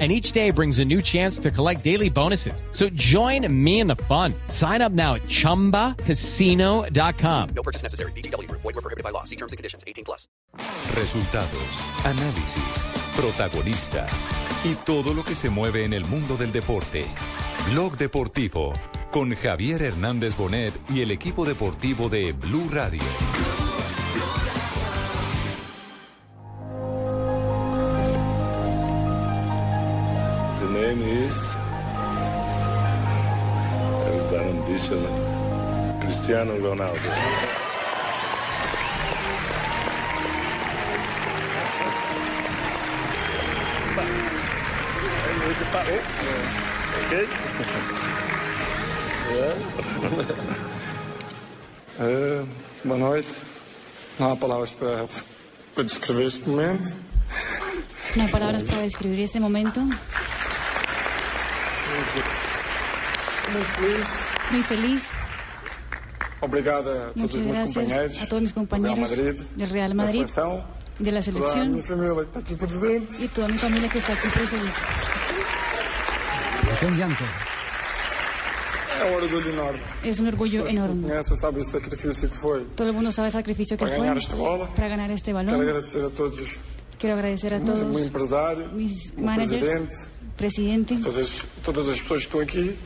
[0.00, 2.64] and each day brings a new chance to collect daily bonuses.
[2.72, 4.34] So join me in the fun.
[4.48, 7.48] Sign up now at ChumbaCasino.com.
[7.54, 8.10] No purchase necessary.
[8.16, 8.50] BGW.
[8.50, 9.22] Void were prohibited by law.
[9.22, 9.84] See terms and conditions.
[9.86, 10.26] 18 plus.
[10.94, 12.86] Resultados, análisis,
[13.16, 14.12] protagonistas
[14.64, 17.06] y todo lo que se mueve en el mundo del deporte.
[17.70, 18.72] Blog Deportivo
[19.14, 23.00] con Javier Hernández Bonet y el equipo deportivo de Blue Radio.
[31.24, 31.50] Name is
[34.06, 35.08] El Grandísimo
[36.00, 36.98] Cristiano Ronaldo.
[49.30, 49.54] Ja?
[52.00, 52.44] Eh,
[52.84, 53.40] boa noite.
[54.18, 55.06] Não há palavras para,
[55.74, 56.94] para descrever este momento.
[58.16, 59.80] No hay palabras para describir este momento.
[63.52, 64.06] Muito feliz.
[64.50, 65.02] Muy feliz.
[66.40, 68.22] Obrigado a todos Muchas os meus gracias companheiros.
[68.22, 70.64] a todos mis do Real compañeros Madrid, del Real da Madrid, seleção,
[71.00, 73.24] de la toda a selección minha família que está aqui presente.
[73.24, 74.72] y toda mi familia que está aquí presente.
[76.86, 77.24] Un llanto.
[79.00, 79.80] É um orgulho enorme.
[80.04, 81.02] Es un orgullo enorme.
[81.08, 82.64] conhecem sabem o sacrifício que foi.
[82.76, 84.66] Todo el mundo sabe el sacrificio que Para fue ganar esta bola.
[84.68, 85.60] para ganar este Quero balón.
[85.62, 86.58] agradecer a todos os
[86.98, 92.40] Quiero agradecer a todos empresário, mis managers, presidente, presidente, todas, todas as pessoas que estão
[92.40, 92.78] aqui.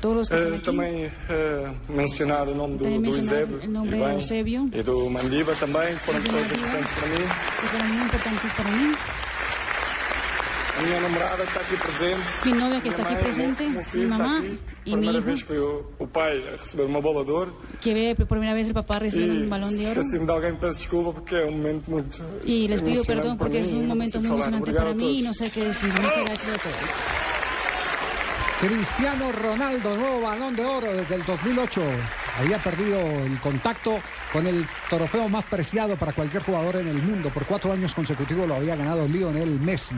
[0.00, 0.64] todos los que Eh, están aquí.
[0.64, 4.14] também eh, mencionar o nome do, Também do mencionar Eusébio, o nome e do bem,
[4.14, 4.70] Eusébio.
[4.72, 6.66] e do Mandiba também, que foram E do pessoas Mandiba.
[6.66, 7.16] importantes para mim.
[7.60, 8.76] que fueron muy importantes para mí.
[8.76, 9.00] A minha namorada que está
[10.50, 10.69] aqui presente.
[12.44, 14.42] Mi novia que está aquí presente, mi mamá
[14.84, 15.44] y mi Primeira hijo, vez
[17.80, 20.00] que ve por primera vez el papá recibiendo un balón de oro.
[20.00, 22.22] esqueci-me de alguém, peço desculpa porque é um momento muito.
[22.44, 25.50] Y les pido perdón porque es un momento muy emocionante para mí y no sé
[25.50, 25.90] qué decir.
[25.90, 26.90] Muchas gracias a todos.
[28.60, 31.80] Cristiano Ronaldo, nuevo balón de oro desde el 2008.
[32.40, 33.98] Había perdido el contacto
[34.32, 37.30] con el trofeo más preciado para cualquier jugador en el mundo.
[37.30, 39.94] Por cuatro años consecutivos lo había ganado Lionel Messi,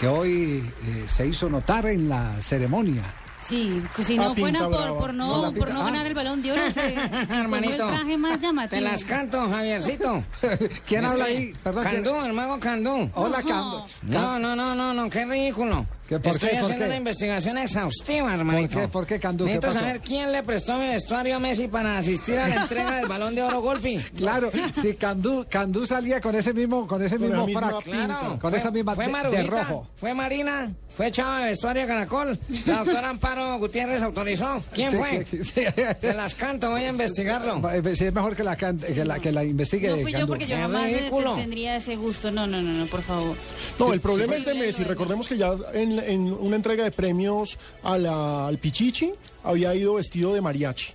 [0.00, 3.02] que hoy eh, se hizo notar en la ceremonia.
[3.42, 5.84] Sí, pues si no fuera por, por No, por no ah.
[5.84, 6.94] ganar el balón de oro, se,
[7.26, 8.70] se Hermanito, el traje más llamativo.
[8.70, 10.24] Te las canto, Javiercito.
[10.86, 11.54] ¿Quién habla Estoy- ahí?
[11.62, 13.10] Perdón, ¿quién- Candú, el mago Candú.
[13.14, 13.48] Hola, No.
[13.48, 13.86] Cando.
[14.02, 15.86] No, no, no, no, no, qué ridículo.
[16.08, 16.88] ¿Qué, por Estoy qué, por haciendo qué?
[16.90, 18.78] una investigación exhaustiva, hermanito.
[18.78, 19.44] qué, por qué, Candú?
[19.44, 19.80] ¿Qué Necesito pasó?
[19.80, 23.34] saber quién le prestó mi vestuario a Messi para asistir a la entrega del Balón
[23.34, 23.98] de Oro Golfi.
[24.16, 24.50] Claro,
[24.80, 28.38] si Candú, Candú salía con ese mismo, con ese mismo frac, Claro.
[28.40, 29.88] con fue- esa misma fue de- de, Marujita, rojo.
[29.96, 32.38] Fue Marina, fue Chava de Vestuario Caracol.
[32.66, 34.62] La doctora Amparo Gutiérrez autorizó.
[34.72, 35.26] ¿Quién Sí, fue?
[35.30, 35.64] sí, sí.
[36.00, 37.60] Te las canto, voy a investigarlo.
[37.76, 39.88] Eh, Sí, es mejor que la, can- que la, que la investigue.
[39.88, 40.26] No fui yo Candú.
[40.28, 42.30] porque yo Qué jamás eh, tendría ese gusto.
[42.30, 43.36] No, no, no, no, por favor.
[43.78, 44.40] No, Sí, el problema sí.
[44.40, 44.84] es de Messi.
[44.84, 49.12] Recordemos que ya en, en una entrega de premios a la- al Pichichi
[49.44, 50.86] había ido vestido de mariachi.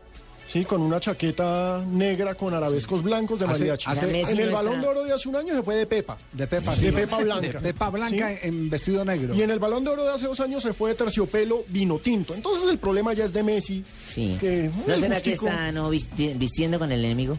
[0.48, 3.86] Sí, con una chaqueta negra con arabescos blancos de mariachi.
[3.90, 6.18] hace- en el balón de oro de hace un año se fue de Pepa.
[6.34, 6.92] De Pepa, De sí.
[6.92, 7.48] Pepa Blanca.
[7.48, 8.36] De Pepa Blanca Sí.
[8.44, 9.34] en vestido negro.
[9.34, 12.00] Y en el balón de oro de hace dos años se fue de terciopelo vino
[12.00, 12.36] tinto.
[12.36, 13.86] Entonces el problema ya es de Messi.
[14.06, 14.36] Sí.
[14.42, 15.48] Que, ¿No será que gustico.
[15.48, 17.38] está no, visti- vistiendo con el enemigo?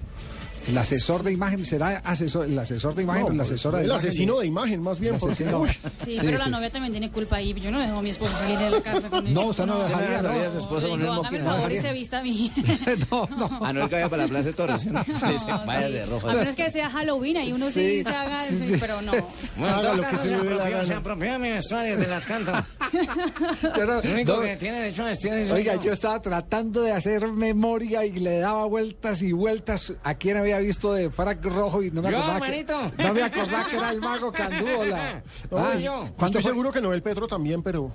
[0.69, 3.79] El asesor de imagen será asesor, el asesor de imagen No, o la pues, asesora
[3.79, 4.09] de el imagen.
[4.09, 5.15] asesino de imagen, más bien.
[5.15, 5.67] El porque- asesino.
[6.05, 6.45] Sí, Sí, pero sí.
[6.45, 7.53] la novia también tiene culpa ahí.
[7.55, 9.35] Yo no dejo a mi esposo salir de la casa con eso.
[9.35, 10.41] No, usted no dejaría, no, ¿no?
[10.41, 12.53] a su esposo con el hágame el favor y se vista a mí.
[13.11, 13.59] no, no.
[13.63, 14.87] Ah, no, el que vaya para la Plaza de Toros.
[14.87, 15.05] ¿no?
[15.13, 16.29] No, vaya de rojo.
[16.29, 18.43] A menos que sea Halloween y uno sí, se haga,
[18.81, 19.13] pero no.
[19.57, 22.53] Bueno, Haga lo que se le dé se apropió de mi vestuario, te las canto.
[22.53, 25.93] No- El único no- que tiene derecho a es Oiga, yo.
[25.93, 30.93] estaba tratando de hacer memoria y le daba vueltas y vueltas a quien había visto
[30.93, 32.41] de frac rojo y no me Yo, acordaba.
[32.41, 32.93] que, hermanito.
[32.99, 34.67] no me acordaba que era el mago Candú.
[34.79, 36.09] o la- No, Ah, yo.
[36.17, 36.51] ¿Cuándo Estoy fue?
[36.51, 37.91] seguro que Noel Petro también, pero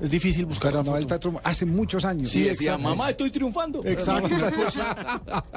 [0.00, 0.72] es difícil buscar.
[0.72, 1.06] Pero Noel.
[1.06, 2.30] Petro hace muchos años.
[2.30, 3.04] Sí, exacto.
[3.08, 3.80] estoy triunfando.
[3.84, 4.28] Exacto.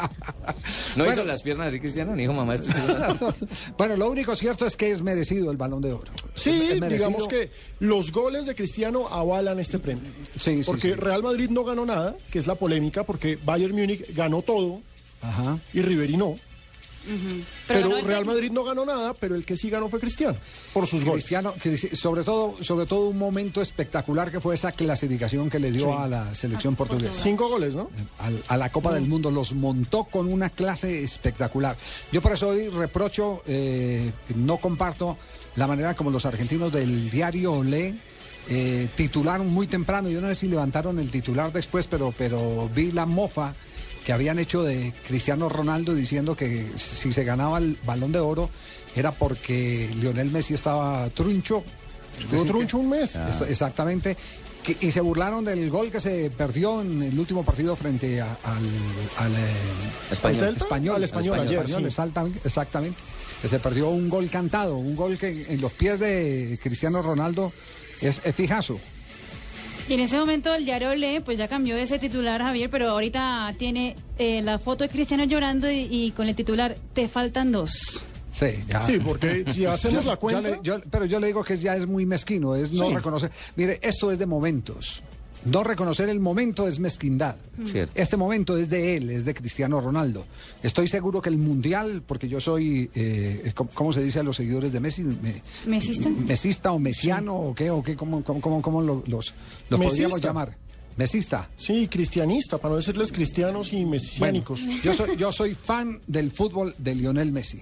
[0.95, 3.33] No hizo las piernas así, Cristiano, ni dijo mamá, estoy triunfando.
[3.77, 6.12] bueno, lo único cierto es que es merecido el balón de oro.
[6.35, 10.09] Sí, digamos que los goles de Cristiano avalan este premio.
[10.38, 10.94] Sí, sí, Porque sí.
[10.94, 14.81] Real Madrid no ganó nada, que es la polémica, porque Bayern Múnich ganó todo
[15.21, 15.57] Ajá.
[15.74, 16.38] y Ribery no.
[17.67, 18.25] Pero, el Real.
[18.25, 20.37] Madrid no ganó nada, pero el que sí ganó fue Cristiano,
[20.73, 21.23] por sus goles.
[21.23, 25.71] Cristiano, Cristi- sobre todo, sobre todo un momento espectacular que fue esa clasificación que le
[25.71, 25.95] dio Sí.
[25.97, 27.21] a la selección portuguesa.
[27.21, 27.89] Cinco goles, ¿no?
[28.47, 31.77] a la Copa del Mundo, los montó con una clase espectacular.
[32.11, 35.17] Yo por eso hoy reprocho, eh, no comparto
[35.55, 37.95] la manera como los argentinos del diario Olé
[38.47, 40.09] eh, titularon muy temprano.
[40.09, 43.53] Yo no sé si levantaron el titular después, pero, pero vi la mofa
[44.05, 48.49] que habían hecho de Cristiano Ronaldo diciendo que si se ganaba el balón de oro
[48.95, 51.63] era porque Lionel Messi estaba truncho.
[52.19, 53.15] Estuvo que- truncho un mes.
[53.15, 54.15] esto- exactamente.
[54.63, 58.37] Que- y se burlaron del gol que se perdió en el último partido frente a-
[58.43, 58.63] al,
[59.17, 59.37] al, eh,
[60.11, 60.55] Español.
[60.55, 60.95] Español.
[60.95, 61.87] Al español ayer, español, sí.
[61.87, 62.99] exactamente, exactamente.
[63.41, 67.51] Que se perdió un gol cantado, un gol que en los pies de Cristiano Ronaldo
[68.01, 68.79] es, es fijazo.
[69.87, 73.53] Y en ese momento el diario Le pues ya cambió ese titular, Javier, pero ahorita
[73.57, 78.01] tiene eh, la foto de Cristiano llorando y, y con el titular, te faltan dos.
[78.31, 78.81] Sí, ya.
[78.83, 80.41] Sí, porque si hacemos Yo- la cuenta...
[80.41, 82.95] yo le- yo- pero yo le digo que ya es muy mezquino, es no Sí.
[82.95, 83.31] reconocer.
[83.55, 85.03] Mire, esto es de momentos.
[85.45, 87.36] No reconocer el momento es mezquindad.
[87.65, 87.94] Cierto.
[87.95, 90.25] Este momento es de él, es de Cristiano Ronaldo.
[90.63, 94.74] Estoy seguro que el Mundial, porque yo soy, eh, ¿cómo, se dice a los seguidores
[94.74, 95.03] de Messi?
[95.03, 96.09] Me- ¿Mesista?
[96.09, 97.69] ¿Mesista o mesiano o qué?
[97.69, 99.33] O qué ¿Cómo, cómo, cómo- cómo lo- los,
[99.69, 100.57] los podríamos llamar?
[100.97, 101.50] Mesista.
[101.57, 104.62] Sí, cristianista, para no decirles cristianos y Bueno, mesiánicos.
[104.83, 107.62] yo soy, yo soy fan del fútbol de Lionel Messi.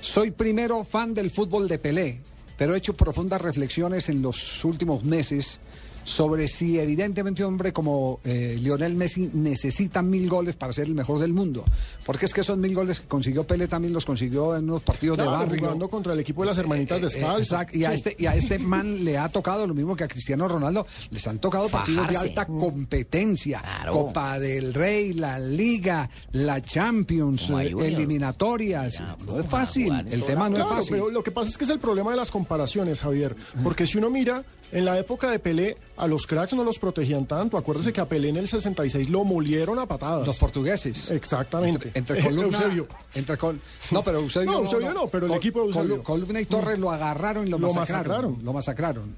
[0.00, 2.20] Soy primero fan del fútbol de Pelé,
[2.56, 5.60] pero he hecho profundas reflexiones en los últimos meses
[6.06, 10.94] sobre si evidentemente un hombre como eh, Lionel Messi necesita mil goles para ser el
[10.94, 11.64] mejor del mundo.
[12.04, 15.16] Porque es que esos mil goles que consiguió Pelé también los consiguió en unos partidos
[15.16, 15.58] Claro, de barrio.
[15.60, 17.40] jugando contra el equipo de las hermanitas Eh, eh, descalzas.
[17.42, 17.94] exacto, y, a Sí.
[17.96, 20.86] este, y a este man le ha tocado lo mismo que a Cristiano Ronaldo.
[21.10, 23.60] Les han tocado partidos de alta competencia.
[23.60, 23.92] Claro.
[23.92, 29.00] Copa del Rey, la Liga, la Champions, eh, eliminatorias.
[29.00, 29.92] Mira, no es fácil.
[30.10, 30.92] El tema no es Claro, fácil.
[30.92, 33.34] pero lo que pasa es que es el problema de las comparaciones, Javier.
[33.64, 37.26] Porque si uno mira, en la época de Pelé, a los cracks no los protegían
[37.26, 37.56] tanto.
[37.56, 40.26] Acuérdese que a Pelé en el 66 lo molieron a patadas.
[40.26, 41.10] Los portugueses.
[41.10, 41.90] Exactamente.
[41.94, 42.86] Entre columna, Eusebio.
[43.14, 43.60] entre col-
[43.92, 46.02] no, pero Eusebio No, Eusebio no, pero el equipo de Eusebio.
[46.02, 48.44] columna y Torres lo agarraron y lo, Lo masacraron, masacraron.
[48.44, 49.16] Lo masacraron.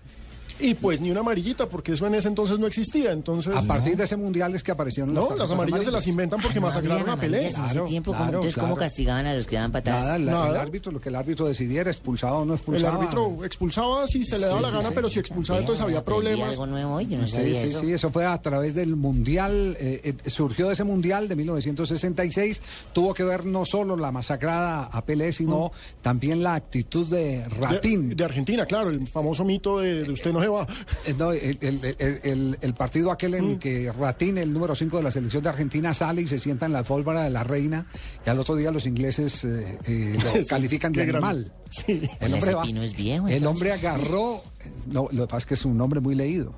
[0.61, 3.13] Y pues ni una amarillita, porque eso en ese entonces no existía.
[3.13, 6.07] Entonces, A partir de ese mundial es que aparecieron las no, las amarillas se las
[6.07, 7.39] inventan porque Ah, no masacraron a Pelé.
[7.39, 8.81] amarillas en ese Claro, tiempo, ¿cómo- claro, entonces, ¿cómo claro.
[8.81, 10.03] castigaban a los que daban patadas?
[10.03, 10.49] Nada, el, Nada.
[10.51, 12.97] el árbitro, lo que el árbitro decidiera, expulsado o no El expulsaba.
[12.97, 14.93] árbitro expulsaba si se le daba Sí, la sí, gana, sí.
[14.95, 16.49] pero si expulsaba, entonces había problemas.
[16.51, 17.81] algo nuevo yo no Sí, sabía sí, eso.
[17.81, 22.61] sí, eso fue a través del Mundial, eh, eh, surgió de ese Mundial de 1966,
[22.93, 25.71] tuvo que ver no solo la masacrada a Pelé, sino
[26.03, 28.17] también la actitud de De, Ratín.
[28.17, 30.67] de Argentina, claro, el famoso mito de, de usted no se va.
[31.07, 33.59] Eh, no, el, el- el- el- el partido aquel en Mm.
[33.59, 36.73] que Ratín, el número 5 de la selección de Argentina, sale y se sienta en
[36.73, 37.87] la alfombra de la reina,
[38.27, 41.53] y al otro día los ingleses eh, eh, lo califican de animal.
[41.71, 42.03] Sí.
[42.21, 44.43] El hombre, va- es viejo, el hombre agarró,
[44.87, 46.53] no, lo que pasa es que es un hombre muy leído.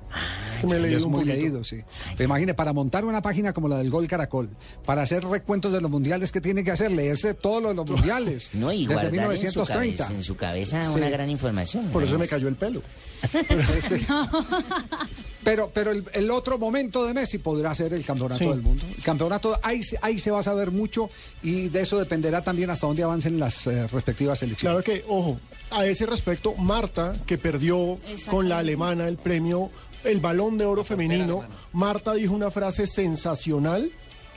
[0.67, 1.35] Me leído es muy poquito.
[1.35, 1.81] leído, sí.
[2.17, 4.49] Pero imagine, para montar una página como la del Gol Caracol,
[4.85, 7.89] para hacer recuentos de los mundiales que tiene que hacer, leerse todo lo de los
[7.89, 8.51] mundiales.
[8.53, 9.97] No, y desde en su, 1930.
[10.03, 10.97] cabeza, en su cabeza Sí.
[10.97, 11.87] una gran información.
[11.87, 12.81] Por eso me cayó el pelo.
[15.43, 18.49] Pero, pero el, el otro momento de Messi podrá ser el campeonato Sí.
[18.49, 18.83] del mundo.
[18.95, 21.09] El campeonato, ahí, se- ahí se va a saber mucho
[21.41, 24.83] y de eso dependerá también hasta dónde avancen las eh, respectivas selecciones.
[24.83, 25.39] Claro que, ojo,
[25.71, 27.97] a ese respecto, Marta, que perdió
[28.29, 29.71] con la alemana el premio,
[30.03, 33.91] el balón de oro femenino, Marta dijo una frase sensacional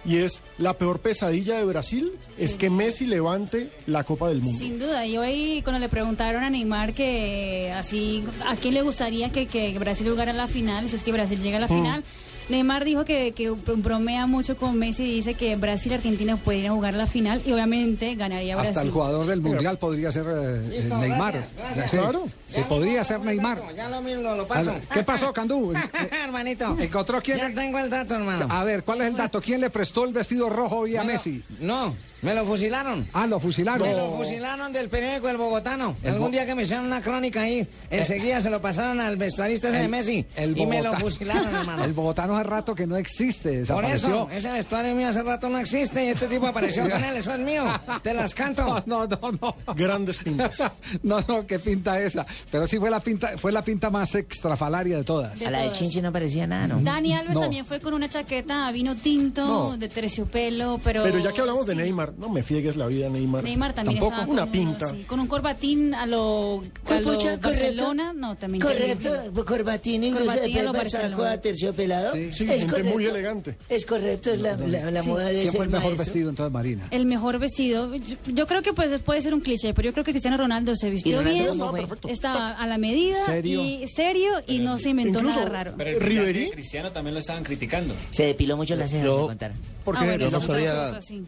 [0.05, 4.59] y es, la peor pesadilla de Brasil es que Messi levante la Copa del Mundo.
[4.59, 9.31] Sin duda, y hoy cuando le preguntaron a Neymar que así, ¿a quién le gustaría
[9.33, 10.89] que, que Brasil jugara la final?
[10.89, 11.77] Si es que Brasil llega a la Mm.
[11.83, 12.05] final.
[12.49, 16.73] Neymar dijo que, que bromea mucho con Messi y dice que Brasil y Argentina pueden
[16.73, 18.71] jugar la final y obviamente ganaría Brasil.
[18.71, 21.33] Hasta el jugador del mundial podría ser eh, Listo, Neymar.
[21.35, 21.91] gracias, gracias.
[21.91, 22.29] Sí, Claro.
[22.47, 23.63] sí, podría ser Neymar.
[23.75, 24.75] Ya lo mismo, lo paso.
[24.93, 25.73] ¿Qué pasó, Candú?
[25.73, 25.79] Eh,
[26.25, 26.77] hermanito.
[26.81, 27.39] ¿Encontró quién?
[27.39, 28.47] Ya tengo el dato, hermano.
[28.51, 29.41] A ver, ¿cuál es el dato?
[29.41, 31.43] ¿Quién le prestó el vestido rojo hoy a Me lo- Messi?
[31.61, 33.07] No, me lo fusilaron.
[33.13, 33.87] Ah, lo fusilaron.
[33.89, 35.97] Me lo fusilaron del periódico El Bogotano.
[36.03, 39.17] El Algún Bo- día que me hicieron una crónica ahí, enseguida se lo pasaron al
[39.17, 41.85] vestuarista ese de Messi el y me lo fusilaron, hermano.
[41.85, 45.59] El bogotano hace rato que no existe, Por eso, ese vestuario mío hace rato no
[45.59, 47.65] existe y este tipo apareció con él, eso es mío.
[48.03, 48.65] Te las canto.
[48.87, 49.33] No, no, no,
[49.67, 49.75] no.
[49.75, 50.59] Grandes pintas.
[51.03, 52.25] No, no, qué pinta esa.
[52.51, 55.39] Pero sí fue la pinta, fue la pinta más extrafalaria de todas.
[55.39, 55.73] De A la de.
[55.73, 56.81] Chinchi no parecía nada, ¿no?
[56.81, 57.41] Dani Alves No.
[57.41, 59.77] también fue con una chaqueta vino tinto, No.
[59.77, 61.03] de terciopelo, pero...
[61.03, 61.75] Pero ya que hablamos de.
[61.75, 63.45] Neymar, no me fiegues la vida, Neymar.
[63.45, 64.13] Neymar también Tampoco.
[64.13, 64.89] estaba con Una uno, pinta.
[64.91, 68.13] sí, con un corbatín a lo, a lo Barcelona.
[68.15, 68.63] No, también.
[68.63, 69.45] Correcto, terrible.
[69.45, 71.31] corbatín incluso Corbatín después saco Barcelona.
[71.33, 72.13] a terciopelado.
[72.15, 72.31] Sí.
[72.33, 72.93] Sí, es gente correcto.
[72.93, 73.57] muy elegante.
[73.69, 75.09] Es correcto, es la, la, la Sí.
[75.09, 76.05] moda de ¿Quién fue el mejor maestro.
[76.05, 76.87] vestido entonces, Marina?
[76.91, 80.05] El mejor vestido, yo, yo creo que pues puede ser un cliché, pero yo creo
[80.05, 82.09] que Cristiano Ronaldo se vistió Ronaldo bien, perfecto.
[82.09, 83.63] estaba a la medida Serio.
[83.63, 85.75] y serio y no se inventó Incluso nada raro.
[85.77, 87.95] Pero de Cristiano también lo estaban criticando.
[88.11, 89.57] Se depiló mucho las cejas, contaron.
[89.85, 91.23] Porque Ah, bueno, no muchas sabía- cosas, sí.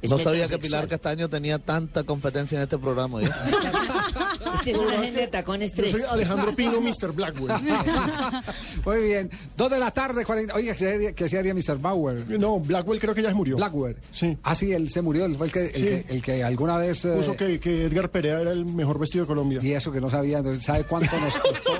[0.00, 0.58] Es No sabía que.
[0.58, 3.20] Pilar Castaño tenía tanta competencia en este programa.
[3.20, 5.92] Este es una agenda de tacones yo 3.
[5.92, 7.12] soy Alejandro Pino, Mr.
[7.14, 7.60] Blackwell.
[8.84, 9.30] Muy bien.
[9.56, 10.54] Dos de la tarde, 40.
[10.54, 11.78] Oye, ¿qué se haría Mr.
[11.78, 12.28] Bauer?
[12.38, 13.56] No, Blackwell creo que ya se murió.
[13.56, 13.96] Blackwell.
[14.12, 14.36] Sí.
[14.44, 15.24] Ah, sí, él se murió.
[15.24, 15.82] Él fue el que, el Sí.
[15.82, 17.04] que, el que alguna vez.
[17.04, 19.58] eh, Puso que, que Edgar Perea era el mejor vestido de Colombia.
[19.62, 21.72] Y eso que no sabía, entonces, ¿sabe cuánto nos costó?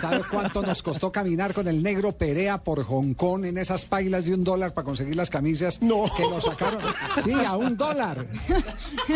[0.00, 4.24] ¿Sabe cuánto nos costó caminar con el negro Perea por Hong Kong en esas pailas
[4.24, 6.04] de un dólar para conseguir las camisas No.
[6.16, 6.80] que nos sacaron?
[7.24, 8.26] Sí, a un dólar.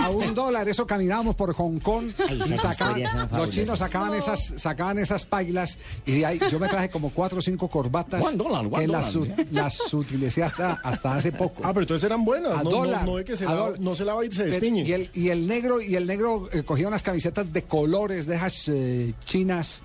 [0.00, 0.68] A un dólar.
[0.68, 5.78] Eso caminábamos por Hong Kong Ay, y sacaban, los chinos sacaban esas, sacaban esas pailas
[6.06, 8.86] y de ahí yo me traje como cuatro o cinco corbatas One dollar, one que
[8.86, 9.14] las,
[9.50, 11.62] las utilicé hasta, hasta hace poco.
[11.64, 12.52] Ah, pero entonces eran buenas.
[12.52, 13.06] A no, dólar.
[13.06, 14.82] no, que se a lava, no se lava y se destiñe.
[14.82, 18.36] Y el, y el negro, y el negro eh, cogía unas camisetas de colores de
[18.36, 19.82] esas eh, chinas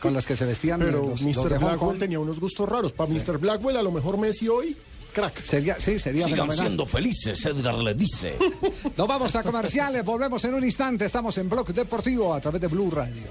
[0.00, 1.50] con las que se vestían Pero los, los Mr.
[1.50, 1.98] de Blackwell Kong.
[1.98, 2.92] tenía unos gustos raros.
[2.92, 3.36] Para Mr.
[3.36, 4.74] Blackwell, a lo mejor Messi hoy,
[5.12, 5.38] crack.
[5.42, 6.86] Sería, sí, sería fenomenal.
[6.86, 8.36] felices, Edgar le dice.
[8.96, 11.04] Nos vamos a comerciales, volvemos en un instante.
[11.04, 13.24] Estamos en Bloque Deportivo a través de Blue Radio.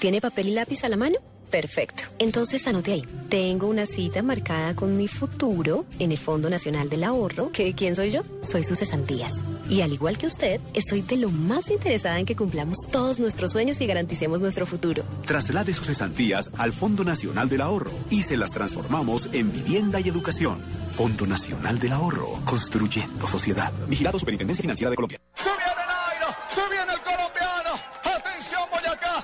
[0.00, 1.18] ¿Tiene papel y lápiz a la mano?
[1.52, 2.04] Perfecto.
[2.18, 3.04] Entonces anote ahí.
[3.28, 7.52] Tengo una cita marcada con mi futuro en el Fondo Nacional del Ahorro.
[7.52, 8.22] ¿Que quién soy yo?
[8.42, 9.34] Soy sus cesantías.
[9.68, 13.52] Y al igual que usted, estoy de lo más interesada en que cumplamos todos nuestros
[13.52, 15.04] sueños y garanticemos nuestro futuro.
[15.26, 20.08] Traslade sus cesantías al Fondo Nacional del Ahorro y se las transformamos en vivienda y
[20.08, 20.58] educación.
[20.92, 23.74] Fondo Nacional del Ahorro, construyendo sociedad.
[23.88, 25.20] Vigilado Superintendencia Financiera de Colombia.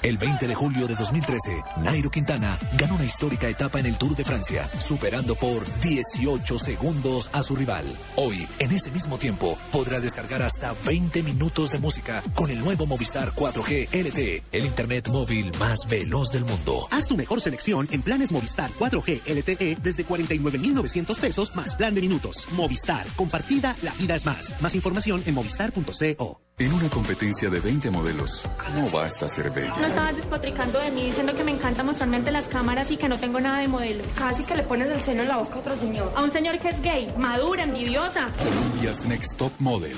[0.08, 4.16] El 20 de julio de 2013, Nairo Quintana ganó una histórica etapa en el Tour
[4.16, 7.84] de Francia, superando por 18 segundos a su rival.
[8.16, 12.86] Hoy, en ese mismo tiempo, podrás descargar hasta 20 minutos de música con el nuevo
[12.86, 16.88] Movistar 4G LTE, el internet móvil más veloz del mundo.
[16.90, 22.00] Haz tu mejor selección en planes Movistar 4G LTE desde 49,900 pesos más plan de
[22.00, 22.48] minutos.
[22.52, 24.54] Movistar, compartida, la vida es más.
[24.62, 26.47] Más información en movistar.co.
[26.60, 29.76] En una competencia de 20 modelos, no basta ser bella.
[29.78, 33.08] No estabas despotricando de mí diciendo que me encanta mostrarme ante las cámaras y que
[33.08, 34.02] no tengo nada de modelo.
[34.16, 36.12] Casi que le pones el seno en la boca a otro señor.
[36.16, 38.32] A un señor que es gay, madura, envidiosa.
[38.38, 39.96] Colombia's Next Top Model.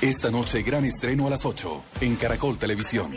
[0.00, 3.12] Esta noche gran estreno a las 8 en Caracol Televisión.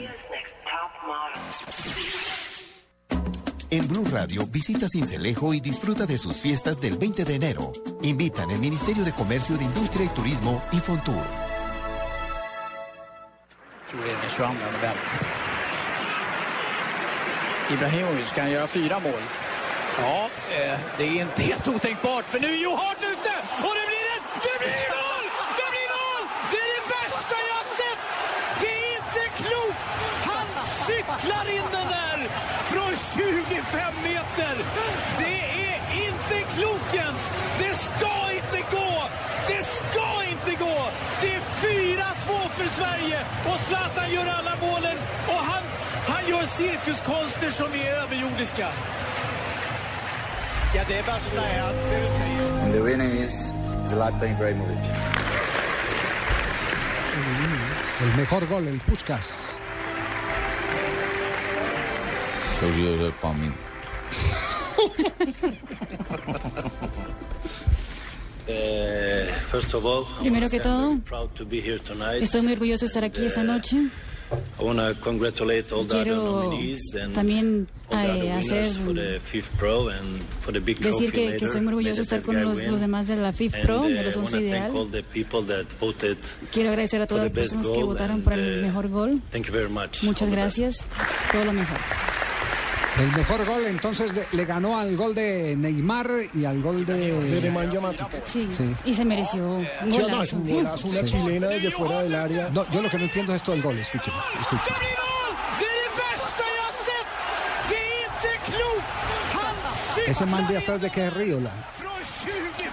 [3.69, 7.71] En Blue Radio visita Cincelejo y disfruta de sus fiestas del 20 de enero.
[8.01, 11.48] Invitan el Ministerio de Comercio de Industria y Turismo y Fontur.
[13.89, 14.93] Tror det är den 22 november.
[17.73, 19.23] Ibrahimovic kan göra fyra mål.
[20.01, 23.33] Ja, eh, det är inte helt otänkbart för nu är Joe Hart ute
[23.65, 24.27] och det blir ett...
[24.45, 25.25] Det blir mål!
[25.59, 26.23] Det blir mål!
[26.51, 28.01] Det är det värsta jag har sett!
[28.61, 29.81] Det är inte klokt!
[30.31, 30.47] Han
[30.87, 32.19] cyklar in den där
[32.71, 34.53] från 25 meter!
[35.19, 35.38] Det
[42.59, 43.19] för Sverige
[43.53, 44.97] och Zlatan gör alla målen
[45.27, 45.63] och han,
[46.07, 48.67] han gör cirkuskonster som är överjordiska.
[50.75, 52.63] Ja, det värsta är att det du säger...
[52.63, 53.53] And the winner is
[53.85, 54.89] Zlatan Ibrahimovic.
[58.01, 59.53] El mejor gol, el Puskas.
[62.61, 62.65] Uh,
[66.07, 66.99] first of all,
[68.47, 68.98] I
[70.19, 70.97] Primero que todo.
[72.19, 73.77] Estoy muy orgulloso de estar aquí esta noche.
[74.59, 78.35] I want to congratulate all the other Quiero nominees and también all the other eh,
[78.35, 81.61] winners hacer for the fifth pro and for the big trophy decir que, que estoy
[81.61, 84.15] muy orgulloso de estar con los, los demás de la FIF Pro, uh, de los
[84.15, 84.77] I 11 wanna thank ideal.
[84.77, 86.17] all the people that voted
[86.51, 89.19] Quiero agradecer a todas las personas que votaron por el uh, mejor gol.
[89.31, 90.03] Thank you very much.
[90.03, 90.85] Muchas gracias.
[91.31, 91.77] Todo lo mejor.
[92.99, 97.13] El mejor gol entonces le, le ganó al gol de Neymar y al gol de...
[97.13, 98.25] De Nemanja Matic.
[98.25, 98.47] Sí.
[98.51, 98.75] Sí.
[98.83, 100.21] Y se mereció un Sí, no, golazo.
[100.23, 101.05] es un golazo, una Sí.
[101.05, 102.49] chilena desde fuera del área.
[102.49, 104.75] No, yo lo que no entiendo es esto del gol, escuchen, escuchen.
[110.07, 111.51] Ese man de atrás de que es Ríola.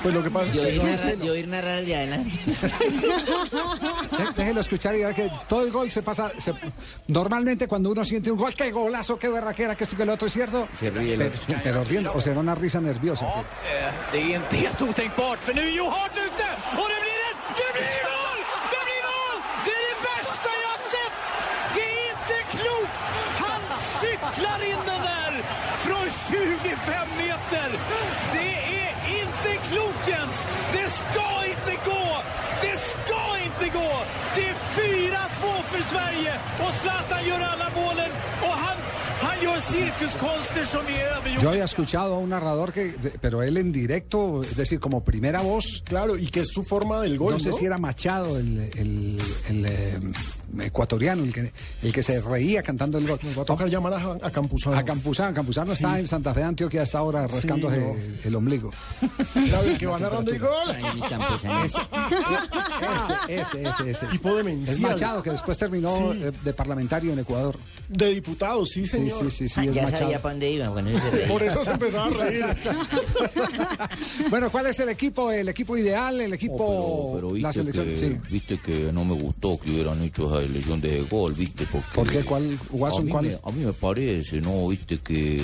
[0.03, 2.39] Pues lo que pasa Yo es ir, que narrar, yo ir narrar el de adelante.
[2.47, 6.31] De- déjelo escuchar y ver que todo el gol se pasa.
[6.39, 6.55] se-
[7.09, 10.27] normalmente cuando uno siente un gol, qué golazo, qué berraquera, que esto que lo otro
[10.29, 10.69] es cierto.
[10.79, 11.55] Se ríe el pero, otro.
[11.65, 13.27] pero riendo, o sea, una risa nerviosa.
[14.13, 16.47] Det är inte helt otänkbart, för nu är Joe Hart ute
[16.81, 17.41] och det blir ett...
[17.61, 18.39] Det blir mål!
[18.73, 19.37] Det blir mål!
[19.65, 21.15] Det är det värsta jag har sett!
[21.77, 22.95] Det är inte klokt!
[23.43, 23.63] Han
[24.01, 25.33] cyklar in den där
[25.85, 27.46] från 25 meter!
[36.87, 38.76] Zlatan gör alla målen och han,
[41.41, 45.41] Yo había escuchado a un narrador que, pero él en directo, es decir, como primera
[45.43, 45.83] voz.
[45.85, 47.35] Claro, y que es su forma del gol.
[47.35, 50.01] No sé si era Machado, el, el- el, eh,
[50.63, 51.53] ecuatoriano, el que,
[51.83, 53.19] el que se reía cantando el gol.
[53.39, 54.77] Va a tocar llamar a, a Campuzano.
[54.77, 55.73] A Campuzano, Campuzano Sí.
[55.75, 57.95] está en Santa Fe de Antioquia hasta ahora rascándose no.
[58.25, 58.71] el ombligo.
[59.35, 60.77] El que va narrando el gol.
[63.29, 64.07] Ese, ese, ese.
[64.07, 64.75] Tipo demencial.
[64.77, 66.23] Es Machado, que después terminó Sí.
[66.23, 67.57] eh, de parlamentario en Ecuador.
[67.89, 69.25] De diputados, sí, Sí, señor.
[69.25, 70.03] sí, sí, sí, Ah, es ya Machado.
[70.03, 71.29] sabía para dónde iba, bueno, ese se reía.
[71.29, 72.45] Por eso se empezaba a reír.
[74.31, 77.87] Bueno, ¿cuál es el equipo, el equipo ideal, el equipo, Pero la viste selección?
[77.87, 78.19] que, Sí.
[78.31, 81.89] viste que no me gustó que hubieran hecho esa elección de gol, viste, porque...
[81.95, 82.21] ¿Por qué?
[82.23, 83.25] ¿Cuál, Watson, a, mí cuál?
[83.27, 84.67] me, a mí me parece, ¿no?
[84.69, 85.41] Viste que...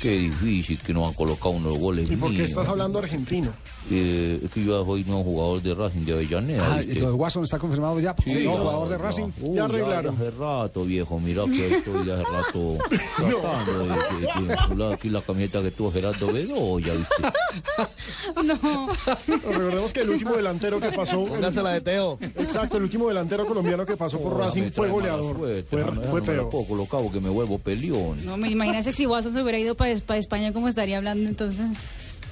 [0.00, 2.50] Qué difícil que nos han colocado unos goles ¿Y por qué míos.
[2.50, 3.54] estás hablando argentino?
[3.90, 7.00] Eh, es que yo soy nuevo jugador de Racing de Avellaneda, Ah, ¿viste?
[7.00, 9.04] lo Watson está confirmado ya, Sí, no, no, jugador de no.
[9.04, 9.26] Racing.
[9.42, 10.14] Uy, Ya arreglaron.
[10.14, 11.20] hace rato, viejo.
[11.20, 12.78] Mira que estoy hace rato
[13.16, 17.14] tratando de, de- de enchular aquí la camiseta que tuvo Gerardo Bedoya, ¿viste?
[18.44, 18.88] No.
[19.26, 21.24] Recordemos que el último delantero que pasó.
[21.24, 22.18] Póngasela de Teo.
[22.20, 25.36] Exacto, el último delantero colombiano que pasó por Oh, Racing fue goleador.
[25.36, 26.48] suerte, Fue, fue Teo.
[26.50, 28.24] puedo colocar porque me vuelvo peleón.
[28.24, 31.66] No, me imagínese si Watson se hubiera ido para España, ¿cómo estaría hablando entonces?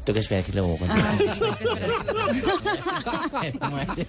[0.04, 0.52] Tengo que esperar que.
[0.92, 1.16] Ah,
[3.46, 4.06] esperar.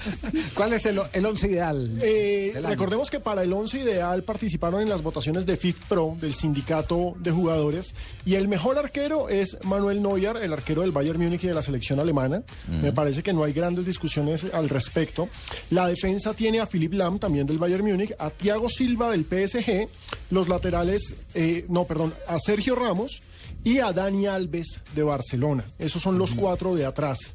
[0.53, 1.97] ¿Cuál es el, el once ideal?
[2.01, 6.33] Eh, recordemos que para el 11 ideal participaron en las votaciones de FIF Pro, del
[6.33, 7.95] sindicato de jugadores,
[8.25, 11.61] y el mejor arquero es Manuel Neuer, el arquero del Bayern Múnich y de la
[11.61, 12.43] selección alemana.
[12.81, 15.29] Me parece que no hay grandes discusiones al respecto.
[15.71, 19.87] La defensa tiene a Philipp Lahm, también del Bayern Múnich, a Thiago Silva del PSG,
[20.31, 23.21] los laterales, eh, no, perdón, a Sergio Ramos
[23.63, 25.63] y a Dani Alves de Barcelona.
[25.79, 27.33] Esos son los cuatro de atrás.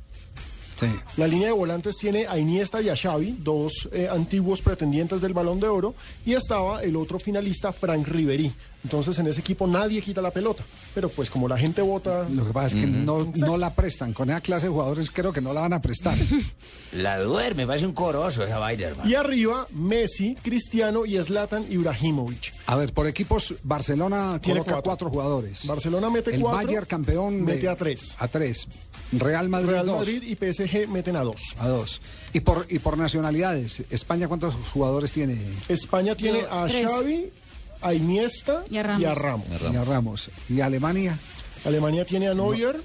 [0.78, 0.86] Sí.
[1.16, 5.32] La línea de volantes tiene a Iniesta y a Xavi, dos eh, antiguos pretendientes del
[5.32, 5.94] Balón de Oro,
[6.24, 8.52] y estaba el otro finalista, Frank Riveri.
[8.84, 10.62] Entonces en ese equipo nadie quita la pelota,
[10.94, 12.26] pero pues como la gente vota...
[12.28, 14.12] Lo que pasa es que no, no la prestan.
[14.12, 16.16] Con esa clase de jugadores creo que no la van a prestar.
[16.92, 19.10] La duerme, parece un corozo esa vaina, hermano.
[19.10, 22.54] Y arriba, Messi, Cristiano y Zlatan Ibrahimovic.
[22.66, 24.82] A ver, por equipos, Barcelona Tiene coloca cuatro.
[24.88, 25.66] cuatro, jugadores.
[25.66, 28.16] Barcelona mete el cuatro, Bayern campeón mete a tres.
[28.18, 28.66] A tres.
[29.12, 29.98] Real Madrid, Real dos.
[29.98, 31.42] Madrid y PSG meten a dos.
[31.58, 32.00] A dos.
[32.32, 35.38] Y por, y por nacionalidades, ¿España cuántos jugadores tiene?
[35.68, 36.86] España tiene a Tres.
[36.90, 37.30] Xavi,
[37.80, 39.02] a Iniesta Y a Ramos.
[39.02, 39.46] y a Ramos.
[39.72, 40.30] Y a Ramos.
[40.48, 41.18] ¿Y Alemania?
[41.64, 42.80] Alemania tiene a Neuer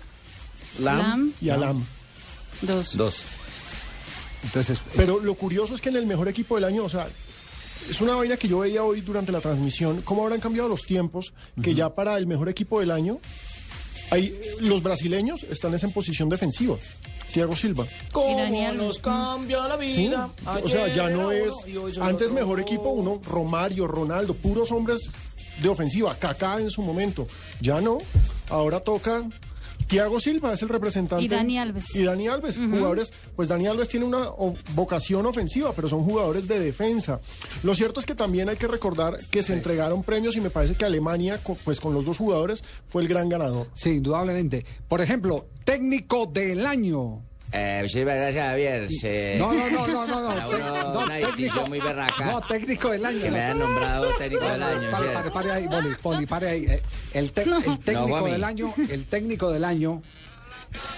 [0.80, 1.86] Lam, y a Lam.
[2.62, 2.98] dos.
[2.98, 3.16] Dos.
[4.44, 7.08] Entonces, Pero lo curioso es que en el mejor equipo del año, o sea,
[7.90, 11.34] es una vaina que yo veía hoy durante la transmisión, cómo habrán cambiado los tiempos,
[11.62, 13.20] que ya para el mejor equipo del año,
[14.12, 16.76] hay, los brasileños están es en posición defensiva.
[17.34, 17.86] Thiago Silva.
[18.14, 18.78] Daniel.
[18.78, 20.30] nos cambia la Sí, vida?
[20.64, 21.52] o sea, ya no es.
[22.00, 25.00] Antes mejor equipo, uno, Romario, Ronaldo, puros hombres
[25.62, 27.28] de ofensiva, Kaká en su momento.
[27.60, 27.98] Ya no.
[28.50, 29.24] Ahora toca.
[29.88, 31.24] Thiago Silva es el representante.
[31.24, 31.96] Y Dani Alves.
[31.96, 34.30] Y Dani Alves, jugadores, pues Dani Alves tiene una
[34.74, 37.20] vocación ofensiva, pero son jugadores de defensa.
[37.64, 40.76] Lo cierto es que también hay que recordar que se entregaron premios y me parece
[40.76, 43.68] que Alemania, pues con los dos jugadores, fue el gran ganador.
[43.74, 44.66] sí, indudablemente.
[44.88, 47.22] Por ejemplo, técnico del año.
[47.56, 48.88] Eh, muchísimas gracias, Javier.
[48.90, 50.50] Se- No, no, no, no, no, no.
[50.56, 52.26] Uno, no, una distinción muy berraca.
[52.26, 53.22] No, técnico del año.
[53.22, 54.92] Que me hayan nombrado técnico del año.
[54.92, 56.66] Pare, pare, pare ahí, Boli, Boli, pare ahí.
[56.66, 56.82] Eh,
[57.14, 58.32] El, te- el técnico Juanmi.
[58.32, 60.02] del año, el técnico del año,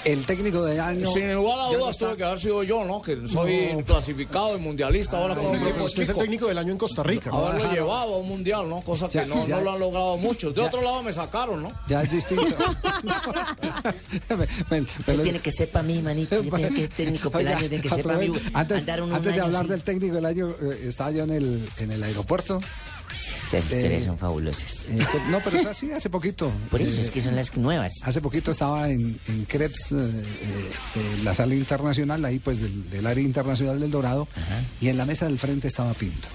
[0.04, 1.12] el técnico del año.
[1.12, 3.02] Sin igual a dudas tuve que haber sido yo, ¿no?
[3.02, 6.22] Que soy clasificado y mundialista ahora con un equipo usted es el chico.
[6.22, 7.30] técnico del año en Costa Rica.
[7.34, 8.82] Haberlo llevado a un mundial, ¿no?
[8.82, 9.58] Cosa Ya, que no, ya.
[9.58, 10.54] no lo han logrado muchos.
[10.54, 10.68] De Ya.
[10.68, 11.72] otro lado me sacaron, ¿no?
[11.88, 12.46] Ya es distinto.
[14.30, 16.42] Me- me- me ¿Qué lo- tiene que ser para mí, manito?
[16.42, 18.32] Que técnico del año tiene que ser para mí.
[18.54, 21.92] Antes, antes de año hablar del técnico del año, eh, estaba yo en el, en
[21.92, 22.60] el aeropuerto.
[23.46, 24.86] Esas Eh, historias son fabulosas.
[24.90, 24.98] Eh,
[25.30, 26.52] no, pero es así, hace poquito.
[26.72, 27.94] Por eso, Eh, es que son las nuevas.
[28.04, 29.94] Hace poquito estaba en, en Krebs,
[31.24, 34.28] la sala internacional, ahí pues del, del área internacional del Dorado,
[34.82, 36.28] y en la mesa del frente estaba Pinto.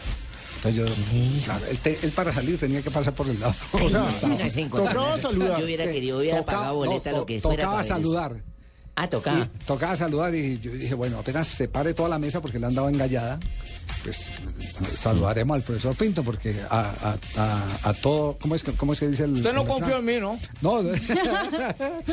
[0.63, 3.55] Entonces yo, claro, él, te- él para salir tenía que pasar por el lado.
[3.73, 5.59] O sea, No se encontraba tocaba saludar.
[5.59, 7.63] Yo hubiera Sí, querido, hubiera tocaba- pagado boleta, no, lo que to- fuera.
[7.65, 8.11] Tocaba para ver eso.
[9.03, 9.39] Ah, tocaba.
[9.39, 12.67] Y tocaba saludar y yo dije, bueno, apenas se pare toda la mesa porque le
[12.67, 13.41] han dado engallada,
[14.05, 14.27] pues
[14.85, 19.01] saludaremos al profesor Pinto porque a, a, a, a todo, ¿cómo es, que, ¿cómo es
[19.01, 19.33] que dice el...
[19.33, 20.39] Usted no el confió en mí, ¿no?
[20.61, 20.83] No,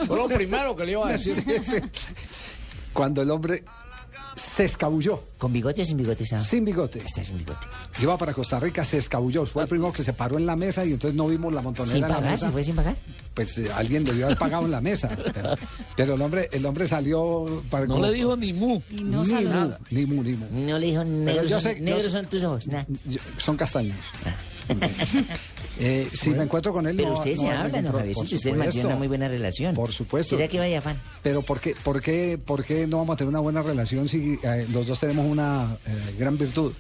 [0.08, 1.36] Fue lo primero que le iba a decir.
[1.36, 1.78] Sí, sí.
[2.93, 3.63] Cuando el hombre
[4.38, 5.21] se escabulló.
[5.38, 6.26] ¿Con bigote o sin bigote?
[6.26, 7.00] Sin bigote.
[7.00, 7.67] Está sin bigote.
[8.02, 9.45] Iba para Costa Rica, se escabulló.
[9.45, 11.93] Fue el primero que se paró en la mesa y entonces no vimos la montonera
[11.93, 12.32] ¿Sin en la pagar?
[12.32, 12.45] mesa.
[12.47, 12.95] ¿Se fue sin pagar?
[13.34, 15.10] Pues eh, alguien debió haber pagado en la mesa.
[15.34, 15.50] Pero,
[15.95, 18.82] pero el hombre, el hombre salió para No le dijo ni mu.
[18.89, 19.50] Y no ni saludó.
[19.50, 20.45] nada, ni mu, ni mu.
[20.52, 21.63] No le dijo negros,
[22.12, 22.67] son, tus ojos.
[22.67, 22.84] Nah.
[23.06, 23.95] Yo- son castaños.
[25.80, 28.86] Eh, si me encuentro con él, Pero no- ustedes no se hablan, ¿no, Ustedes mantienen
[28.88, 29.76] una muy buena relación.
[29.76, 30.36] Por supuesto.
[30.36, 30.98] ¿Será que vaya fan?
[31.22, 34.40] Pero ¿por qué, por qué, por qué no vamos a tener una buena relación si
[34.44, 36.74] eh, los dos tenemos una eh, gran virtud?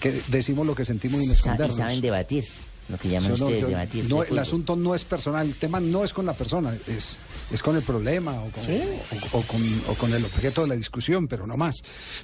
[0.00, 2.44] Que decimos lo que sentimos y nos y saben debatir.
[2.90, 4.04] Lo que llaman Yo no- ustedes yo- debatir.
[4.08, 4.38] no, el fútbol.
[4.40, 7.16] asunto no es personal, el tema no es con la persona, es,
[7.52, 10.74] es con el problema o con, o, o con, o con el objeto de la
[10.76, 11.76] discusión, pero no más.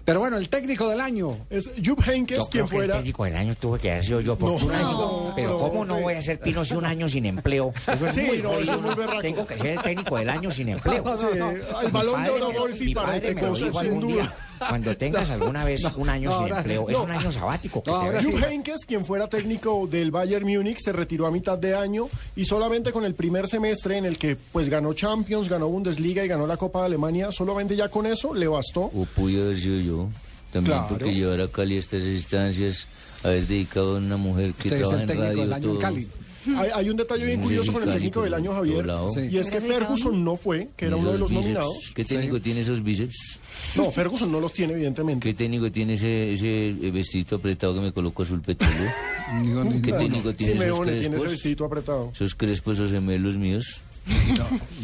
[0.05, 1.39] Pero bueno, el técnico del año.
[1.51, 2.95] Es Jupp Heynckes Yo quien creo que el fuera.
[2.97, 4.91] técnico del año tuve que haber sido yo por No, un año.
[4.93, 7.73] no, pero no, ¿cómo no voy a ser Pino si un año sin empleo?
[7.87, 9.21] Eso es Sí, muy es muy.
[9.23, 11.17] Tengo que ser el técnico del año sin empleo.
[11.19, 11.27] Sí,
[11.85, 14.13] el balón de oro mi para dijo sin duda.
[14.15, 14.35] día.
[14.59, 17.83] Cuando tengas alguna vez un año no, sin empleo, es un año sabático.
[17.83, 18.25] que te.
[18.25, 22.45] Jupp Heynckes, quien fuera técnico del Bayern Múnich, se retiró a mitad de año y
[22.45, 26.47] solamente con el primer semestre en el que pues ganó Champions, ganó Bundesliga y ganó
[26.47, 28.83] la Copa de Alemania, solamente ya con eso le bastó.
[28.83, 30.09] O pude haber sido yo.
[30.53, 30.89] También Claro.
[30.91, 32.87] porque llevar a Cali a estas instancias,
[33.23, 35.65] haber dedicado a una mujer que Usted es trabaja el en técnico radio del año
[35.67, 35.81] en todo.
[35.81, 36.09] Cali.
[36.57, 38.87] Hay, hay un detalle bien curioso sí, con el técnico del año Javier.
[39.13, 39.29] Sí.
[39.31, 41.45] y es que Ferguson no fue, que era ¿Y uno de esos los bíceps?
[41.47, 41.93] nominados.
[41.95, 43.39] ¿Qué técnico tiene esos bíceps?
[43.77, 45.29] No, Ferguson no los tiene evidentemente.
[45.29, 48.91] ¿Qué técnico tiene ese, ese vestido apretado que me coloco azul petróleo?
[49.83, 51.31] ¿Qué técnico tiene esos Simeone tiene ese crespos?
[51.31, 52.11] vestidito apretado.
[52.15, 53.81] Esos crespos o gemelos míos.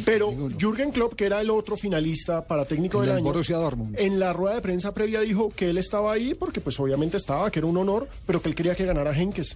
[0.05, 3.57] Pero Jürgen Klopp, que era el otro finalista para técnico El del del año, Borussia
[3.57, 3.95] Dortmund.
[3.99, 7.49] en la rueda de prensa previa dijo que él estaba ahí porque pues obviamente estaba,
[7.51, 9.55] que era un honor, pero que él quería que ganara Henkes.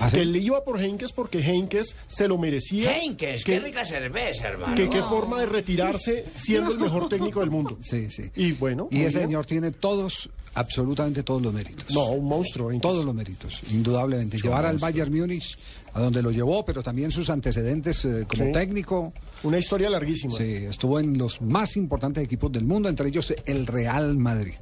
[0.00, 0.16] ¿Ah, sí?
[0.16, 2.96] Que él iba por Henkes porque Henkes se lo merecía.
[2.98, 4.74] Henkes, que, qué rica cerveza, hermano.
[4.74, 7.76] que qué forma de retirarse siendo el mejor técnico del mundo.
[7.82, 8.30] Sí, sí.
[8.34, 9.28] Y bueno, Y ese bien.
[9.28, 11.90] señor tiene todos, absolutamente todos los méritos.
[11.94, 12.70] No, un monstruo.
[12.70, 12.82] Henkes.
[12.82, 14.38] Todos los méritos, indudablemente.
[14.38, 15.58] Llevar al Bayern Múnich
[15.92, 18.52] a donde lo llevó, pero también sus antecedentes eh, como Sí.
[18.52, 19.12] técnico.
[19.42, 20.34] Una historia larguísima.
[20.36, 24.54] Sí, estuvo en los más importantes equipos del mundo, entre ellos el Real Madrid.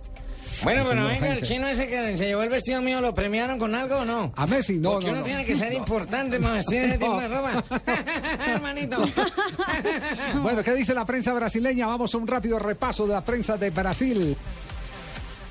[0.62, 3.74] Bueno, pero venga, el chino ese que se llevó el vestido mío, ¿lo premiaron con
[3.74, 4.32] algo o no?
[4.36, 5.26] A Messi, no, Porque no, uno no.
[5.26, 7.64] tiene que ser importante para vestir ese tipo de ropa.
[8.46, 8.96] Hermanito.
[10.42, 11.86] Bueno, ¿qué dice la prensa brasileña?
[11.86, 14.36] Vamos a un rápido repaso de la prensa de Brasil.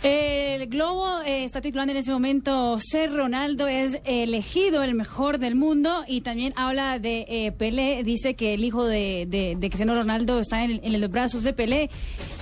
[0.04, 5.56] El Globo eh, está titulando en este momento Ser Ronaldo es elegido el mejor del
[5.56, 9.96] mundo y también habla de eh, Pelé, dice que el hijo de, de, de Cristiano
[9.96, 11.90] Ronaldo está en, en los brazos de Pelé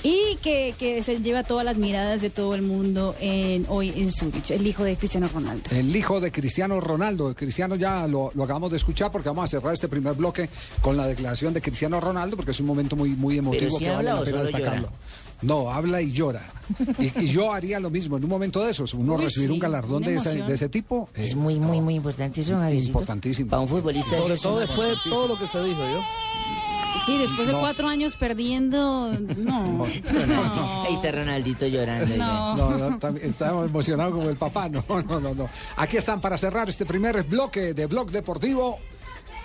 [0.04, 4.12] y que, que se lleva todas las miradas de todo el mundo en, hoy en
[4.12, 5.70] Zurich, el hijo de Cristiano Ronaldo.
[5.72, 7.34] El hijo de Cristiano Ronaldo.
[7.36, 10.50] Cristiano ya lo, lo acabamos de escuchar porque vamos a cerrar este primer bloque
[10.82, 13.92] con la declaración de Cristiano Ronaldo porque es un momento muy, muy emotivo si que
[13.92, 14.88] vale la pena destacarlo.
[14.90, 15.25] llora?
[15.42, 16.42] No, habla y llora.
[16.98, 18.94] Y, y yo haría lo mismo en un momento de esos.
[18.94, 20.48] Uno Uy, recibir sí, un galardón de ese, emoción.
[20.48, 21.10] de ese tipo.
[21.14, 22.88] eh, Es muy, muy, muy importante eso, Javiercito.
[23.00, 23.50] Importantísimo.
[23.50, 26.02] Para un futbolista Sobre todo después de todo lo que se dijo yo.
[27.06, 27.60] Sí, después de No.
[27.60, 29.86] cuatro años perdiendo, no.
[30.88, 32.16] Ahí está Ronaldito llorando.
[32.16, 32.56] No.
[32.56, 34.70] No, no, tam- estamos emocionados como el papá.
[34.70, 35.50] No, no, no, no.
[35.76, 38.80] Aquí están para cerrar este primer bloque de Blog Deportivo.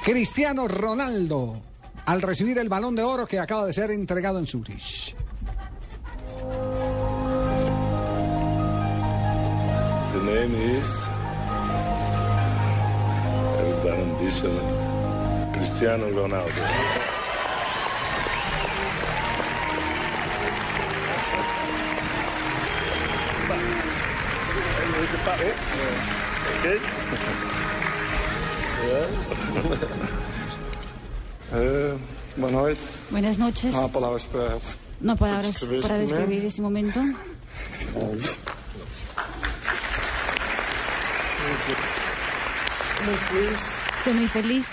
[0.02, 1.60] Cristiano Ronaldo,
[2.06, 5.14] al recibir el balón de oro que acaba de ser entregado en Zurich.
[6.40, 6.46] The
[10.24, 11.04] name is
[13.68, 14.56] with an ambition
[15.52, 16.62] Cristiano Ronaldo.
[26.60, 26.80] Okay.
[31.52, 31.98] Eh,
[32.36, 32.88] boa noite.
[33.10, 33.74] Buenas noches.
[33.74, 34.58] Não há palavras para.
[35.00, 37.00] No palabras para describir este momento.
[43.98, 44.66] Estoy muy feliz.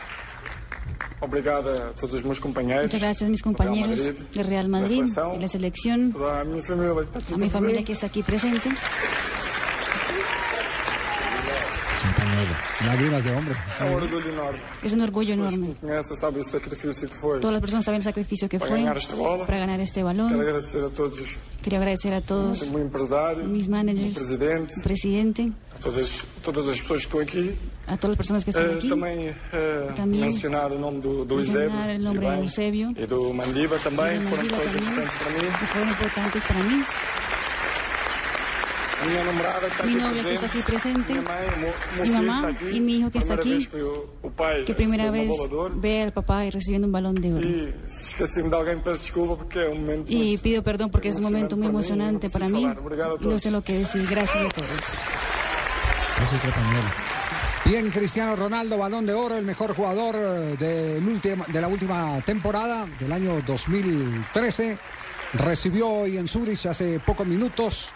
[1.19, 2.85] Obrigado a todos os meus companheiros.
[2.85, 7.49] Muchas gracias a mis Real compañeros Madrid, de Real Madrid, de la selección, a mi
[7.49, 8.69] familia que está aquí presente.
[8.69, 8.75] Es
[12.03, 12.13] un
[12.85, 13.55] Lágrimas de hombre.
[13.79, 14.59] É um orgulho enorme.
[14.83, 15.75] Es un orgullo enorme.
[15.81, 17.39] Conhece, sabe o sacrifício que foi.
[17.39, 19.45] Todas las personas saben el sacrificio que Para fue ganar esta bola.
[19.47, 20.39] para ganar este Quero balón.
[20.39, 24.83] agradecer a todos os Quería agradecer a todos o meu empresário, mis managers, presidente, el
[24.83, 27.57] presidente, a todas, todas as pessoas que estão aqui.
[27.87, 28.89] a todas las personas que están Eh, aquí.
[28.89, 32.93] também eh, Também mencionar o nome do, do mencionar Eusébio el nombre de Eusebio.
[32.95, 35.49] e do Mandiba também, Y foram Mandiba pessoas también, importantes para mim.
[35.57, 36.77] que fueron importantes para mí.
[36.77, 36.85] A minha namorada
[38.77, 38.86] está
[39.85, 41.13] Mi novia que está aquí presente,
[42.01, 43.67] mi mamá y mi hijo que está aquí,
[44.65, 47.47] que primera vez de ve al papá y recibiendo un balón de oro.
[47.47, 47.73] De
[50.07, 52.65] Y pido perdón porque es un momento muy emocionante para mí.
[53.21, 54.07] No sé lo que decir.
[54.09, 54.69] Gracias a todos.
[57.65, 62.19] Bien, Cristiano Ronaldo, balón de oro, el mejor jugador eh, del última- de la última
[62.25, 64.77] temporada del año 2013.
[65.33, 67.91] Recibió hoy en Zurich hace pocos minutos,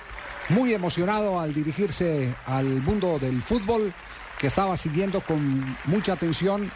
[0.52, 3.94] muy emocionado al dirigirse al mundo del fútbol,
[4.38, 6.72] que estaba siguiendo con mucha atención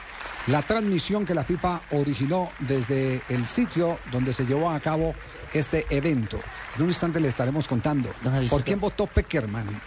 [0.47, 5.15] la transmisión que la FIFA originó desde el sitio donde se llevó a cabo
[5.53, 6.39] este evento.
[6.75, 8.09] En un instante le estaremos contando
[8.49, 9.81] por quién votó Peckerman.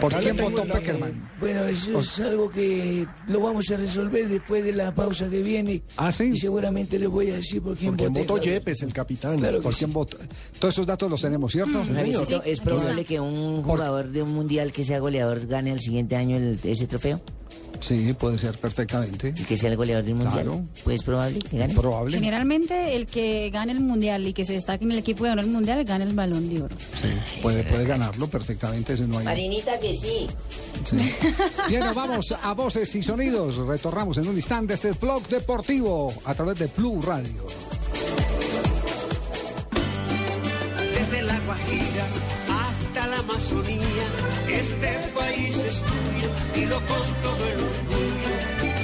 [0.00, 1.30] ¿Por acá quién votó Peckerman?
[1.38, 5.40] Bueno, eso Por- es algo que lo vamos a resolver después de la pausa que
[5.42, 5.82] viene.
[5.96, 6.32] ¿Ah, sí?
[6.34, 8.20] Y seguramente les voy a decir por quién Porque voté.
[8.26, 8.38] votó.
[8.42, 9.38] Yepes, el capitán.
[9.38, 9.78] Claro ¿Por sí.
[9.80, 10.16] quién vota?
[10.58, 11.82] Todos esos datos los tenemos, ¿cierto?
[11.94, 16.16] Javiercito, ¿Es probable que un jugador de un mundial que sea goleador gane el siguiente
[16.16, 17.20] año el- ese trofeo?
[17.80, 19.34] Sí, puede ser perfectamente.
[19.36, 20.44] ¿Y que sea el goleador del mundial?
[20.44, 20.64] Claro.
[20.84, 21.74] Pues es probable que gane.
[21.74, 22.18] Probable.
[22.18, 25.48] Generalmente el que gane el mundial y que se destaque en el equipo ganó el
[25.48, 26.76] mundial gana el balón de oro.
[27.42, 29.24] Puede, puede ganarlo perfectamente, eso no hay.
[29.24, 30.26] Marinita que sí.
[30.84, 30.96] Sí.
[31.68, 33.56] Bien, nos vamos a voces y sonidos.
[33.56, 37.44] Retornamos en un instante este blog deportivo a través de Blue Radio.
[40.94, 42.06] Desde la Guajira
[42.48, 44.06] hasta la Amazonía,
[44.48, 46.01] este país es tuyo,
[46.54, 48.32] dilo con todo el orgullo.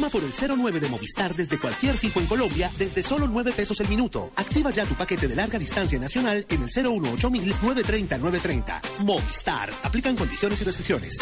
[0.02, 3.80] Llama por el 09 de Movistar desde cualquier fijo en Colombia desde solo 9 pesos
[3.82, 4.32] el minuto.
[4.36, 8.82] Activa ya tu paquete de larga distancia nacional en el 018 930 930.
[9.04, 9.70] Movistar.
[9.84, 11.20] Aplican condiciones y restricciones.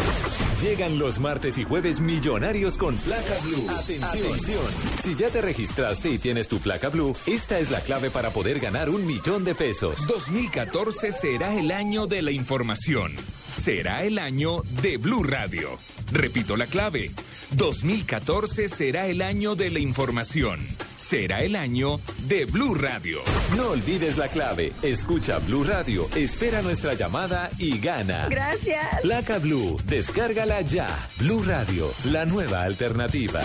[0.62, 3.70] Llegan los martes y jueves millonarios con placa blue.
[3.70, 4.64] Atención.
[5.04, 8.62] Si ya te registraste y tienes tu placa blue, esta es la clave para poder
[8.62, 10.08] ganar un millón de pesos.
[10.08, 13.12] 2014 será el año de la información.
[13.54, 15.78] Será el año de Blue Radio.
[16.12, 17.12] Repito la clave.
[17.52, 20.60] 2014 será el año de la información.
[20.98, 23.20] Será el año de Blue Radio.
[23.58, 24.72] No olvides la clave.
[24.84, 28.28] Escucha Blue Radio, espera nuestra llamada y gana.
[28.30, 29.02] Gracias.
[29.02, 30.88] Placa Blue, descárgala ya.
[31.18, 33.42] Blue Radio, la nueva alternativa.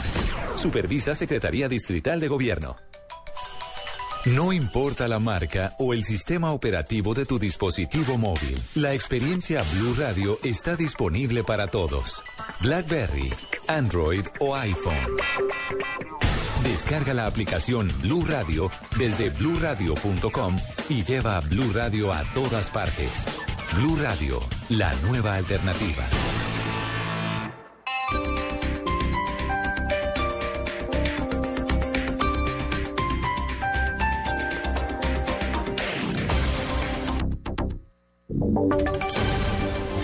[0.56, 2.76] Supervisa Secretaría Distrital de Gobierno.
[4.26, 9.94] No importa la marca o el sistema operativo de tu dispositivo móvil, la experiencia Blue
[9.98, 12.22] Radio está disponible para todos.
[12.60, 13.30] BlackBerry,
[13.68, 15.16] Android o iPhone.
[16.62, 20.56] Descarga la aplicación Blue Radio desde bluradio.com
[20.88, 23.26] y lleva a Blue Radio a todas partes.
[23.74, 26.04] Blue Radio, la nueva alternativa.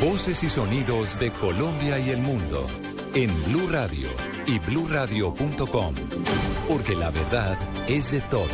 [0.02, 2.66] Voces y sonidos de Colombia y el mundo
[3.14, 4.08] en Blue Radio
[4.46, 5.94] y bluradio.com,
[6.68, 7.56] porque la verdad
[7.88, 8.50] es de todos.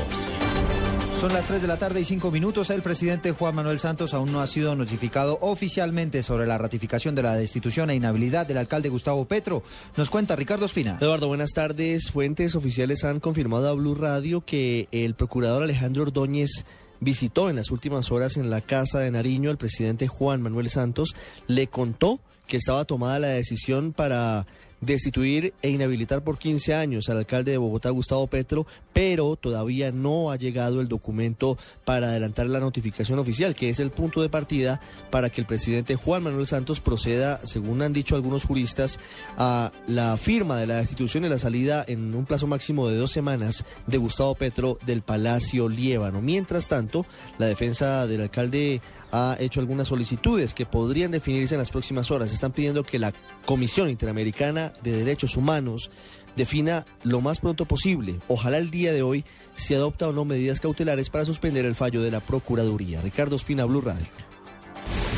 [1.20, 2.68] Son las 3 de la tarde y 5 minutos.
[2.70, 7.22] El presidente Juan Manuel Santos aún no ha sido notificado oficialmente sobre la ratificación de
[7.22, 9.62] la destitución e inhabilidad del alcalde Gustavo Petro.
[9.96, 10.98] Nos cuenta Ricardo Espina.
[11.00, 12.10] Eduardo, buenas tardes.
[12.10, 16.66] Fuentes oficiales han confirmado a Blue Radio que el procurador Alejandro Ordóñez
[17.00, 21.14] visitó en las últimas horas en la casa de Nariño al presidente Juan Manuel Santos,
[21.46, 24.46] le contó que estaba tomada la decisión para
[24.80, 30.30] destituir e inhabilitar por 15 años al alcalde de Bogotá, Gustavo Petro, pero todavía no
[30.30, 34.80] ha llegado el documento para adelantar la notificación oficial, que es el punto de partida
[35.10, 38.98] para que el presidente Juan Manuel Santos proceda, según han dicho algunos juristas,
[39.36, 43.10] a la firma de la destitución y la salida en un plazo máximo de dos
[43.10, 46.20] semanas de Gustavo Petro del Palacio Liébano.
[46.20, 47.06] Mientras tanto,
[47.38, 48.80] la defensa del alcalde
[49.12, 52.32] ha hecho algunas solicitudes que podrían definirse en las próximas horas.
[52.32, 53.12] Están pidiendo que la
[53.44, 55.90] Comisión Interamericana de Derechos Humanos
[56.36, 59.24] defina lo más pronto posible, ojalá el día de hoy,
[59.56, 63.00] si adopta o no medidas cautelares para suspender el fallo de la Procuraduría.
[63.00, 64.06] Ricardo Espina, Blue Radio.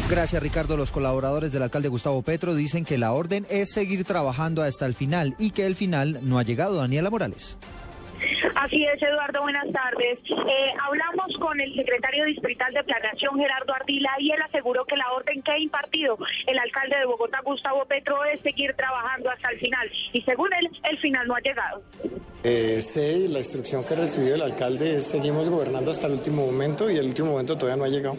[0.08, 0.78] Gracias Ricardo.
[0.78, 4.94] Los colaboradores del alcalde Gustavo Petro dicen que la orden es seguir trabajando hasta el
[4.94, 6.76] final y que el final no ha llegado.
[6.76, 7.58] Daniela Morales.
[8.54, 10.18] Así es, Eduardo, buenas tardes.
[10.28, 15.10] Eh, hablamos con el secretario distrital de Planeación, Gerardo Ardila, y él aseguró que la
[15.12, 19.58] orden que ha impartido el alcalde de Bogotá, Gustavo Petro, es seguir trabajando hasta el
[19.58, 19.90] final.
[20.12, 21.82] Y según él, el final no ha llegado.
[22.44, 26.90] Eh, sí, la instrucción que recibió el alcalde es seguimos gobernando hasta el último momento
[26.90, 28.16] y el último momento todavía no ha llegado.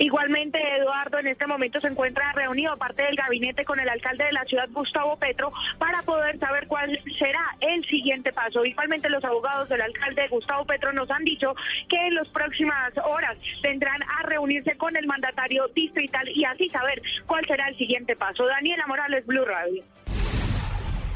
[0.00, 4.32] Igualmente, Eduardo en este momento se encuentra reunido parte del gabinete con el alcalde de
[4.32, 8.64] la ciudad, Gustavo Petro, para poder saber cuál será el siguiente paso.
[8.64, 11.54] Igualmente, los abogados del alcalde Gustavo Petro nos han dicho
[11.86, 17.02] que en las próximas horas tendrán a reunirse con el mandatario distrital y así saber
[17.26, 18.46] cuál será el siguiente paso.
[18.46, 19.84] Daniela Morales, Blue Radio.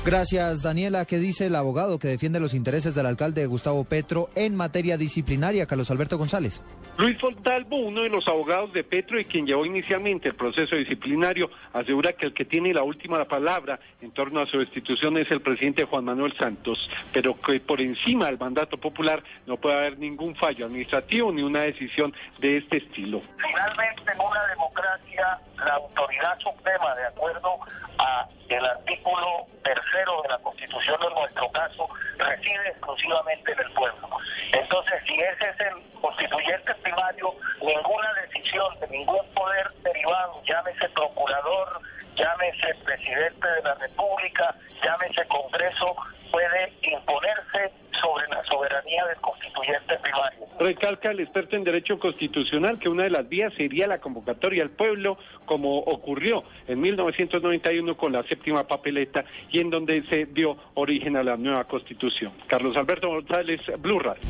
[0.05, 1.07] Gracias, Daniela.
[1.07, 5.65] ¿Qué dice el abogado que defiende los intereses del alcalde Gustavo Petro en materia disciplinaria,
[5.65, 6.63] Carlos Alberto González?
[6.99, 11.49] Luis Fontalvo, uno de los abogados de Petro y quien llevó inicialmente el proceso disciplinario,
[11.73, 15.41] asegura que el que tiene la última palabra en torno a su destitución es el
[15.41, 16.79] presidente Juan Manuel Santos,
[17.11, 21.63] pero que por encima del mandato popular no puede haber ningún fallo administrativo ni una
[21.63, 23.23] decisión de este estilo.
[23.39, 27.59] Finalmente, en una democracia, la autoridad suprema, de acuerdo
[27.99, 34.09] a el artículo tercero de la Constitución en nuestro caso reside exclusivamente en el pueblo.
[34.53, 41.81] Entonces, si ese es el constituyente primario, ninguna decisión de ningún poder derivado, llámese procurador,
[42.17, 45.97] llámese presidente de la República, llámese Congreso,
[46.31, 50.47] puede imponerse sobre la soberanía del constituyente primario.
[50.59, 54.71] Recalca el experto en Derecho Constitucional que una de las vías sería la convocatoria al
[54.71, 61.17] pueblo, como ocurrió en 1991 con la séptima papeleta y en donde se dio origen
[61.17, 62.33] a la nueva Constitución.
[62.49, 64.23] Carlos Alberto González, Blue Radio.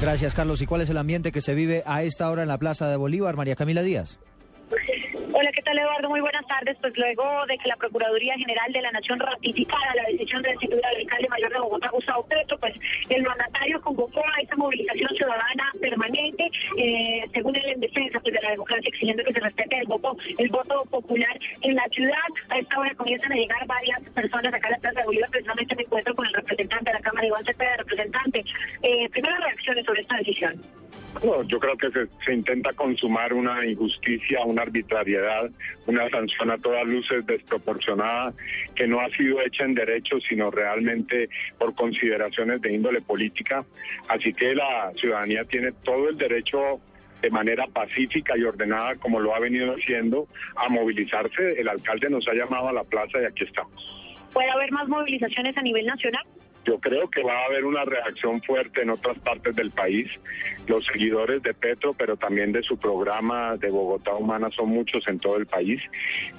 [0.00, 0.60] Gracias, Carlos.
[0.62, 2.96] ¿Y cuál es el ambiente que se vive a esta hora en la Plaza de
[2.96, 4.18] Bolívar, María Camila Díaz?
[5.34, 6.08] Hola, ¿qué tal Eduardo?
[6.08, 6.76] Muy buenas tardes.
[6.80, 10.84] Pues luego de que la Procuraduría General de la Nación ratificara la decisión de destituir
[10.84, 12.74] al alcalde mayor de Bogotá, Gustavo Petro, pues
[13.08, 18.40] el mandatario convocó a esta movilización ciudadana permanente, eh, según él en defensa pues, de
[18.40, 22.28] la democracia, exigiendo que se respete el voto, el voto popular en la ciudad.
[22.48, 25.30] A esta hora comienzan a llegar varias personas acá a la Plaza de Bolívar.
[25.30, 28.44] Precisamente me encuentro con el representante de la Cámara, Iván Cepeda, representante.
[28.82, 30.81] Eh, primeras reacciones sobre esta decisión.
[31.24, 35.50] No, yo creo que se, se, intenta consumar una injusticia, una arbitrariedad,
[35.86, 38.32] una sanción a todas luces desproporcionada
[38.74, 43.64] que no ha sido hecha en derecho, sino realmente por consideraciones de índole política.
[44.08, 46.80] Así que la ciudadanía tiene todo el derecho
[47.22, 51.60] de manera pacífica y ordenada, como lo ha venido haciendo, a movilizarse.
[51.60, 54.02] El alcalde nos ha llamado a la plaza y aquí estamos.
[54.32, 56.24] ¿Puede haber más movilizaciones a nivel nacional?
[56.64, 60.08] Yo creo que va a haber una reacción fuerte en otras partes del país.
[60.68, 65.18] Los seguidores de Petro, pero también de su programa de Bogotá Humana son muchos en
[65.18, 65.82] todo el país.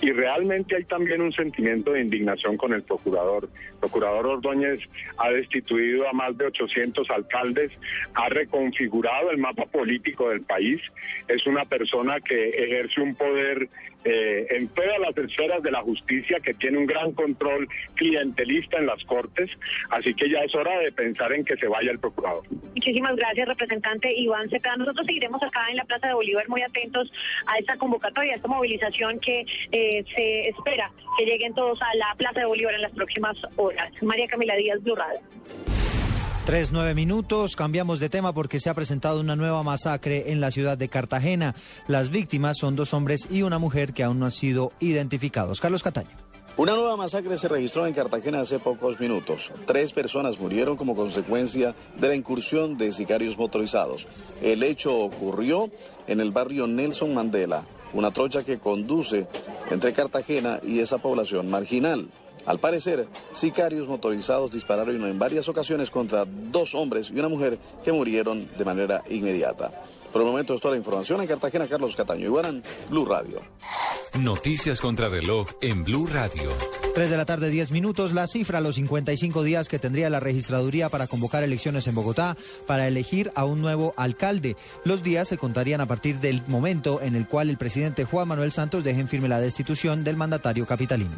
[0.01, 3.49] Y realmente hay también un sentimiento de indignación con el procurador.
[3.73, 4.79] El procurador Ordóñez
[5.17, 7.71] ha destituido a más de 800 alcaldes,
[8.13, 10.81] ha reconfigurado el mapa político del país.
[11.27, 13.67] Es una persona que ejerce un poder
[14.03, 18.87] eh, en todas las esferas de la justicia, que tiene un gran control clientelista en
[18.87, 19.49] las cortes.
[19.89, 22.43] Así que ya es hora de pensar en que se vaya el procurador.
[22.75, 24.77] Muchísimas gracias, representante Iván Cepeda.
[24.77, 27.11] Nosotros seguiremos acá en la Plaza de Bolívar muy atentos
[27.47, 32.15] a esta convocatoria, a esta movilización que eh, se espera que lleguen todos a la
[32.17, 33.91] Plaza de Bolívar en las próximas horas.
[34.01, 34.93] María Camila Díaz, Blue.
[36.45, 40.51] Tres, nueve minutos, cambiamos de tema porque se ha presentado una nueva masacre en la
[40.51, 41.55] ciudad de Cartagena.
[41.87, 45.61] Las víctimas son dos hombres y una mujer que aún no han sido identificados.
[45.61, 46.09] Carlos Cataño.
[46.57, 49.53] Una nueva masacre se registró en Cartagena hace pocos minutos.
[49.65, 54.05] Tres personas murieron como consecuencia de la incursión de sicarios motorizados.
[54.41, 55.71] El hecho ocurrió
[56.07, 59.27] en el barrio Nelson Mandela, una trocha que conduce
[59.71, 62.09] entre Cartagena y esa población marginal.
[62.45, 67.91] Al parecer, sicarios motorizados dispararon en varias ocasiones contra dos hombres y una mujer que
[67.91, 69.71] murieron de manera inmediata.
[70.11, 73.41] Por el momento es toda la información en Cartagena, Carlos Cataño Iguarán, Blue Radio.
[74.19, 76.51] Noticias contra reloj en Blue Radio.
[76.93, 78.13] 3 de la tarde, 10 minutos.
[78.13, 82.37] La cifra, los 55 días que tendría la registraduría para convocar elecciones en Bogotá
[82.67, 84.55] para elegir a un nuevo alcalde.
[84.85, 88.51] Los días se contarían a partir del momento en el cual el presidente Juan Manuel
[88.51, 91.15] Santos deje en firme la destitución del mandatario capitalino.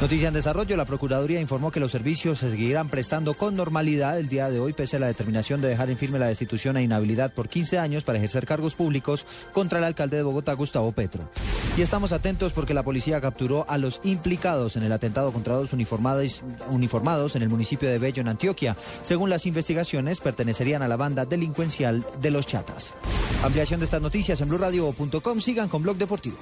[0.00, 4.28] Noticia en desarrollo, la Procuraduría informó que los servicios se seguirán prestando con normalidad el
[4.28, 7.32] día de hoy, pese a la determinación de dejar en firme la destitución e inhabilidad
[7.32, 11.28] por 15 años para ejercer cargos públicos contra el alcalde de Bogotá, Gustavo Petro.
[11.76, 15.72] Y estamos atentos porque la policía capturó a los implicados en el atentado contra dos
[15.72, 18.76] uniformados, uniformados en el municipio de Bello, en Antioquia.
[19.02, 22.94] Según las investigaciones, pertenecerían a la banda delincuencial de los Chatas.
[23.42, 25.40] Ampliación de estas noticias en blurradio.com.
[25.40, 26.38] Sigan con Blog Deportivo.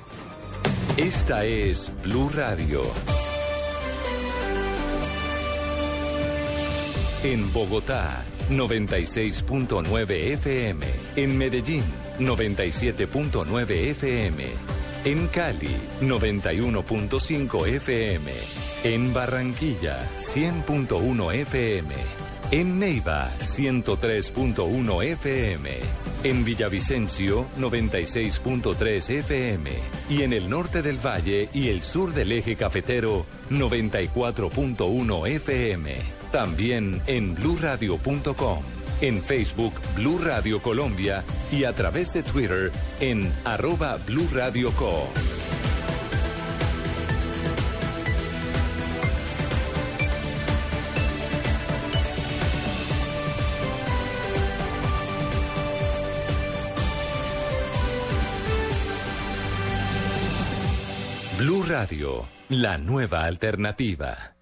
[0.97, 2.83] Esta es Blue Radio.
[7.23, 10.87] En Bogotá, 96.9 FM.
[11.17, 11.83] En Medellín,
[12.19, 14.76] 97.9 FM.
[15.07, 18.33] En Cali, 91.5 FM.
[18.83, 21.95] En Barranquilla, 100.1 FM.
[22.51, 25.71] En Neiva, 103.1 FM.
[26.25, 29.71] En Villavicencio, 96.3 FM.
[30.11, 35.99] Y en el norte del valle y el sur del eje cafetero, 94.1 FM.
[36.33, 38.59] También en bluradio.com,
[39.01, 45.09] en Facebook Blue Radio Colombia y a través de Twitter en arroba Blue Radio Co.
[61.39, 64.36] Blue Radio, la nueva alternativa.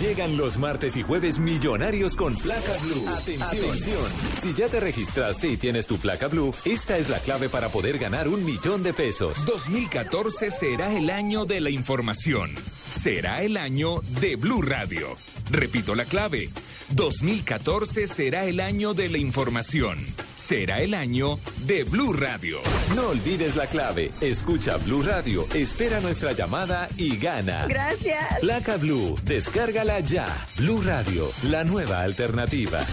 [0.00, 3.06] Llegan los martes y jueves millonarios con placa blue.
[3.06, 4.10] Atención.
[4.40, 7.98] Si ya te registraste y tienes tu placa blue, esta es la clave para poder
[7.98, 9.44] ganar un millón de pesos.
[9.44, 12.50] 2014 será el año de la información.
[12.90, 15.16] Será el año de Blue Radio.
[15.50, 16.50] Repito la clave.
[16.90, 19.98] 2014 será el año de la información.
[20.36, 22.58] Será el año de Blue Radio.
[22.94, 24.10] No olvides la clave.
[24.20, 27.66] Escucha Blue Radio, espera nuestra llamada y gana.
[27.66, 28.40] Gracias.
[28.40, 30.26] Placa Blue, descárgala ya.
[30.58, 32.84] Blue Radio, la nueva alternativa.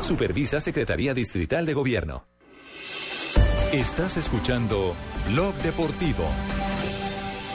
[0.00, 2.26] Supervisa Secretaría Distrital de Gobierno.
[3.72, 4.94] Estás escuchando
[5.28, 6.24] Blog Deportivo.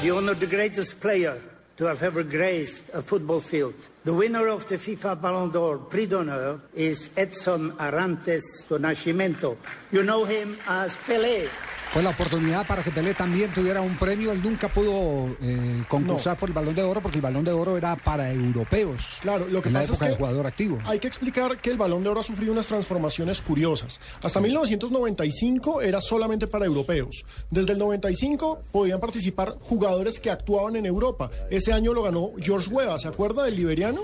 [0.04, 3.76] The honor the greatest player to have ever graced a football field.
[4.04, 9.58] The winner of the FIFA Ballon d'Or Prix d'Honneur is Edson Arantes do Nascimento.
[9.92, 11.50] You know him as Pelé.
[11.92, 14.32] Fue la oportunidad para que Pelé también tuviera un premio.
[14.32, 17.76] Él nunca pudo eh, concursar por el Balón de Oro porque el Balón de Oro
[17.78, 19.18] era para europeos.
[19.22, 20.78] Claro, lo que en la pasa época es que jugador activo.
[20.86, 24.00] Hay que explicar que el Balón de Oro ha sufrido unas transformaciones curiosas.
[24.22, 27.26] Hasta 1995 era solamente para europeos.
[27.50, 31.32] Desde el 95 podían participar jugadores que actuaban en Europa.
[31.50, 34.02] Ese año lo ganó George Weah, ¿se acuerda del liberiano?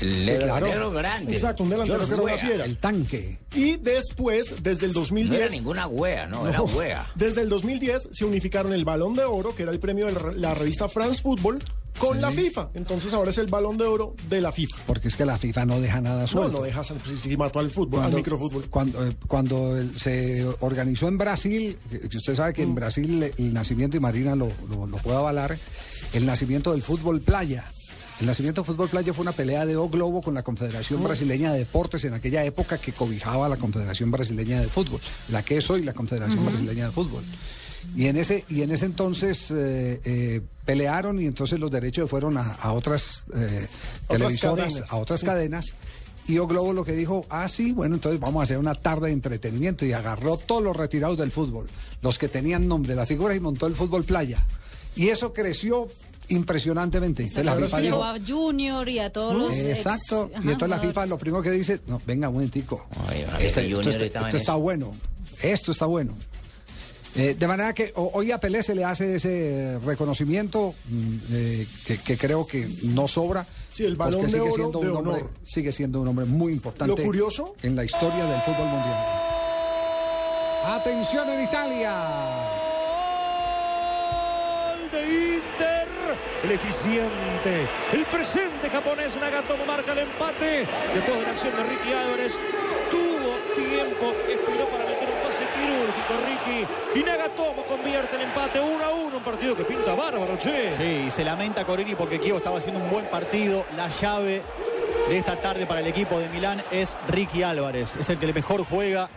[0.00, 0.66] El Sí, claro.
[0.66, 1.32] delantero grande.
[1.32, 2.38] Exacto, un delantero que era una Weah.
[2.38, 2.64] fiera.
[2.64, 3.38] El tanque.
[3.54, 5.30] Y después, desde el 2010...
[5.30, 7.10] No era ninguna wea, no, era wea.
[7.14, 10.54] Desde el 2010 se unificaron el Balón de Oro, que era el premio de la-
[10.54, 11.58] revista France Football,
[11.98, 12.70] con la FIFA.
[12.74, 14.76] Entonces ahora es el Balón de Oro de la FIFA.
[14.86, 16.58] Porque es que la FIFA no deja nada No, suelto.
[16.58, 16.92] no dejas
[17.22, 18.64] si mató al fútbol, al microfútbol.
[18.70, 21.76] Cuando, eh, cuando se organizó en Brasil,
[22.10, 22.68] que usted sabe que Mm.
[22.70, 25.56] en Brasil el, el nacimiento, y Marina lo, lo, lo puede avalar,
[26.14, 27.64] el nacimiento del fútbol playa.
[28.20, 31.02] El nacimiento del fútbol playa fue una pelea de O Globo con la Confederación.
[31.02, 35.42] Brasileña de Deportes en aquella época que cobijaba a la Confederación Brasileña de Fútbol, la
[35.42, 36.44] que es hoy la Confederación.
[36.44, 37.24] Brasileña de Fútbol.
[37.96, 42.36] Y en ese, y en ese entonces eh, eh, pelearon y entonces los derechos fueron
[42.38, 43.66] a, a otras eh,
[44.06, 45.26] Otras televisoras, cadenas, a otras sí.
[45.26, 45.74] cadenas.
[46.28, 49.08] Y O Globo lo que dijo, ah, sí, bueno, entonces vamos a hacer una tarde
[49.08, 51.66] de entretenimiento y agarró todos los retirados del fútbol,
[52.02, 54.46] los que tenían nombre, las figuras y montó el fútbol playa.
[54.94, 55.88] Y eso creció
[56.28, 57.22] impresionantemente.
[57.22, 59.54] Entonces la FIFA dijo, a Junior y a todos los.
[59.56, 60.30] ex- Exacto.
[60.34, 60.78] ajá, y entonces la.
[60.78, 62.86] FIFA lo primero que dice, no, venga, un momentico.
[63.40, 64.92] Esto, está, esto bueno.
[65.42, 66.16] Esto está bueno.
[67.14, 71.98] Eh, de manera que hoy a Pelé se le hace ese reconocimiento mm, eh, que,
[71.98, 73.46] que creo que no sobra.
[73.70, 76.24] Sí, el Balón porque de sigue Oro siendo de un hombre, sigue siendo un hombre
[76.24, 76.96] muy importante.
[76.96, 78.96] Lo curioso- en la historia del fútbol mundial.
[80.64, 81.94] Atención en Italia.
[84.92, 85.02] de
[85.36, 85.81] Inter.
[86.42, 90.66] El eficiente, el presente japonés Nagatomo marca el empate.
[90.94, 92.38] Después de la acción de Ricky Álvarez,
[92.90, 97.00] tuvo tiempo, esperó para meter un pase quirúrgico Ricky.
[97.00, 99.16] Y Nagatomo convierte el empate 1 a 1.
[99.16, 100.74] Un partido que pinta bárbaro, che.
[100.74, 103.64] Sí, se lamenta Corini porque Kievo estaba haciendo un buen partido.
[103.76, 104.42] La llave
[105.08, 107.94] de esta tarde para el equipo de Milán es Ricky Álvarez.
[107.98, 109.08] Es el que mejor juega.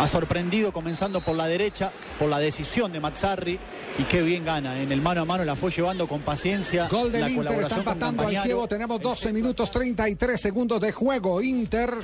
[0.00, 3.58] Ha sorprendido comenzando por la derecha, por la decisión de Mazzarri.
[3.98, 4.80] Y qué bien gana.
[4.80, 6.88] En el mano a mano la fue llevando con paciencia.
[6.88, 8.42] Gol del la Inter, está colaboración con empatando al.
[8.42, 8.66] Kievo.
[8.68, 11.42] Tenemos 12 minutos 33 segundos de juego.
[11.42, 11.94] Inter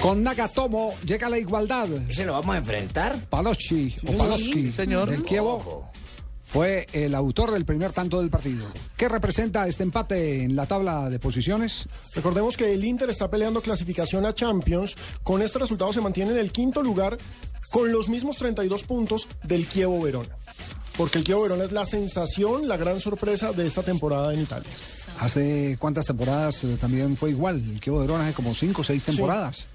[0.00, 1.88] con Nagatomo llega a la igualdad.
[2.10, 3.16] ¿Se lo vamos a enfrentar?
[3.28, 5.10] Paloschi o Sí, Paloski señor.
[5.10, 5.90] del Kievo
[6.52, 8.66] fue el autor del primer tanto del partido.
[8.98, 11.88] ¿Qué representa este empate en la tabla de posiciones?
[12.14, 14.94] Recordemos que el Inter está peleando clasificación a Champions.
[15.22, 17.16] Con este resultado se mantiene en el quinto lugar
[17.70, 20.28] con los mismos 32 puntos del Chievo Verona.
[20.98, 24.70] Porque el Chievo Verona es la sensación, la gran sorpresa de esta temporada en Italia.
[25.20, 27.56] Hace cuántas temporadas eh, también fue igual.
[27.56, 29.56] El de Verona hace como cinco o seis temporadas.
[29.56, 29.66] Sí.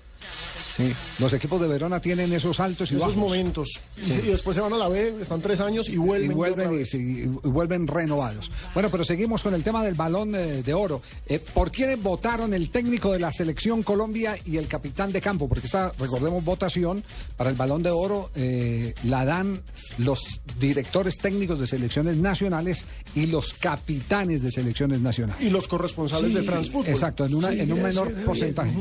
[1.20, 3.16] Los equipos de Verona tienen esos altos y Esos bajos.
[3.18, 3.70] momentos.
[4.00, 4.12] Y Sí.
[4.28, 6.32] después se van a la B, están tres años y vuelven.
[6.32, 8.52] y vuelven, y, sí, vuelven renovados.
[8.76, 11.02] Bueno, pero seguimos con el tema del balón eh, de oro.
[11.26, 15.50] Eh, ¿Por quiénes votaron el técnico de la selección Colombia y el capitán de campo?
[15.50, 17.04] Porque esta, recordemos, votación
[17.38, 19.64] para el balón de oro eh, la dan
[19.98, 20.20] los
[20.60, 25.44] directores técnicos de selecciones nacionales y los capitanes de selecciones nacionales.
[25.44, 26.88] Y los corresponsales de Football.
[26.88, 28.72] Exacto, en, una- Sí, en un menor porcentaje.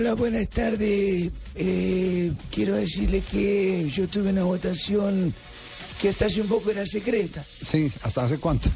[0.00, 5.32] Las buenas tardes, eh, quiero decirle que yo tuve una votación
[6.00, 8.68] que hasta hace un poco era secreta, Sí, ¿hasta hace cuánto?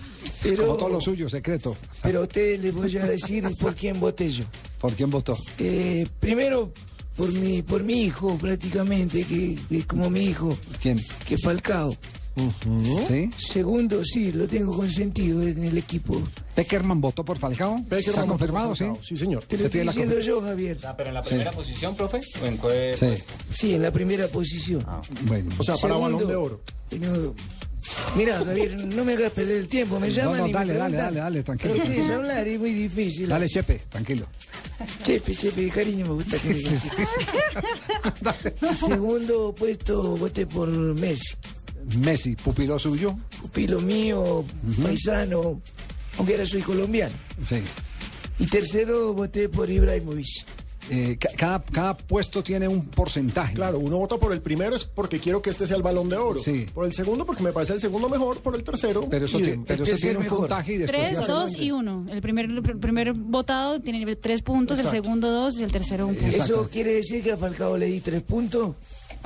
[0.43, 1.77] Pero- Como todo lo suyo, secreto.
[2.03, 4.45] pero a ustedes les voy a decir por quién voté yo.
[4.81, 5.37] ¿Por quién votó?
[5.59, 6.73] Eh, primero,
[7.17, 11.01] por mi, por mi hijo, prácticamente, que que es como mi hijo, ¿Quién?
[11.27, 11.97] que es Falcao.
[13.09, 13.31] ¿Sí?
[13.39, 16.23] Segundo, sí, lo tengo consentido en el equipo.
[16.55, 17.77] ¿Peckerman votó por Falcao?
[17.89, 18.85] Peckerman ¿Está por confirmado, sí?
[18.85, 19.45] Falcao, sí, señor.
[19.45, 20.77] Te lo estoy diciendo yo, Javier.
[20.97, 21.31] pero en la Sí.
[21.31, 22.21] primera posición, profe.
[22.43, 23.15] ¿O en qué Sí.
[23.53, 24.85] Sí, en la primera posición.
[25.23, 25.49] Bueno.
[25.59, 26.61] O sea, para Segundo, balón de oro.
[26.91, 27.35] tengo-
[28.17, 30.01] Mira, Javier, no me hagas perder el tiempo.
[30.01, 32.49] Me No, llaman no, y dale, me dale, dale, dale, tranquilo, ¿Pero quieres hablar?
[32.49, 33.29] Es muy difícil.
[33.29, 34.27] Dale, Chepe, tranquilo.
[35.05, 36.61] Chepe, Chepe, de cariño me gusta que me.
[38.75, 41.35] Segundo puesto voté por Messi.
[41.99, 43.17] Messi, pupilo suyo.
[43.41, 44.45] Pupilo mío,
[44.83, 45.61] paisano,
[46.19, 47.15] aunque ahora soy colombiano.
[47.47, 47.63] Sí.
[48.39, 50.27] Y tercero voté por Ibrahimovic.
[50.89, 53.55] Eh, ca- cada, cada puesto tiene un porcentaje.
[53.55, 56.17] Claro, uno vota por el primero es porque quiero que este sea el balón de
[56.17, 56.39] oro.
[56.39, 56.65] Sí.
[56.73, 59.09] Por el segundo porque me parece el segundo mejor, por el tercero.
[59.11, 60.39] Pero eso, y ti- de- pero eso tiene un mejor.
[60.41, 62.07] puntaje y después Tres, dos y uno.
[62.09, 64.97] El primer, el primer votado tiene tres puntos, Exacto.
[64.97, 66.31] el segundo dos y el tercero un punto.
[66.31, 66.55] Exacto.
[66.55, 68.77] Eso quiere decir que a Falcao le di tres puntos,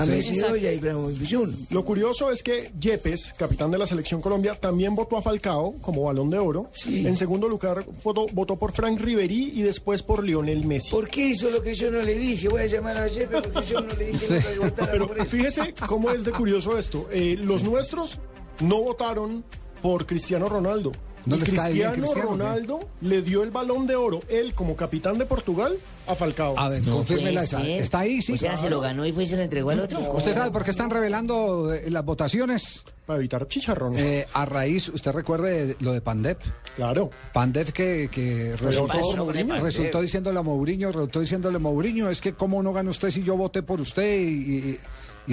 [0.01, 0.11] a Sí.
[0.11, 1.71] Messi y a Ibrahimovic.
[1.71, 6.05] Lo curioso es que Yepes, capitán de la selección Colombia, también votó a Falcao como
[6.05, 6.69] balón de oro.
[6.73, 7.07] Sí.
[7.07, 10.91] En segundo lugar votó, votó por Frank Ribery y después por Lionel Messi.
[10.91, 12.49] ¿Por qué hizo lo que yo no le dije?
[12.49, 14.47] Voy a llamar a Chepe porque yo no le dije Sí.
[14.49, 15.27] que votara Pero por él.
[15.29, 17.09] fíjese cómo es de curioso esto.
[17.13, 18.19] Eh, los nuestros
[18.61, 19.45] no votaron
[19.83, 20.93] por Cristiano Ronaldo.
[21.27, 22.23] ¿No Y cae bien Cristiano Cristiano, qué?
[22.45, 26.59] Ronaldo le dio el balón de oro, él como capitán de Portugal, a Falcao.
[26.59, 27.62] A ver, No confírmela esa.
[27.66, 28.23] ¿Está ahí?
[28.23, 28.33] Sí.
[28.33, 30.01] O sea, se lo ganó y fue y se lo entregó al otro.
[30.14, 32.85] ¿Usted sabe por qué están revelando eh, las votaciones?
[33.07, 33.95] Para evitar chicharrón.
[33.99, 36.41] Eh, a raíz, ¿usted recuerde de lo de Pandep?
[36.77, 37.11] Claro.
[37.33, 39.51] Pandep que, que resultó, Pandep?
[39.62, 43.23] resultó diciéndole a Mourinho, resultó diciéndole a Mourinho, es que cómo no ganó usted si
[43.23, 44.25] yo voté por usted y,
[44.71, 44.81] y-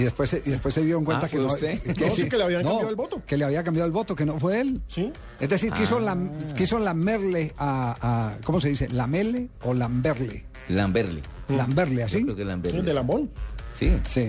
[0.00, 1.80] y después, se- y después se dieron cuenta Ah, que ¿fue no, usted?
[2.00, 3.22] No, sí, que le habían cambiado el voto.
[3.26, 4.80] Que le había cambiado el voto, que no fue él.
[4.86, 5.12] Sí.
[5.40, 8.88] Es decir, quiso, lam- quiso lamerle a, a- ¿cómo se dice?
[8.88, 10.44] ¿Lamerle o lamberle?
[10.68, 11.22] Lamberle.
[11.48, 12.18] Lamberle, ¿así?
[12.20, 12.78] Yo creo que Lamberle.
[12.80, 13.30] El de Lambón.
[13.74, 13.90] Sí.
[14.06, 14.28] Sí.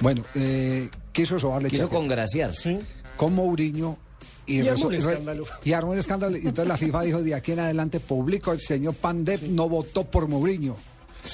[0.00, 2.78] Bueno, eh, quiso sobarle Quiso cheque congraciarse.
[2.80, 2.86] Sí.
[3.16, 3.98] con Mourinho
[4.46, 5.44] y, Y armó un escándalo.
[5.64, 6.36] y armó un escándalo.
[6.36, 10.04] Y entonces la FIFA dijo, de aquí en adelante público, el señor Pandep no votó
[10.04, 10.76] por Mourinho.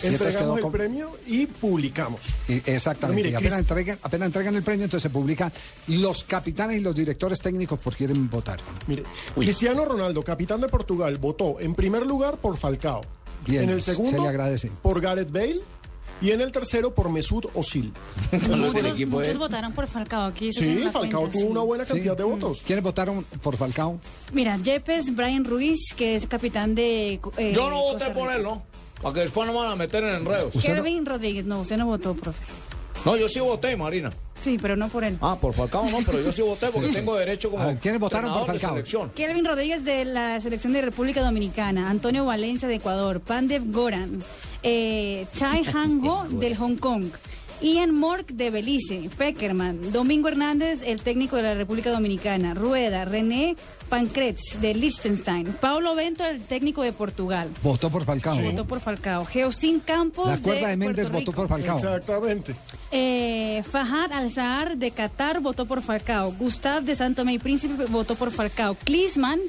[0.02, 2.20] Entregamos el premio y publicamos.
[2.48, 3.00] y- exactamente.
[3.00, 5.52] Pero mire, y apenas entregan, apenas entregan el premio, entonces se publican
[5.88, 8.60] los capitanes y los directores técnicos por quieren votar.
[8.86, 13.02] Mire, Cristiano Ronaldo, capitán de Portugal, votó en primer lugar por Falcao.
[13.46, 14.70] Bien, en el se segundo le agradece.
[14.82, 15.60] por Gareth Bale
[16.22, 17.92] y en el tercero por Mesut Özil.
[18.32, 20.24] Muchos, muchos votaron por Falcao.
[20.26, 21.46] Aquí Sí, Falcao cuenta, tuvo sí.
[21.48, 21.92] una buena Sí.
[21.92, 22.62] cantidad de votos.
[22.66, 23.98] ¿Quiénes votaron por Falcao?
[24.32, 27.20] Mira, Yepes, Brian Ruiz, que es capitán de.
[27.36, 28.62] eh, Yo no voté por él, ¿no?
[29.02, 30.54] Para que después no me van a meter en enredos.
[30.62, 32.42] Kelvin Rodríguez, no, usted no votó, profe.
[33.04, 34.10] No, yo sí voté, Marina.
[34.40, 35.16] Sí, pero no por él.
[35.22, 38.32] Ah, por Falcao no, pero yo sí voté porque tengo derecho como ver, ¿quiénes votaron
[38.32, 38.70] por Falcao?
[38.70, 39.10] selección.
[39.10, 44.18] Kelvin Rodríguez de la selección de República Dominicana, Antonio Valencia de Ecuador, Pandev Goran,
[44.62, 47.06] eh, Chai Han Ho del Hong Kong,
[47.60, 53.56] Ian Mork de Belice, Peckerman, Domingo Hernández, el técnico de la República Dominicana, Rueda, René
[53.88, 57.48] Pancretz de Liechtenstein, Paulo Bento, el técnico de Portugal.
[57.62, 58.40] Votó por Falcao.
[58.40, 59.24] Votó por Falcao.
[59.24, 61.76] Geostin Campos La cuerda de, Puerto Méndez votó por Falcao.
[61.76, 62.54] Exactamente.
[62.90, 66.32] Eh, Fahad Al-Zahar de Qatar votó por Falcao.
[66.32, 68.74] Gustav de Santo Tomé y Príncipe votó por Falcao.
[68.74, 69.40] Klinsmann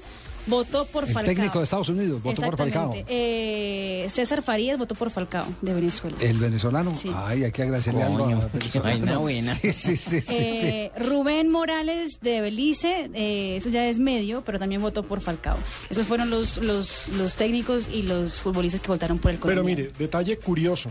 [0.47, 1.33] votó por El Falcao.
[1.35, 2.91] técnico de Estados Unidos votó por Falcao.
[3.07, 6.17] Eh, César Farías votó por Falcao, de Venezuela.
[6.19, 6.93] El venezolano.
[6.95, 7.09] Sí.
[7.13, 8.27] Ay, hay que agradecerle algo
[8.71, 9.55] qué vaina buena.
[9.55, 10.21] Sí, sí, sí.
[10.21, 15.21] sí, Eh, Rubén Morales de Belice, eh, eso ya es medio, pero también votó por
[15.21, 15.57] Falcao.
[15.89, 19.81] Esos fueron los, los, los técnicos y los futbolistas que votaron por el Pero colombiano.
[19.83, 20.89] mire, detalle curioso.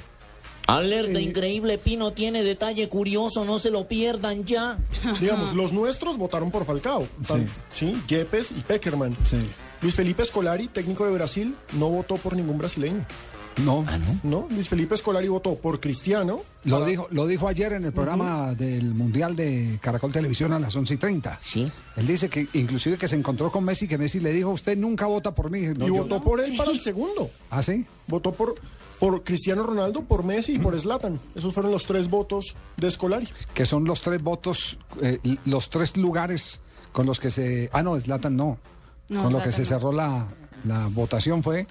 [0.67, 4.79] Alerta, Eh, increíble, Pino tiene detalle curioso, no se lo pierdan ya.
[5.21, 7.07] Digamos, los nuestros votaron por Falcao.
[7.27, 9.17] Tan- Sí, Yepes y Peckerman.
[9.83, 13.05] Luis Felipe Escolari, técnico de Brasil, no votó por ningún brasileño.
[13.65, 13.85] No.
[14.25, 14.49] no?
[14.51, 16.41] Luis Felipe Escolari votó por Cristiano.
[16.65, 20.59] Lo para- dijo, lo dijo ayer en el programa del Mundial de Caracol Televisión a
[20.59, 21.39] las 11 y 30.
[21.41, 21.71] Sí.
[21.97, 25.07] Él dice que inclusive que se encontró con Messi, que Messi le dijo, usted nunca
[25.07, 25.61] vota por mí.
[25.77, 27.31] No, y yo- votó por él para el segundo.
[27.51, 27.87] ¿Ah, sí?
[28.09, 28.57] Votó por,
[28.99, 31.21] por Cristiano Ronaldo, por Messi y por Zlatan.
[31.35, 33.29] Esos fueron los tres votos de Escolari.
[33.53, 36.61] Que son los tres votos, eh, los tres lugares
[36.93, 37.69] con los que se...
[37.73, 38.59] Ah, no, Zlatan no.
[39.09, 39.69] No, con lo que se no.
[39.69, 40.27] cerró la,
[40.65, 41.67] la votación fue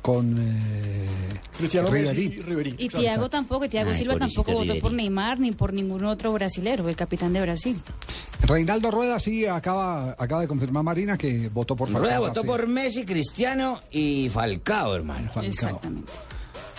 [0.00, 1.06] con eh,
[1.56, 2.24] Cristiano Messi Ribery.
[2.38, 2.74] y Ribery.
[2.78, 4.80] Y Thiago tampoco, y Thiago Ay, Silva tampoco votó Ribery.
[4.80, 7.80] por Neymar ni por ningún otro brasilero, el capitán de Brasil.
[8.42, 12.46] Reinaldo Rueda sí acaba, acaba de confirmar Marina que votó por Rueda Falcao, votó sí.
[12.46, 15.30] por Messi, Cristiano y Falcao, hermano.
[15.42, 16.12] Exactamente.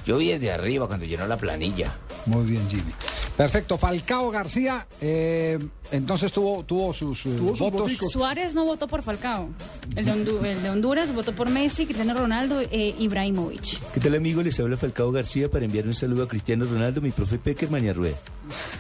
[0.10, 1.94] Yo vi desde arriba cuando llenó la planilla.
[2.26, 2.92] Muy bien, Jimmy.
[3.38, 3.78] Perfecto.
[3.78, 5.60] Falcao García, eh,
[5.92, 7.92] entonces tuvo, tuvo sus eh, votos.
[8.12, 9.50] Suárez no votó por Falcao.
[9.96, 13.92] El de, Hondu- el de Honduras votó por Messi, Cristiano Ronaldo e Ibrahimovic.
[13.94, 14.44] ¿Qué tal amigos?
[14.44, 17.90] Les habla Falcao García para enviar un saludo a Cristiano Ronaldo, mi profe Peckerman y
[17.90, 18.18] a Rueda.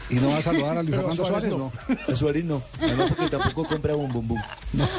[0.09, 1.71] ¿Y no va a saludar a Luis Pero Fernando Suárez Suárez?
[2.07, 2.11] no.
[2.11, 2.63] A Suárez no.
[2.82, 4.39] Además porque tampoco compra bum bum bum.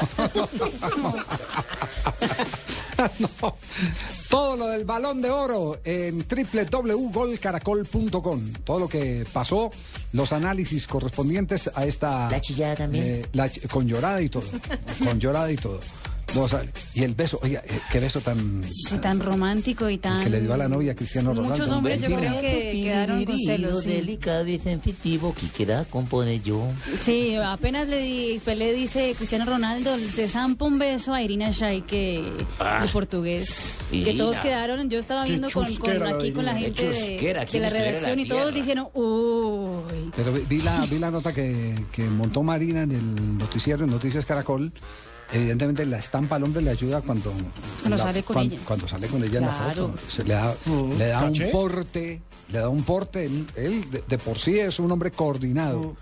[3.19, 3.55] No.
[4.31, 8.53] Todo lo del balón de oro en www.golcaracol.com.
[8.63, 9.69] Todo lo que pasó,
[10.13, 12.31] los análisis correspondientes a esta.
[12.31, 13.27] La chillada también.
[13.69, 14.45] con llorada y todo.
[15.03, 15.81] Con llorada y todo.
[16.33, 16.63] Vamos a-
[16.93, 18.63] y el beso, oiga, eh, qué beso tan.
[18.63, 20.23] Sí, tan romántico y tan...
[20.23, 21.51] que le dio a la novia Cristiano Ronaldo.
[21.57, 23.83] Muchos hombres yo creo que quedaron con celos.
[23.83, 23.89] sí.
[23.89, 26.65] delicado y sensitivo que queda compone yo.
[27.03, 31.85] Sí, apenas le di, Pelé dice Cristiano Ronaldo, se zampa un beso a Irina Shayk
[31.85, 33.49] que Ah, de portugués.
[33.91, 37.33] Que todos quedaron, yo estaba viendo con, con aquí con la gente de, de ¿quién
[37.35, 40.11] la en la redacción y todos dijeron, uy.
[40.15, 43.91] Pero vi- vi la, vi la nota que, que montó Marina en el noticiero, en
[43.91, 44.71] Noticias Caracol.
[45.33, 47.31] Evidentemente la estampa al hombre le ayuda cuando,
[47.81, 48.63] Cuando la- sale con cuando, ella.
[48.65, 49.93] cuando sale con ella en la foto.
[50.09, 52.21] Se le da, Mm, le da un porte,
[52.51, 53.25] le da un porte.
[53.25, 55.95] Él, él de, de por sí es un hombre coordinado.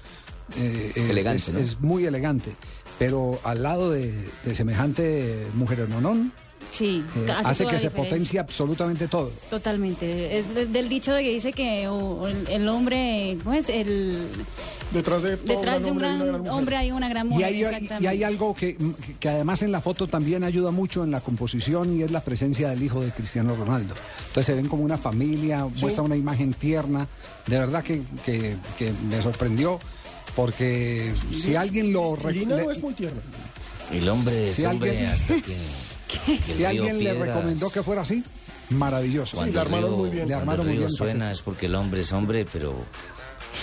[0.57, 1.59] Eh, eh, Elegante, es, ¿no?
[1.59, 2.51] es muy elegante.
[2.97, 4.13] Pero al lado de,
[4.43, 6.34] de semejante mujer nonón,
[6.72, 9.32] Sí, eh, hace, que se potencie absolutamente todo.
[9.49, 10.38] Totalmente.
[10.38, 14.28] Es de- del dicho de que dice que o, el, el hombre, pues, el...
[14.93, 17.45] Detrás de, todo Detrás de un gran, hombre hay una gran Y mujer.
[17.45, 18.76] hay, y hay algo que,
[19.20, 22.70] que además en la foto también ayuda mucho en la composición y es la presencia
[22.70, 23.93] del hijo de Cristiano Ronaldo.
[24.28, 25.82] Entonces se ven como una familia, Sí.
[25.82, 27.07] muestra una imagen tierna.
[27.45, 29.80] De verdad que, que- que me sorprendió
[30.36, 32.15] porque si alguien lo...
[32.32, 33.22] le- no es muy tierna.
[33.91, 35.55] El hombre Si es hombre alguien- hasta que...
[36.45, 38.24] si alguien le Piedras- recomendó que fuera así,
[38.72, 39.38] maravilloso.
[39.38, 40.28] Cuando le el armaron río- muy bien.
[40.28, 40.89] Le armaron el muy bien.
[40.89, 42.74] suena es porque el hombre es hombre, pero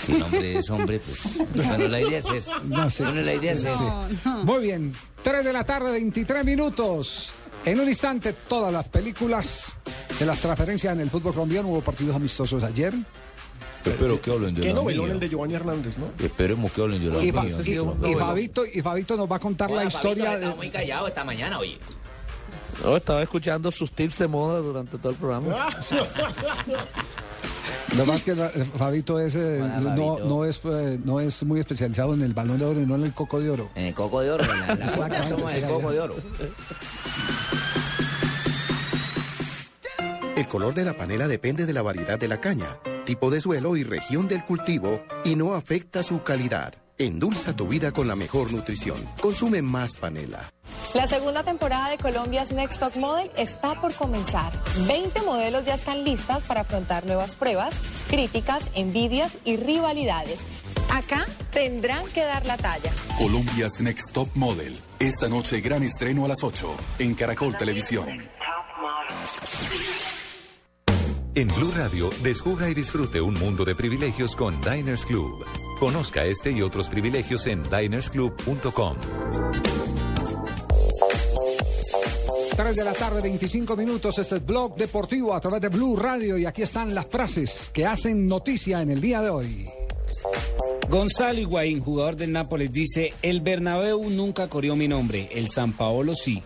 [0.03, 1.37] si el hombre es hombre, pues...
[1.67, 2.59] Bueno, la idea es esa.
[2.65, 3.03] No sé.
[3.03, 4.07] Bueno, la idea es esa.
[4.43, 4.93] Muy bien,
[5.23, 7.31] 3 de la tarde, 23 minutos.
[7.65, 9.73] En un instante, todas las películas
[10.19, 11.67] de las transferencias en el fútbol colombiano.
[11.67, 12.93] Hubo partidos amistosos ayer.
[13.83, 16.07] Espero que hablen de Qué novelón el de Giovanni Hernández, ¿no?
[16.23, 19.71] Esperemos que hablen de la Y, y- y Fabito, y Fabito nos va a contar
[19.71, 20.31] la historia.
[20.31, 21.77] Fabito, de- muy callado esta mañana, oye.
[22.83, 25.47] No, estaba escuchando sus tips de moda durante todo el programa.
[27.97, 31.59] Lo más que la- Fabito es, eh, Hola, no, no, es, eh, no es muy
[31.59, 33.69] especializado en el balón de oro y no en el coco de oro.
[33.75, 34.75] En el coco de oro, en la,
[35.07, 36.15] la somos el coco de oro.
[40.35, 43.75] El color de la panela depende de la variedad de la caña, tipo de suelo
[43.75, 46.75] y región del cultivo y no afecta su calidad.
[46.99, 48.97] Endulza tu vida con la mejor nutrición.
[49.21, 50.49] Consume más panela.
[50.95, 54.51] La segunda temporada de Colombia's Next Top Model está por comenzar.
[54.87, 57.75] 20 modelos ya están listas para afrontar nuevas pruebas,
[58.09, 60.41] críticas, envidias y rivalidades.
[60.91, 62.91] Acá tendrán que dar la talla.
[63.19, 64.75] Colombia's Next Top Model.
[64.97, 68.07] Esta noche gran estreno a las 8 en Caracol Televisión.
[71.35, 75.45] En Blue Radio, descubra y disfrute un mundo de privilegios con Diners Club.
[75.79, 78.95] Conozca este y otros privilegios en dinersclub.com.
[82.55, 84.17] 3 de la tarde, 25 minutos.
[84.17, 86.37] Este es Blog Deportivo a través de Blue Radio.
[86.39, 89.69] Y aquí están las frases que hacen noticia en el día de hoy.
[90.89, 96.15] Gonzalo Higuaín, jugador del Nápoles, dice: El Bernabéu nunca corrió mi nombre, el San Paolo
[96.15, 96.41] sí.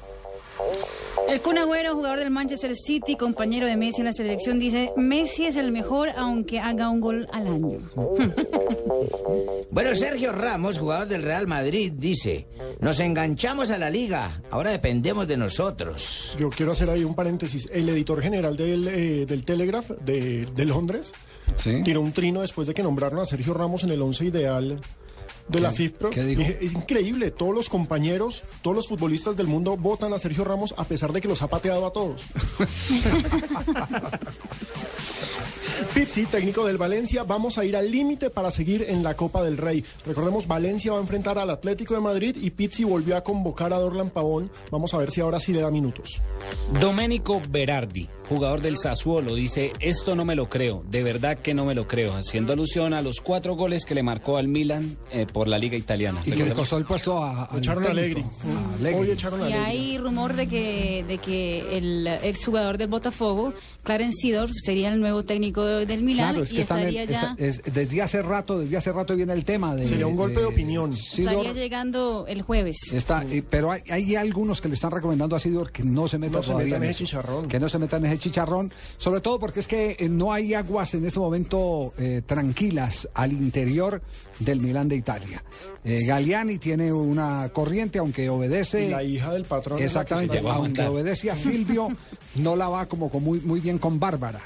[1.32, 5.46] El Kun Agüero, jugador del Manchester City, compañero de Messi en la selección, dice, Messi
[5.46, 7.80] es el mejor aunque haga un gol al año.
[9.72, 12.46] Bueno, Sergio Ramos, jugador del Real Madrid, dice,
[12.82, 16.36] nos enganchamos a la liga, ahora dependemos de nosotros.
[16.38, 17.70] Yo quiero hacer ahí un paréntesis.
[17.72, 21.14] El editor general del, eh, del Telegraph de, de Londres
[21.86, 24.82] tiró un trino después de que nombraron a Sergio Ramos en el once ideal
[25.48, 26.10] de la FIFPro.
[26.12, 30.84] es increíble, todos los compañeros, todos los futbolistas del mundo votan a Sergio Ramos a
[30.86, 32.24] pesar de que los ha pateado a todos.
[35.88, 39.58] Pizzi, técnico del Valencia, vamos a ir al límite para seguir en la Copa del
[39.58, 39.84] Rey.
[40.06, 43.80] Recordemos, Valencia va a enfrentar al Atlético de Madrid y Pizzi volvió a convocar a
[43.80, 44.52] Dorlan Pavón.
[44.70, 46.22] Vamos a ver si ahora sí le da minutos.
[46.80, 51.66] Domenico Berardi, jugador del Sassuolo, dice, esto no me lo creo, de verdad que no
[51.66, 55.26] me lo creo, haciendo alusión a los cuatro goles que le marcó al Milan eh,
[55.32, 56.22] por la Liga Italiana.
[56.26, 58.22] Y que le costó el puesto a, Echaron a técnico, Allegri.
[58.22, 59.00] a Allegri.
[59.00, 63.54] Hoy echaron a Y hay rumor de que, de que el exjugador del Botafogo,
[63.84, 67.14] Clarence Seedorf, sería el nuevo técnico del Milan Claro, es y que en- estaría ya...
[67.32, 70.40] está- es- desde hace rato, desde hace rato viene el tema de Sería un golpe
[70.40, 70.92] de opinión.
[70.94, 71.34] Sidor.
[71.46, 72.78] Estaría llegando el jueves.
[72.94, 76.18] Está, eh, pero hay, hay algunos que le están recomendando a Sidor que no se
[76.18, 77.48] meta No se todavía meta en ese chicharrón.
[77.48, 80.54] Que no se meta en ese chicharrón, sobre todo porque es que eh, no hay
[80.54, 84.02] aguas en este momento eh, tranquilas al interior
[84.40, 85.44] del Milán de Italia.
[85.84, 88.86] Eh, Galliani tiene una corriente, aunque obedece.
[88.86, 89.82] Y la hija del patrón.
[89.82, 91.88] Exactamente, aunque obedece a Silvio,
[92.36, 94.42] no la va como con muy, muy bien con Bárbara.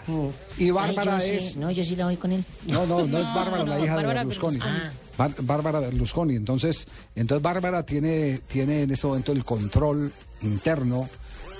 [0.57, 1.53] Y Bárbara Es.
[1.53, 2.43] sí- no, yo sí la voy con él.
[2.67, 4.57] No, no, no es No, Bárbara, no, la hija Bárbara de Berlusconi.
[4.57, 4.89] Berlusconi.
[5.17, 6.35] Bar- Bárbara Berlusconi.
[6.35, 10.11] Entonces, entonces Bárbara tiene, tiene en ese momento el control
[10.41, 11.09] interno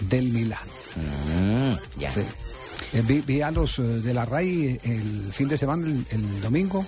[0.01, 0.60] del Milán.
[1.97, 2.12] ya.
[2.12, 2.22] Sí.
[2.93, 6.41] Eh, vi, vi a los eh, de la RAI el fin de semana, el, el
[6.41, 6.86] domingo,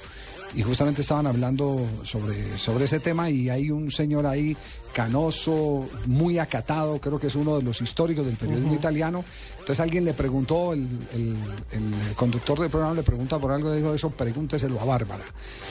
[0.55, 4.55] y justamente estaban hablando sobre, sobre ese tema y hay un señor ahí
[4.93, 9.24] canoso, muy acatado, creo que es uno de los históricos del periodismo italiano.
[9.68, 11.36] Entonces alguien le preguntó, el, el-
[11.72, 15.26] el conductor del programa le pregunta por algo, dijo eso, pregúnteselo a Bárbara,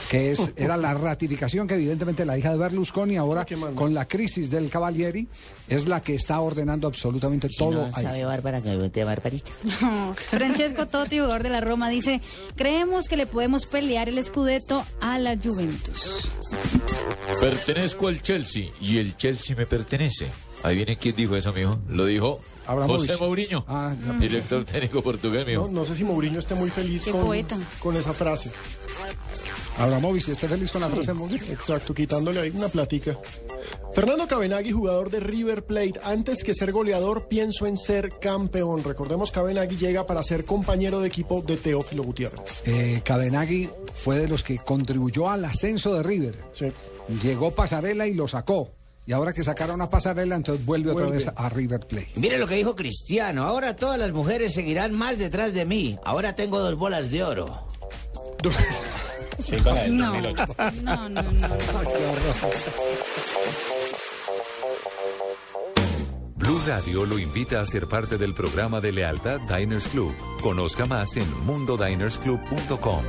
[0.07, 3.43] que es, era la ratificación que evidentemente la hija de Berlusconi ahora
[3.73, 5.27] con la crisis del Cavalieri
[5.67, 8.03] es la que está ordenando absolutamente Si todo no ahí.
[8.03, 9.49] sabe Bárbara que me barbarista.
[10.29, 12.21] Francesco Totti, jugador de la Roma, dice,
[12.55, 16.29] creemos que le podemos pelear el Scudetto a la Juventus.
[17.41, 20.27] Pertenezco al Chelsea y el Chelsea me pertenece.
[20.61, 21.79] Ahí viene quién dijo eso, mijo.
[21.89, 23.07] Lo dijo Abramovich.
[23.09, 25.63] José Mourinho, Ah, director técnico portugués, mijo.
[25.63, 27.05] No, no sé si Mourinho esté muy feliz
[27.79, 28.51] con, esa frase.
[29.77, 31.43] Abramovich esté feliz con la frase de Mourinho.
[31.51, 33.17] Exacto, quitándole ahí una platica.
[33.93, 35.99] Fernando Cabenagui, jugador de River Plate.
[36.03, 38.83] Antes que ser goleador, pienso en ser campeón.
[38.83, 42.63] Recordemos, Cabenagui llega para ser compañero de equipo de Teófilo Gutiérrez.
[42.65, 46.35] Eh, Cabenagui fue de los que contribuyó al ascenso de River.
[47.21, 48.76] Llegó Pasarela y lo sacó.
[49.07, 52.11] Y ahora que sacaron a Pasarela, entonces vuelve, otra vez a River Plate.
[52.15, 53.43] Mire lo que dijo Cristiano.
[53.43, 55.97] Ahora todas las mujeres seguirán más detrás de mí.
[56.03, 57.67] Ahora tengo dos bolas de oro.
[59.39, 60.45] Sí, con la del No, 2008.
[60.83, 61.31] no, no, no.
[61.31, 61.47] no.
[66.35, 70.13] Blue Radio lo invita a ser parte del programa de lealtad Diners Club.
[70.41, 73.03] Conozca más en mundodinersclub.com.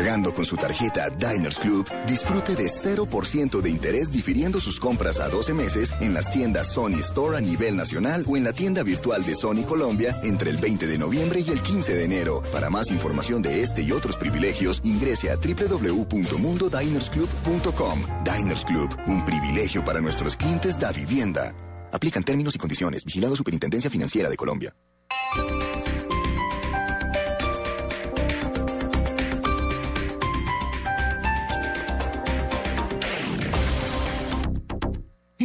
[0.00, 5.28] Pagando con su tarjeta Diners Club, disfrute de 0% de interés difiriendo sus compras a
[5.28, 9.22] 12 meses en las tiendas Sony Store a nivel nacional o en la tienda virtual
[9.26, 12.40] de Sony Colombia entre el 20 de noviembre y el 15 de enero.
[12.50, 18.00] Para más información de este y otros privilegios, ingrese a www.mundodinersclub.com.
[18.24, 21.54] Diners Club, un privilegio para nuestros clientes da vivienda.
[21.92, 23.04] Aplican términos y condiciones.
[23.04, 24.74] Vigilado Superintendencia Financiera de Colombia.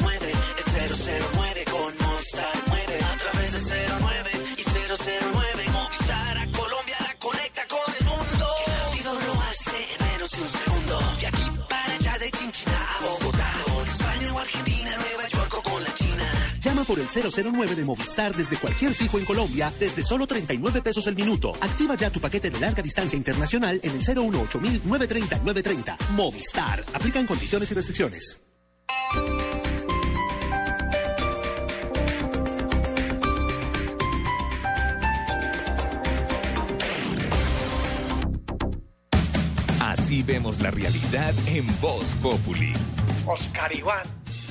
[0.00, 0.66] 009, es
[1.34, 3.60] 009 con Movistar 9 a través de
[4.00, 8.46] 09 y 009 Movistar a Colombia la conecta con el mundo.
[8.66, 10.98] Rápido lo hace en menos de un segundo.
[11.20, 15.62] De aquí para allá de Chinchina a Bogotá, con España o Argentina, Nueva York o
[15.62, 16.58] con la China.
[16.60, 21.06] Llama por el 009 de Movistar desde cualquier fijo en Colombia desde solo 39 pesos
[21.06, 21.52] el minuto.
[21.60, 25.98] Activa ya tu paquete de larga distancia internacional en el 018 930 930.
[26.16, 26.84] Movistar.
[26.92, 28.47] Aplican condiciones y restricciones.
[39.80, 42.72] Así vemos la realidad en Voz Populi.
[43.26, 44.04] Oscar Iván,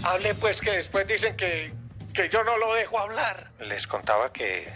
[0.04, 1.74] hable pues que después dicen que,
[2.14, 3.52] que yo no lo dejo hablar.
[3.60, 4.72] Les contaba que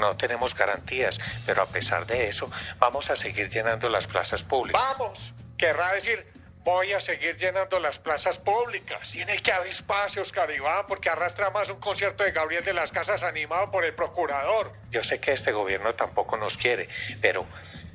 [0.00, 4.82] no tenemos garantías, pero a pesar de eso, vamos a seguir llenando las plazas públicas.
[4.98, 6.26] Vamos, querrá decir,
[6.64, 9.10] voy a seguir llenando las plazas públicas.
[9.10, 12.90] Tiene que haber espacio, Oscar Iván, porque arrastra más un concierto de Gabriel de las
[12.90, 14.72] Casas animado por el procurador.
[14.90, 16.88] Yo sé que este gobierno tampoco nos quiere,
[17.20, 17.46] pero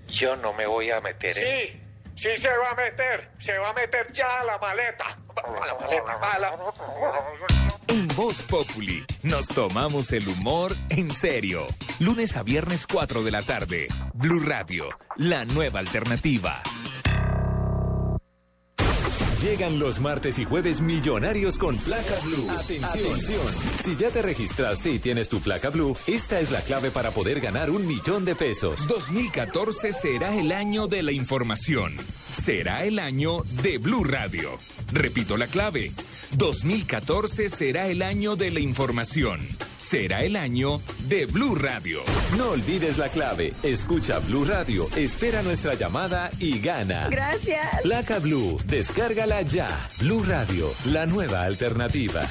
[0.07, 1.67] yo no me voy a meter en...
[1.67, 1.81] Sí,
[2.15, 5.17] sí se va a meter, se va a meter ya a la maleta.
[5.35, 6.57] A la maleta, a la...
[7.87, 11.65] En Voz Populi nos tomamos el humor en serio.
[11.99, 13.87] Lunes a viernes 4 de la tarde.
[14.13, 16.61] Blue Radio, la nueva alternativa.
[19.41, 22.49] Llegan los martes y jueves millonarios con placa blue.
[22.51, 23.41] Atención.
[23.81, 27.39] Si ya te registraste y tienes tu placa blue, esta es la clave para poder
[27.39, 28.85] ganar un millón de pesos.
[28.89, 31.95] 2014 será el año de la información.
[32.37, 34.59] Será el año de Blue Radio.
[34.91, 35.93] Repito la clave.
[36.37, 39.39] 2014 será el año de la información.
[39.77, 42.01] Será el año de Blue Radio.
[42.37, 43.53] No olvides la clave.
[43.63, 47.07] Escucha Blue Radio, espera nuestra llamada y gana.
[47.09, 47.81] Gracias.
[47.81, 48.57] Placa Blue,
[49.29, 49.67] descárgala ya.
[49.99, 52.21] Blue Radio, la nueva alternativa.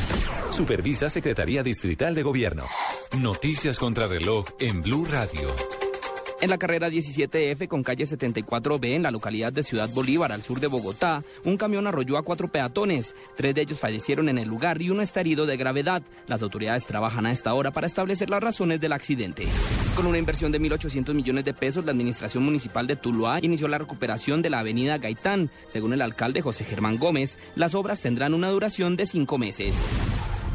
[0.51, 2.65] Supervisa Secretaría Distrital de Gobierno.
[3.19, 5.88] Noticias contra reloj en Blue Radio.
[6.41, 10.61] En la carrera 17F con calle 74B en la localidad de Ciudad Bolívar, al sur
[10.61, 13.17] de Bogotá, un camión arrolló a cuatro peatones.
[13.37, 16.01] Tres de ellos fallecieron en el lugar y uno está herido de gravedad.
[16.29, 19.49] Las autoridades trabajan a esta hora para establecer las razones del accidente.
[19.97, 23.79] Con una inversión de 1.800 millones de pesos, la administración municipal de Tuluá inició la
[23.79, 25.51] recuperación de la avenida Gaitán.
[25.67, 29.75] Según el alcalde José Germán Gómez, las obras tendrán una duración de cinco meses.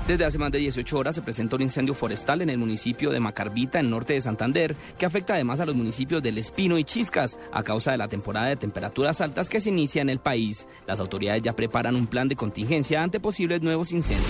[0.07, 3.21] Desde hace más de 18 horas se presenta un incendio forestal en el municipio de
[3.21, 7.37] Macarbita, en norte de Santander, que afecta además a los municipios del Espino y Chiscas
[7.53, 10.67] a causa de la temporada de temperaturas altas que se inicia en el país.
[10.87, 14.27] Las autoridades ya preparan un plan de contingencia ante posibles nuevos incendios.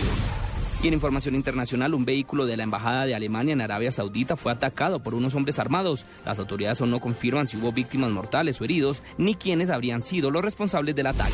[0.83, 4.51] Y en información internacional, un vehículo de la Embajada de Alemania en Arabia Saudita fue
[4.51, 6.05] atacado por unos hombres armados.
[6.23, 10.29] Las autoridades aún no confirman si hubo víctimas mortales o heridos, ni quiénes habrían sido
[10.29, 11.33] los responsables del ataque.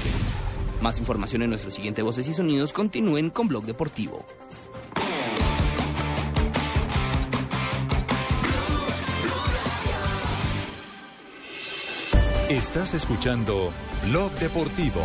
[0.82, 2.72] Más información en nuestro siguiente Voces y Sonidos.
[2.72, 4.26] Continúen con Blog Deportivo.
[12.50, 13.72] Estás escuchando
[14.06, 15.04] Blog Deportivo.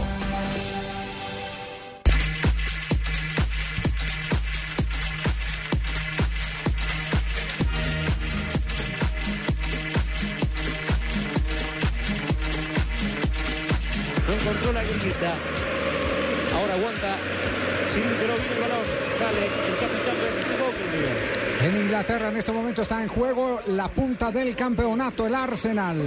[14.27, 15.64] No encontró la grillita.
[16.55, 17.17] Ahora aguanta.
[17.93, 18.85] Cilindro viene el balón.
[19.19, 21.44] Sale el capitán de Bogle.
[21.65, 25.99] En Inglaterra en este momento está en juego la punta del campeonato, el Arsenal.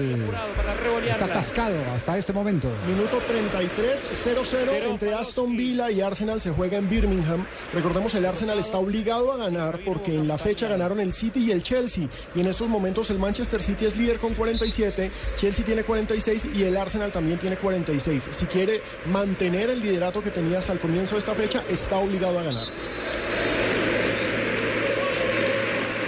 [1.09, 2.69] Está atascado hasta este momento.
[2.85, 7.43] Minuto 33, 0-0 entre Aston Villa y Arsenal se juega en Birmingham.
[7.73, 11.51] Recordemos, el Arsenal está obligado a ganar porque en la fecha ganaron el City y
[11.51, 12.07] el Chelsea.
[12.35, 16.65] Y en estos momentos el Manchester City es líder con 47, Chelsea tiene 46 y
[16.65, 18.29] el Arsenal también tiene 46.
[18.29, 22.37] Si quiere mantener el liderato que tenía hasta el comienzo de esta fecha, está obligado
[22.37, 22.67] a ganar.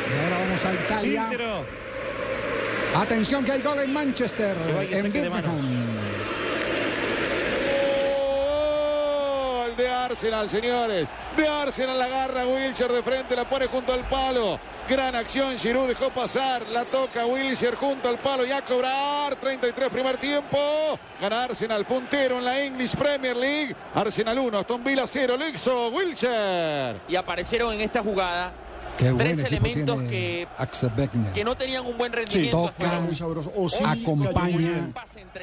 [0.10, 1.28] Y ahora vamos a Italia.
[2.96, 4.60] Atención que hay gol en Manchester.
[4.60, 5.12] Se va y en.
[5.12, 5.58] Birmingham.
[9.54, 11.08] Gol de Arsenal, señores.
[11.38, 14.60] De Arsenal la agarra Wilshire de frente, la pone junto al palo.
[14.90, 19.36] Gran acción, Giroud dejó pasar, la toca Wilshire junto al palo y a cobrar.
[19.36, 21.00] 33 primer tiempo.
[21.22, 23.76] Gana Arsenal puntero en la English Premier League.
[23.94, 27.02] Arsenal 1, Aston Villa 0, lo hizo Wilshire.
[27.08, 28.52] Y aparecieron en esta jugada
[29.00, 31.32] Qué buen tres equipo elementos tiene que, Axel Beckner.
[31.32, 32.74] que no tenían un buen rendimiento.
[32.78, 33.02] toca,
[33.86, 34.92] acompaña,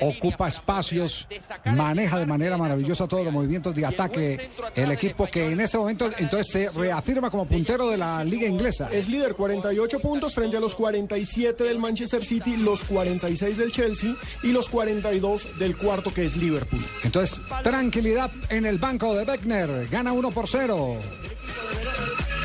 [0.02, 1.26] ocupa espacios,
[1.64, 4.50] maneja de manera maravillosa todos los movimientos de ataque.
[4.74, 8.90] El equipo que en este momento entonces se reafirma como puntero de la liga inglesa.
[8.92, 14.14] Es líder 48 puntos frente a los 47 del Manchester City, los 46 del Chelsea
[14.42, 16.84] y los 42 del cuarto que es Liverpool.
[17.04, 19.88] Entonces, tranquilidad en el banco de Beckner.
[19.88, 20.98] Gana 1 por 0.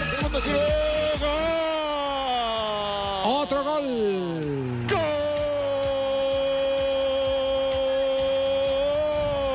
[0.10, 1.30] Segundo gol.
[3.24, 4.88] Otro gol.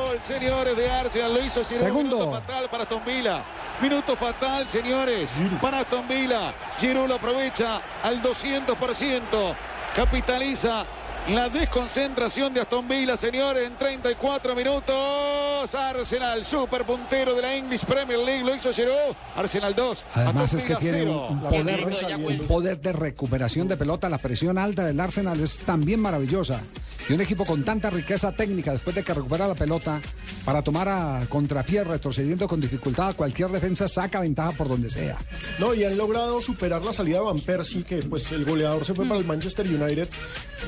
[0.07, 2.17] Gol, señores de Arsenal, lo hizo Segundo.
[2.17, 3.43] minuto fatal para Aston Villa.
[3.81, 5.29] Minuto fatal, señores.
[5.61, 6.53] Para Aston Villa.
[6.79, 9.55] Giroud lo aprovecha al 200%.
[9.95, 10.85] Capitaliza
[11.29, 15.75] la desconcentración de Aston Villa, señores, en 34 minutos.
[15.75, 19.15] Arsenal, super puntero de la English Premier League, lo hizo Giroud.
[19.35, 20.05] Arsenal 2.
[20.13, 21.27] Además Aston es que tiene cero.
[21.29, 21.85] un poder,
[22.17, 24.07] un poder de recuperación de pelota.
[24.09, 26.61] La presión alta del Arsenal es también maravillosa.
[27.09, 30.01] Y un equipo con tanta riqueza técnica después de que recupera la pelota
[30.43, 35.17] para tomar a contrapié, retrocediendo con dificultad a cualquier defensa, saca ventaja por donde sea.
[35.57, 38.93] No, y han logrado superar la salida de Van Persie, que pues el goleador se
[38.93, 40.09] fue para el Manchester United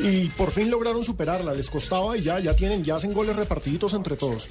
[0.02, 1.54] y por fin lograron superarla.
[1.54, 4.48] Les costaba y ya, ya tienen, ya hacen goles repartiditos entre todos.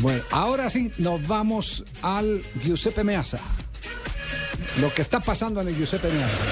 [0.00, 3.40] Bueno, ahora sí nos vamos al Giuseppe Meazza.
[4.80, 6.44] Lo que está pasando en el Giuseppe Meazza.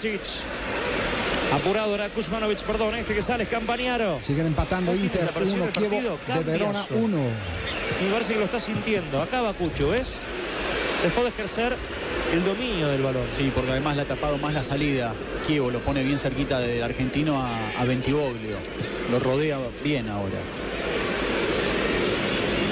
[0.00, 0.20] Kovacic.
[1.52, 4.20] Apurado era Kuzmanovic, perdón, este que sale es Campañaro.
[4.20, 6.94] Siguen empatando Inter desapareció 1, del Kievo de Verona eso.
[6.94, 7.18] 1.
[8.06, 9.20] Y parece que lo está sintiendo.
[9.20, 10.16] Acá va Cucho, ¿ves?
[11.02, 11.76] Dejó de ejercer
[12.32, 13.26] el dominio del balón.
[13.36, 15.12] Sí, porque además le ha tapado más la salida.
[15.46, 18.56] Kievo lo pone bien cerquita del argentino a, a Bentivoglio.
[19.10, 20.38] Lo rodea bien ahora.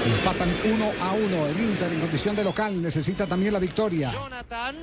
[0.07, 1.47] Empatan 1 a 1.
[1.49, 4.13] El Inter en condición de local necesita también la victoria.
[4.13, 4.77] Jonathan.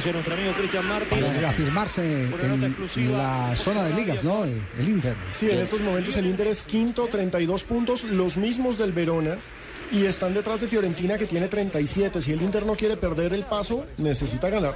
[0.00, 1.20] Anuncia nuestro amigo Cristian Martín.
[1.20, 4.44] Para reafirmarse en la zona de ligas, ¿no?
[4.44, 5.14] El Inter.
[5.30, 9.36] Sí, en estos momentos el Inter es quinto, 32 puntos, los mismos del Verona.
[9.92, 12.22] Y están detrás de Fiorentina que tiene 37.
[12.22, 14.74] Si el Inter no quiere perder el paso, necesita ganar.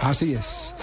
[0.00, 0.74] Así es.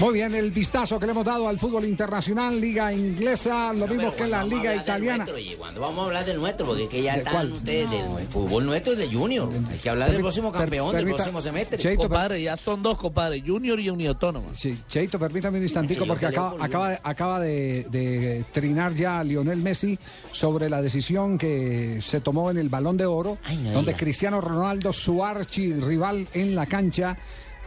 [0.00, 4.14] Muy bien, el vistazo que le hemos dado al fútbol internacional, liga inglesa, lo mismo
[4.14, 5.26] que en la liga italiana.
[5.58, 7.52] Cuando vamos a hablar del nuestro, porque es que ya ¿De están cuál?
[7.54, 9.48] ustedes del nue- fútbol nuestro es de Junior.
[9.68, 11.78] Hay que hablar del próximo per- campeón, del próximo semestre.
[11.78, 14.54] Cheito, Compadre, ya son dos, compadre, Junior y Uniautónoma.
[14.54, 19.24] Sí, Cheito, permítame un instantico porque acaba, por acaba, de, acaba de, de trinar ya
[19.24, 19.98] Lionel Messi
[20.30, 23.98] sobre la decisión que se tomó en el Balón de Oro, no donde diga.
[23.98, 27.18] Cristiano Ronaldo, su archirrival en la cancha,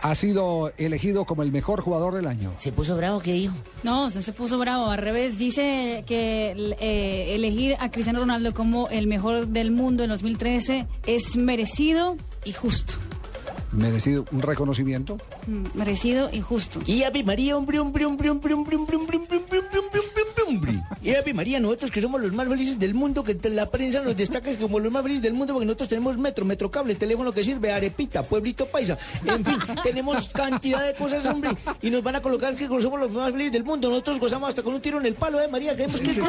[0.01, 2.51] ha sido elegido como el mejor jugador del año.
[2.57, 3.55] ¿Se puso bravo qué dijo?
[3.83, 5.37] No, no se puso bravo, al revés.
[5.37, 11.35] Dice que eh, elegir a Cristiano Ronaldo como el mejor del mundo en 2013 es
[11.37, 12.93] merecido y justo.
[13.71, 15.17] Merecido un reconocimiento.
[15.47, 16.79] Mm, Merecido y justo.
[16.85, 20.43] Y Ave María, hombre, hombre, hombre, hombre, hombre, hombre, hombre, hombre, hombre, hombre, hombre, hombre,
[20.47, 20.83] hombre.
[21.01, 24.15] Y Ave María, nosotros que somos los más felices del mundo, que la prensa nos
[24.17, 27.43] destaca como los más felices del mundo, porque nosotros tenemos metro, metro cable, teléfono que
[27.43, 28.97] sirve, arepita, pueblito paisa.
[29.25, 31.51] En fin, tenemos cantidad de cosas, hombre.
[31.81, 33.89] Y nos van a colocar que somos los más felices del mundo.
[33.89, 36.19] Nosotros gozamos hasta con un tiro en el palo, Ave María, creemos que es.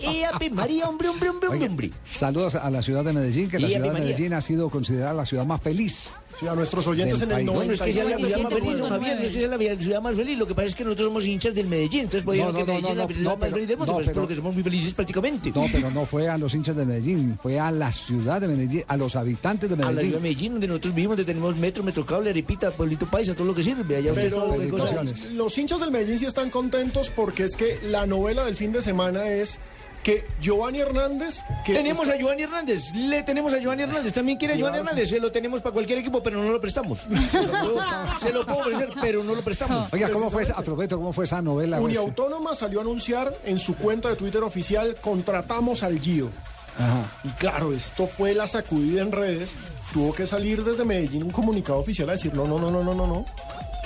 [0.00, 1.90] Y Ave María, hombre, hombre, hombre, hombre, hombre.
[2.04, 4.00] Saludos a la ciudad de Medellín, que la ciudad de.
[4.00, 6.09] Medellín ha sido considerada la ciudad más feliz.
[6.32, 7.46] Sí, a nuestros oyentes Del en el país.
[7.46, 7.58] 90.
[7.66, 10.00] Bueno, es que sea la ciudad más feliz, Javier, no es que sea la ciudad
[10.02, 10.38] más feliz.
[10.38, 12.72] Lo que pasa es que nosotros somos hinchas del Medellín, entonces podríamos No, no, que
[12.72, 14.08] Medellín no, es la no, ciudad no, más pero- feliz del mundo, no, pero es
[14.10, 15.50] pero- porque somos muy felices prácticamente.
[15.54, 18.84] No, pero no fue a los hinchas de Medellín, fue a la ciudad de Medellín,
[18.86, 20.22] a los habitantes de A la ciudad de Medellín.
[20.22, 23.62] Medellín, donde nosotros vivimos, donde tenemos metro, metro cable, arepita, pueblito paisa, todo lo que
[23.64, 23.96] sirve.
[23.96, 25.32] Allá ustedes Pero felicitaciones.
[25.32, 28.80] los hinchas del Medellín sí están contentos porque es que la novela del fin de
[28.82, 29.58] semana es
[30.02, 31.40] que Giovanni Hernández...
[31.64, 34.76] Que Tenemos está- a Giovanni Hernández, le tenemos a Giovanni Hernández, también quiere a Giovanni
[34.78, 34.88] Claro.
[34.90, 37.00] Hernández, se lo tenemos para cualquier equipo, pero no lo prestamos.
[37.30, 37.80] Se lo puedo,
[38.20, 39.92] se lo puedo ofrecer, pero no lo prestamos.
[39.92, 41.80] Oiga, ¿cómo fue, esa- a propósito, cómo fue esa novela?
[41.80, 46.30] Uniautónoma salió a anunciar en su cuenta de Twitter oficial, contratamos al Gio.
[46.78, 47.02] Ajá.
[47.24, 49.52] Y claro, esto fue la sacudida en redes.
[49.92, 52.94] Tuvo que salir desde Medellín un comunicado oficial a decir, no, no, no, no, no,
[52.94, 53.24] no, no.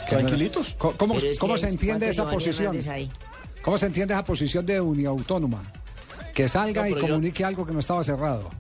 [0.09, 0.75] Tranquilitos.
[0.79, 0.95] ¿Cómo,
[1.39, 2.79] cómo se entiende ¿cuánto esa posición?
[3.63, 5.63] ¿Cómo se entiende esa posición de Uniautónoma?
[6.35, 8.51] Que salga No, y yo- comunique algo que no estaba cerrado.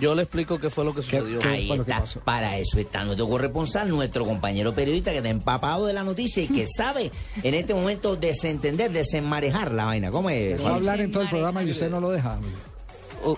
[0.00, 1.40] Yo le explico qué fue lo que sucedió.
[1.40, 2.20] qué- Ahí lo que está, pasó?
[2.20, 6.46] para eso está nuestro corresponsal, nuestro compañero periodista que está empapado de la noticia y
[6.46, 7.10] que sabe
[7.42, 10.12] en este momento desentender, desenmarejar la vaina.
[10.12, 10.64] ¿Cómo es?
[10.64, 12.38] Va a hablar en todo el programa y usted no lo deja.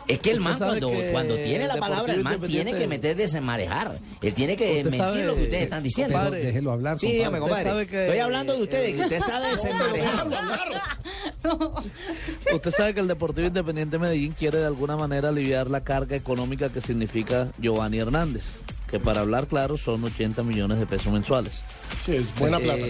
[0.06, 3.16] Es que el man cuando, que cuando tiene la palabra, el man tiene que meter
[3.16, 3.98] desenmarejar.
[4.20, 6.14] Él tiene que mentir lo que ustedes están diciendo.
[6.14, 7.18] compadre, Déjelo, déjelo hablar, Sí, compadre.
[7.18, 7.64] dígame, compadre.
[7.70, 10.26] sabe que- Estoy hablando de ustedes, que usted sabe desenmarejar.
[12.54, 16.68] Usted sabe que el Deportivo Independiente Medellín quiere de alguna manera aliviar la carga económica
[16.70, 18.56] que significa Giovanni Hernández,
[18.90, 21.62] que para hablar claro son 80 millones de pesos mensuales.
[22.04, 22.84] Sí, es buena plata.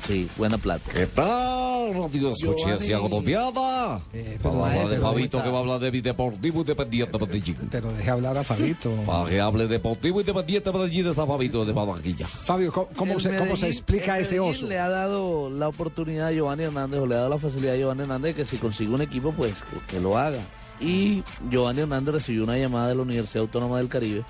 [0.00, 0.90] Eh, sí, buena plata.
[0.90, 4.00] ¿Qué tal, Radio Escuchencia Colombiana?
[4.42, 7.56] pero Habla de Fabito que va a hablar de mi Deportivo Independiente Medellín.
[7.70, 8.90] Pero deje hablar a Fabito.
[9.06, 12.26] Para que hable de Deportivo Independiente Medellín está Fabito de Barranquilla.
[12.26, 14.66] Fabio, ¿cómo, se, cómo se explica ese oso?
[14.66, 17.78] Le ha dado la oportunidad a Giovanni Hernández, o le ha dado la facilidad a
[17.78, 20.40] Giovanni Hernández de que si consigue un equipo, pues que, que lo haga.
[20.80, 24.24] Y Giovanni Hernández recibió una llamada de la Universidad Autónoma del Caribe.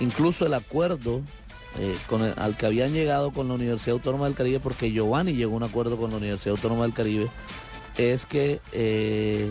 [0.00, 1.20] Incluso el acuerdo
[1.78, 5.34] eh, con el- al que habían llegado con la Universidad Autónoma del Caribe, porque Giovanni
[5.34, 7.28] llegó a un acuerdo con la Universidad Autónoma del Caribe,
[7.96, 9.50] es que eh,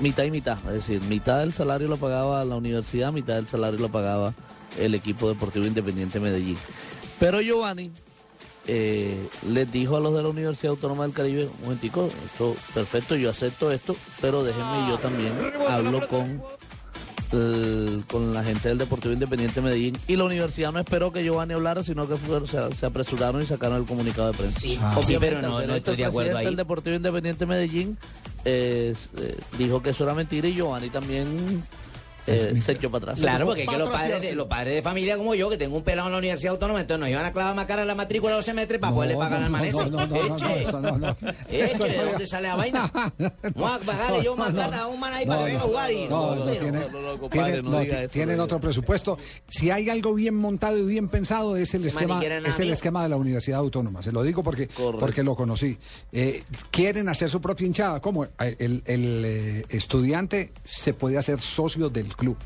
[0.00, 3.78] mitad y mitad, es decir, mitad del salario lo pagaba la universidad, mitad del salario
[3.80, 4.34] lo pagaba
[4.78, 6.56] el equipo deportivo Independiente Medellín.
[7.18, 7.90] Pero Giovanni
[8.66, 9.16] eh,
[9.48, 13.30] les dijo a los de la Universidad Autónoma del Caribe, un momentico, esto perfecto, yo
[13.30, 15.32] acepto esto, pero déjenme yo también
[15.68, 16.42] hablo con
[17.32, 21.54] el- con la gente del Deportivo Independiente Medellín y la universidad no esperó que Giovanni
[21.54, 24.60] hablara, sino que fue- se, se apresuraron y sacaron el comunicado de prensa.
[24.60, 26.44] Sí, sí, pero no- estoy de el acuerdo presidente ahí.
[26.46, 27.98] del Deportivo Independiente Medellín
[28.44, 31.62] eh, eh, dijo que eso era mentira y Giovanni también
[32.28, 33.20] eh, se echó para atrás.
[33.20, 35.82] Claro, porque que los padres, de, los padres de familia como yo, que tengo un
[35.82, 38.44] pelado en la Universidad Autónoma, entonces nos iban a clavar más cara la matrícula los
[38.44, 39.88] semestres para poderle pagar al no, maestro.
[39.90, 41.16] no, no, no, no, Eche, eso no, no.
[41.48, 42.04] eche, Eso ¿de no.
[42.04, 42.92] dónde sale la vaina?
[43.54, 45.92] Vamos a pagarle yo más plata a un man ahí para que venga a jugar
[45.92, 46.08] y...
[46.08, 46.80] No, no, tiene-
[47.20, 49.18] compadre, no no, diga eso, tienen no otro presupuesto.
[49.48, 53.08] Si hay algo bien montado y bien pensado es el esquema, es el esquema de
[53.08, 54.02] la Universidad Autónoma.
[54.02, 54.68] Se lo digo porque
[54.98, 55.76] porque lo conocí.
[56.12, 58.00] Eh, quieren hacer su propia hinchada.
[58.00, 58.24] ¿Cómo?
[58.24, 62.36] Eh, El, el, eh, estudiante se puede hacer socio del club,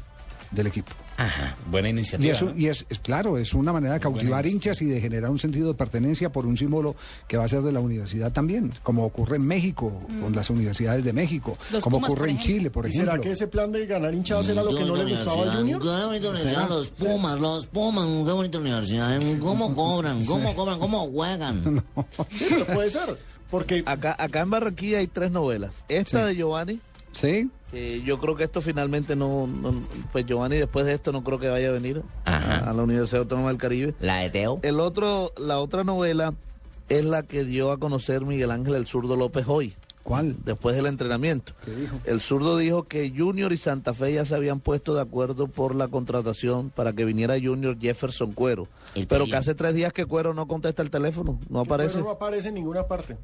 [0.53, 0.93] del equipo.
[1.17, 2.33] Ajá, buena Y, iniciativa.
[2.33, 2.59] eso, ¿no?
[2.59, 5.69] y es, es claro, es una manera de cautivar hinchas y de generar un sentido
[5.69, 6.97] de pertenencia por un símbolo
[7.29, 9.93] que va a ser de la universidad también, como ocurre en México,
[10.23, 12.39] con las universidades de México, Los como Pumas, ocurre en.
[12.39, 13.13] Chile, por ¿Y ejemplo.
[13.13, 15.81] será que ese plan de ganar hinchadas era lo que no le gustaba al Junior?
[15.83, 19.21] Qué bonita universidad, los Pumas, los Pumas, qué bonita universidad.
[19.39, 20.25] ¿Cómo cobran?
[20.25, 20.79] ¿Cómo cobran?
[20.79, 21.85] ¿Cómo juegan?
[22.31, 23.19] Sí, pero puede ser.
[23.51, 25.85] Porque acá, acá en Barranquilla hay tres novelas.
[25.89, 26.81] Esta de Giovanni.
[27.13, 27.51] Sí.
[28.05, 29.73] Yo creo que esto finalmente no, no-
[30.13, 33.23] Pues Giovanni después de esto no creo que vaya a venir a, a la Universidad
[33.23, 33.95] Autónoma del Caribe.
[34.01, 34.61] La de Teo.
[34.63, 36.35] El otro, la otra novela
[36.89, 39.75] es la que dio a conocer Miguel Ángel el zurdo López hoy.
[40.03, 40.37] ¿Cuál?
[40.45, 41.53] Después del entrenamiento.
[41.65, 41.97] dijo?
[42.05, 45.77] El zurdo dijo que Junior y Santa Fe ya se habían puesto de acuerdo por
[45.77, 48.67] la contratación para que viniera Junior Jefferson Cuero.
[49.09, 51.95] Pero que hace tres días que Cuero no contesta el teléfono, no aparece.
[51.95, 53.17] Pero no aparece en ninguna parte.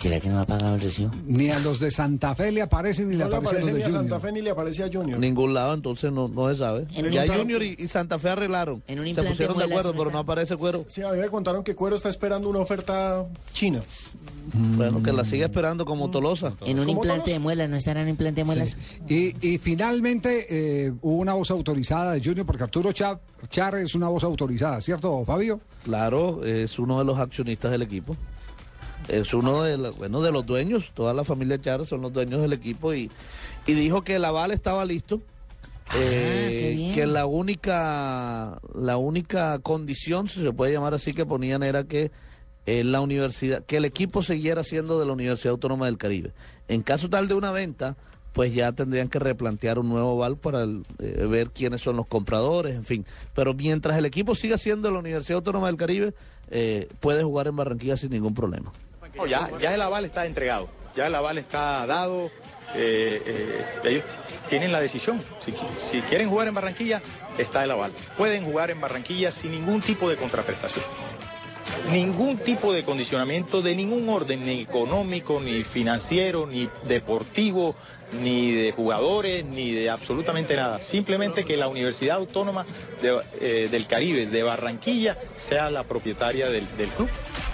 [0.00, 1.10] ¿Será que no ha pagado el recibo?
[1.26, 3.78] Ni a los de Santa Fe le aparecen ni le No le aparecen aparece los
[3.78, 4.20] ni de a Santa Junior.
[4.20, 5.18] Fe ni le aparece a Junior.
[5.18, 6.86] Ningún lado, entonces no, no se sabe.
[6.94, 8.82] En Ya Junior y, y Santa Fe arreglaron.
[8.86, 10.84] En un se pusieron de acuerdo, pero no aparece Cuero.
[10.88, 13.82] Sí, a mí me contaron que Cuero está esperando una oferta china.
[14.52, 16.52] Bueno, que la siga esperando como Tolosa.
[16.66, 18.76] En un implante de muelas, ¿no estarán en implante de muelas?
[19.08, 23.94] Y, y finalmente eh, hubo una voz autorizada de Junior, porque Arturo Char, Char es
[23.94, 25.60] una voz autorizada, ¿cierto, Fabio?
[25.82, 28.14] Claro, es uno de los accionistas del equipo.
[29.08, 30.92] Es uno de, los- bueno, de los dueños.
[30.94, 33.10] Toda la familia Char son los dueños del equipo y,
[33.66, 35.20] y dijo que el aval estaba listo.
[35.94, 36.94] eh, qué bien.
[36.94, 42.10] que la única la única condición, si se puede llamar así, que ponían era que
[42.66, 46.32] eh, la universidad, que el equipo siguiera siendo de la Universidad Autónoma del Caribe.
[46.68, 47.96] En caso tal de una venta,
[48.32, 52.06] pues ya tendrían que replantear un nuevo aval para el, eh, ver quiénes son los
[52.06, 53.04] compradores, en fin.
[53.34, 56.14] Pero mientras el equipo siga siendo de la Universidad Autónoma del Caribe,
[56.50, 58.72] eh, puede jugar en Barranquilla sin ningún problema.
[59.16, 62.30] No, ya, ya el aval está entregado, ya el aval está dado,
[62.74, 64.04] eh, eh, ellos
[64.48, 65.20] tienen la decisión.
[65.90, 67.00] Si, quieren jugar en Barranquilla,
[67.38, 67.92] está el aval.
[68.16, 70.84] Pueden jugar en Barranquilla sin ningún tipo de contraprestación.
[71.90, 77.74] Ningún tipo de condicionamiento de ningún orden, ni económico, ni financiero, ni deportivo,
[78.22, 80.80] ni de jugadores, ni de absolutamente nada.
[80.80, 82.64] Simplemente que la Universidad Autónoma
[83.02, 87.08] eh, del Caribe de Barranquilla sea la propietaria del club.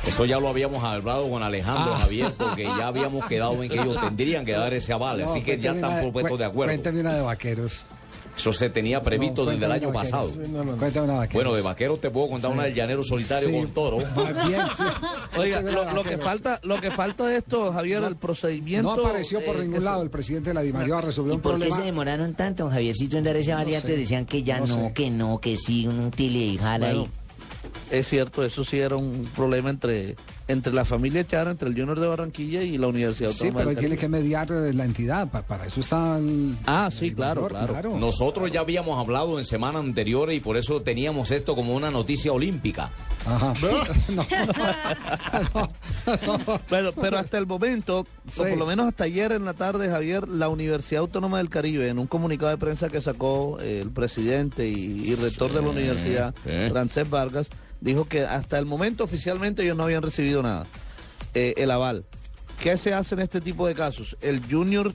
[0.06, 1.98] Eso ya lo habíamos hablado con Alejandro Ah.
[2.00, 5.42] Javier, porque ya habíamos quedado en que ellos tendrían que dar ese aval, No, así
[5.42, 6.72] que ya están propuestos de acuerdo.
[6.72, 7.84] Cuéntame una de vaqueros.
[8.36, 10.28] Eso se tenía previsto No, desde el año pasado.
[10.28, 10.76] vaqueros.
[10.78, 11.34] Cuéntame una de vaqueros.
[11.34, 12.54] Bueno, de vaqueros te puedo contar Sí.
[12.54, 13.54] una del llanero solitario Sí.
[13.54, 13.98] con toro.
[14.16, 14.82] Más bien, sí.
[15.38, 18.96] Oiga, lo, que falta, lo que falta de esto, Javier, el procedimiento.
[18.96, 21.42] No apareció por eh, ningún lado el presidente de la Dimayor a resolver ¿Y un
[21.42, 21.76] por qué problema.
[21.76, 24.92] se demoraron tanto, Javiercito, en dar ese y sé, decían que ya no no, sé.
[24.94, 27.08] que no, que sí, un tile y jala Bueno, ahí?
[27.90, 30.14] Es cierto, eso sí era un problema entre,
[30.46, 33.68] entre la familia Chara, entre el Junior de Barranquilla y la Universidad Sí, Autónoma pero
[33.70, 34.00] del tiene Caribe.
[34.00, 36.54] que mediar eh, la entidad, pa- para, eso está el...
[36.66, 37.98] Ah, sí, el claro, claro.
[37.98, 42.32] Nosotros ya habíamos hablado en semanas anteriores y por eso teníamos esto como una noticia
[42.32, 42.92] olímpica.
[43.26, 43.54] Ajá.
[46.68, 50.28] Pero, pero hasta el momento, o por lo menos hasta ayer en la tarde, Javier,
[50.28, 55.02] la Universidad Autónoma del Caribe, en un comunicado de prensa que sacó el presidente y,
[55.10, 56.68] y rector de la universidad, sí.
[56.70, 57.48] Francés Vargas,
[57.80, 60.66] dijo que hasta el momento oficialmente ellos no habían recibido nada,
[61.34, 62.04] eh, el aval.
[62.62, 64.16] ¿Qué se hace en este tipo de casos?
[64.20, 64.94] El junior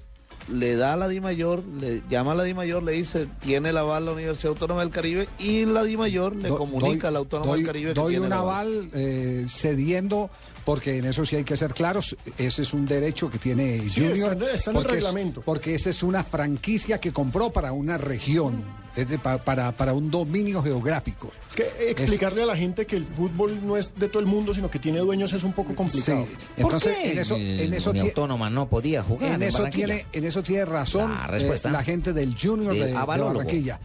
[0.52, 4.05] le da a la DIMAYOR, le llama a la DIMAYOR, le dice, tiene el aval
[4.05, 7.51] la Universidad Autónoma del Caribe y la DIMAYOR le Do- comunica doy- a la Autónoma
[7.54, 8.68] doy- del Caribe que doy tiene un el aval.
[8.68, 10.30] aval eh, cediendo
[10.66, 14.01] porque en eso sí hay que ser claros, ese es un derecho que tiene Sí,
[14.01, 14.33] Junior.
[14.33, 15.42] está en- está en el porque es- reglamento.
[15.42, 18.63] porque esa es una franquicia que compró para una región,
[18.96, 21.32] es de- pa- para, para un dominio geográfico.
[21.50, 24.54] Es que explicarle a la gente que el fútbol no es de todo el mundo,
[24.54, 26.25] sino que tiene dueños es un poco complicado.
[26.25, 29.66] Sí, entonces en eso, en eso Unión tie- Autónoma no podía jugar en en eso
[29.66, 33.39] tiene, en eso tiene razón La eh, la gente del Junior de, de avalólogo.
[33.39, 33.79] Barranquilla.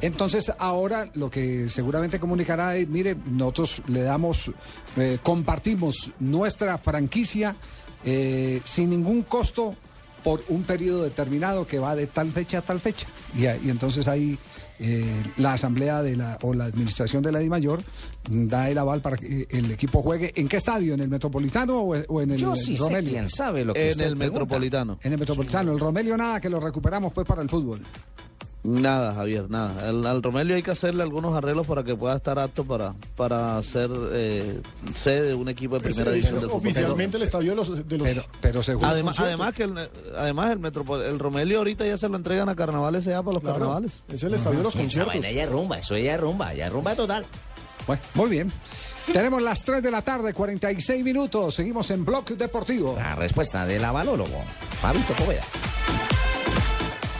[0.00, 4.50] Entonces ahora lo que seguramente comunicará es, mire, nosotros le damos,
[4.96, 7.56] eh, compartimos nuestra franquicia
[8.04, 9.74] eh, sin ningún costo
[10.22, 13.06] por un periodo determinado que va de tal fecha a tal fecha.
[13.38, 14.38] Y, entonces ahí
[14.80, 15.04] eh,
[15.36, 17.80] la asamblea de la o la administración de la DIMAYOR
[18.30, 20.32] mm, da el aval para que el equipo juegue.
[20.34, 20.94] ¿En qué estadio?
[20.94, 23.10] ¿En el Metropolitano o, o en el Yo sí sé Romelio?
[23.12, 24.40] quién sabe lo que En usted el pregunta.
[24.40, 24.98] Metropolitano.
[25.02, 25.72] En el Metropolitano.
[25.72, 27.80] El Romelio nada, que lo recuperamos pues para el fútbol.
[28.64, 29.88] Nada, Javier, nada.
[29.90, 33.62] Al, al Romelio hay que hacerle algunos arreglos para que pueda estar apto para, para
[33.62, 34.58] ser eh,
[34.94, 36.62] sede de un equipo de primera división del fútbol.
[36.62, 37.88] oficialmente el estadio de los...
[37.88, 39.74] De los pero Además, además que el,
[40.16, 43.42] además el, Metropol- el Romelio ahorita ya se lo entregan a Carnavales ya para los
[43.44, 44.00] carnavales.
[44.08, 46.66] Es el estadio de los Esa vaina ya es rumba, eso ya es rumba, ya
[46.68, 47.26] es rumba total.
[47.86, 48.50] Bueno, muy bien.
[49.12, 51.54] Tenemos las 3 de la tarde, 46 minutos.
[51.54, 52.94] Seguimos en Bloque Deportivo.
[52.96, 54.42] La respuesta del avalólogo,
[54.80, 55.42] Fabito Poveda.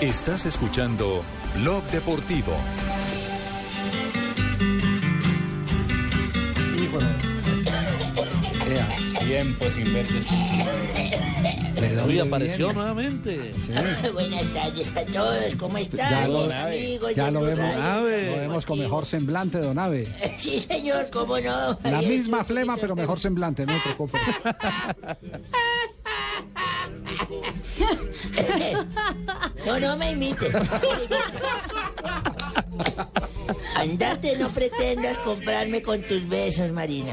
[0.00, 1.22] Estás escuchando
[1.54, 2.52] Blog Deportivo.
[9.18, 10.20] Tiempo sin verte.
[12.06, 13.52] Uy, apareció nuevamente.
[14.12, 17.14] Buenas tardes a todos, ¿cómo están Ya lo, amigos?
[17.14, 20.06] ya lo vemos, lo vemos con mejor semblante, don Ave.
[20.38, 21.78] Sí, señor, ¿cómo no?
[21.84, 24.20] La misma flema, pero mejor semblante, no te preocupes.
[29.66, 30.50] No, no me imite.
[33.74, 37.12] Andate, no pretendas comprarme con tus besos, Marina.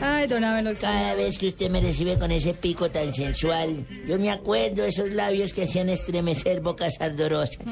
[0.00, 4.18] Ay, don Abel, Cada vez que usted me recibe con ese pico tan sensual, yo
[4.18, 7.58] me acuerdo de esos labios que hacían estremecer bocas ardorosas.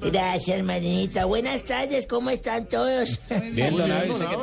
[0.00, 1.24] Gracias, Marinita.
[1.26, 3.18] Buenas tardes, ¿cómo están todos?
[3.52, 4.36] Bien, don Abel, ¿sí qué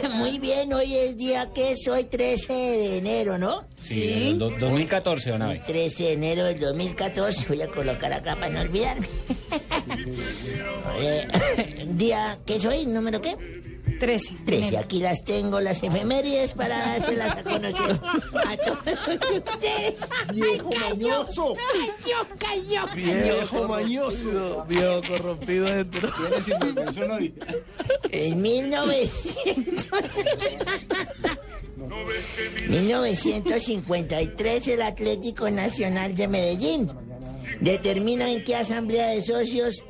[0.00, 0.12] tal?
[0.14, 3.64] Muy bien, hoy es día que es hoy 13 de enero, ¿no?
[3.80, 5.62] Sí, el do- 2014, don Abel.
[5.66, 7.23] 13 de enero del 2014.
[7.48, 9.08] Voy a colocar acá para no olvidarme.
[10.96, 11.26] Eh,
[11.88, 12.86] día, ¿qué soy?
[12.86, 13.36] ¿Número qué?
[13.98, 14.36] 13.
[14.44, 14.78] 13.
[14.78, 19.94] Aquí las tengo, las efemérides, para dárselas a conocer a todos ustedes.
[20.34, 21.54] Viejo mañoso.
[21.54, 23.24] Cayó, cayó, cayó.
[23.24, 24.64] Viejo mañoso.
[24.68, 25.66] Viejo corrompido.
[25.68, 26.08] entero.
[28.10, 29.86] En 1900...
[32.68, 36.90] 1953 el Atlético Nacional de Medellín
[37.60, 39.84] determina en qué asamblea de socios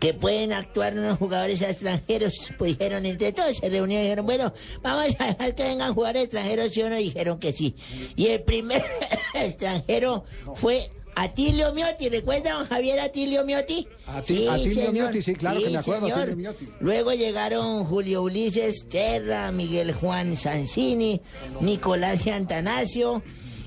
[0.00, 4.52] que pueden actuar unos jugadores extranjeros, pues dijeron entre todos, se reunieron y dijeron, bueno,
[4.82, 6.96] vamos a dejar que vengan jugadores extranjeros, ¿sí o no?
[6.96, 7.74] Dijeron que sí.
[8.16, 8.84] Y el primer
[9.34, 10.24] extranjero
[10.56, 13.86] fue Atilio Miotti, ¿recuerda don Javier Atilio Miotti?
[14.08, 16.18] Ati- Atilio Miotti, sí, claro que me acuerdo, señor.
[16.22, 16.68] Atilio Miotti.
[16.80, 21.20] Luego llegaron Julio Ulises Terra, Miguel Juan Sansini,
[21.60, 23.22] Nicolás Antanasio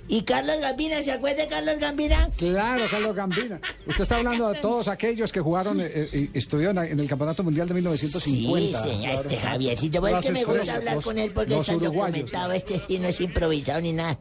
[0.07, 1.01] y Carlos Gambina.
[1.01, 2.29] ¿Se acuerda de Carlos Gambina?
[2.37, 3.59] Claro, Carlos Gambina.
[3.85, 7.67] Usted está hablando de todos aquellos que jugaron, eh, eh, estuvieron en el Campeonato Mundial
[7.67, 8.83] de 1950.
[8.83, 9.99] Sí, señor, este Javiercito.
[9.99, 12.51] Pues es que me gusta hablar los- con él porque está documentado.
[12.53, 14.17] Este sí no es improvisado ni nada.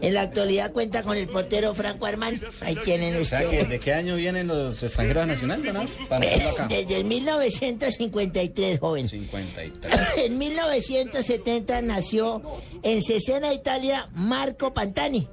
[0.00, 2.40] En la actualidad cuenta con el portero Franco Armán.
[2.60, 3.68] Ahí tienen O sea, que ustedes.
[3.68, 5.88] ¿de qué año vienen los extranjeros nacionales, Abel?
[6.08, 6.26] Para.
[6.68, 9.08] Desde el 1953, joven.
[9.08, 9.92] 53.
[10.18, 12.42] En 1970 nació
[12.82, 15.27] en Cesena, Italia, Marco Pantani.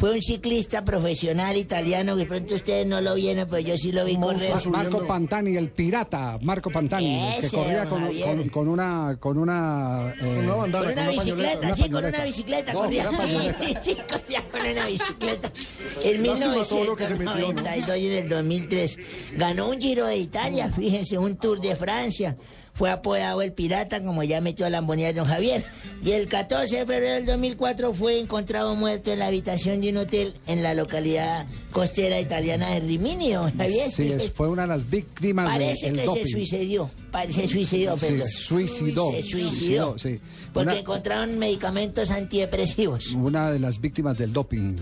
[0.00, 4.06] Fue un ciclista profesional italiano que pronto ustedes no lo vieron, pues yo sí lo
[4.06, 4.54] vi correr.
[4.70, 9.36] Marco Pantani, el pirata, Marco Pantani, que Ese, corría don con, con- con una con
[9.36, 13.10] una eh, una bandana, Con una bicicleta, sí, con una bicicleta No, corría.
[13.10, 15.52] Sí, sí, corría con una bicicleta.
[16.02, 17.36] En Lástima todo lo que se metió, ¿no?
[17.36, 18.98] 1992 y en el 2003
[19.36, 22.38] ganó un Giro de Italia, fíjense, un Tour de Francia.
[22.80, 25.62] Fue apodado el pirata, como ya metió a la de don Javier.
[26.02, 29.98] Y el 14 de febrero del 2004 fue encontrado muerto en la habitación de un
[29.98, 33.90] hotel en la localidad costera italiana de Rimini, don Javier.
[33.90, 36.24] Sí, fue una de las víctimas Parece del que doping.
[36.24, 36.90] se suicidó.
[37.28, 38.28] Se suicidó, Se perdón.
[38.30, 39.12] suicidó.
[39.12, 39.98] Se suicidó.
[39.98, 40.18] sí.
[40.54, 43.12] Porque Una, encontraron medicamentos antidepresivos.
[43.12, 44.74] una de las víctimas del doping.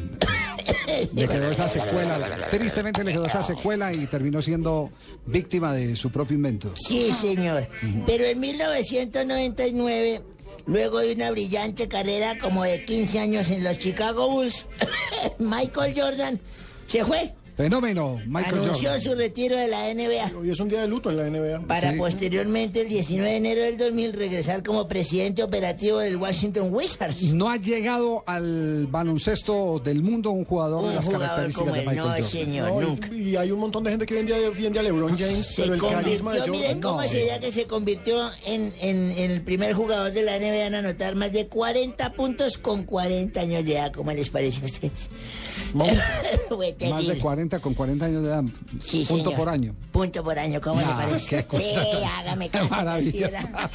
[1.14, 2.48] Le quedó esa secuela.
[2.50, 4.90] Tristemente le quedó esa secuela y terminó siendo
[5.26, 6.72] víctima de su propio invento.
[6.76, 7.68] Sí, señor.
[8.06, 10.22] Pero en 1999,
[10.66, 14.66] luego de una brillante carrera como de 15 años en los Chicago Bulls,
[15.38, 16.40] Michael Jordan
[16.86, 17.32] se fue.
[17.58, 19.00] Fenómeno, Michael Anunció Jordan.
[19.00, 20.30] su retiro de la NBA.
[20.38, 21.66] Hoy es un día de luto en la NBA.
[21.66, 21.98] Para Sí.
[21.98, 27.20] posteriormente, el 19 de enero del 2000, regresar como presidente operativo del Washington Wizards.
[27.34, 31.80] No ha llegado al baloncesto del mundo un jugador de las jugador características como de
[31.80, 32.30] Michael no, Jordan.
[32.30, 33.08] señor, No, y- nunca.
[33.12, 35.62] y, hay un montón de gente que hoy en día defiende a LeBron James, Se
[35.62, 36.56] pero el carisma de Jordan.
[36.60, 37.08] miren cómo no.
[37.08, 41.16] sería que se convirtió en, en- en el primer jugador de la NBA en anotar
[41.16, 43.90] más de 40 puntos con 40 años de edad.
[43.92, 45.08] ¿Cómo les parece a ustedes?
[45.74, 47.18] Más de terrible.
[47.48, 48.44] 40 con 40 años de edad.
[48.84, 49.36] Sí, punto señor.
[49.36, 49.74] por año.
[49.92, 51.26] Punto por año, ¿cómo No, le parece?
[51.28, 51.62] qué cosa.
[51.62, 51.74] Sí,
[52.18, 52.70] hágame Qué caso.
[52.74, 53.10] maravilla.
[53.12, 53.70] quisiera.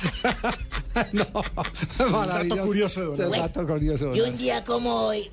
[2.12, 3.12] Maravilloso.
[3.12, 3.28] verdad.
[3.30, 4.16] Ese dato curioso.
[4.16, 5.30] Y un día como hoy,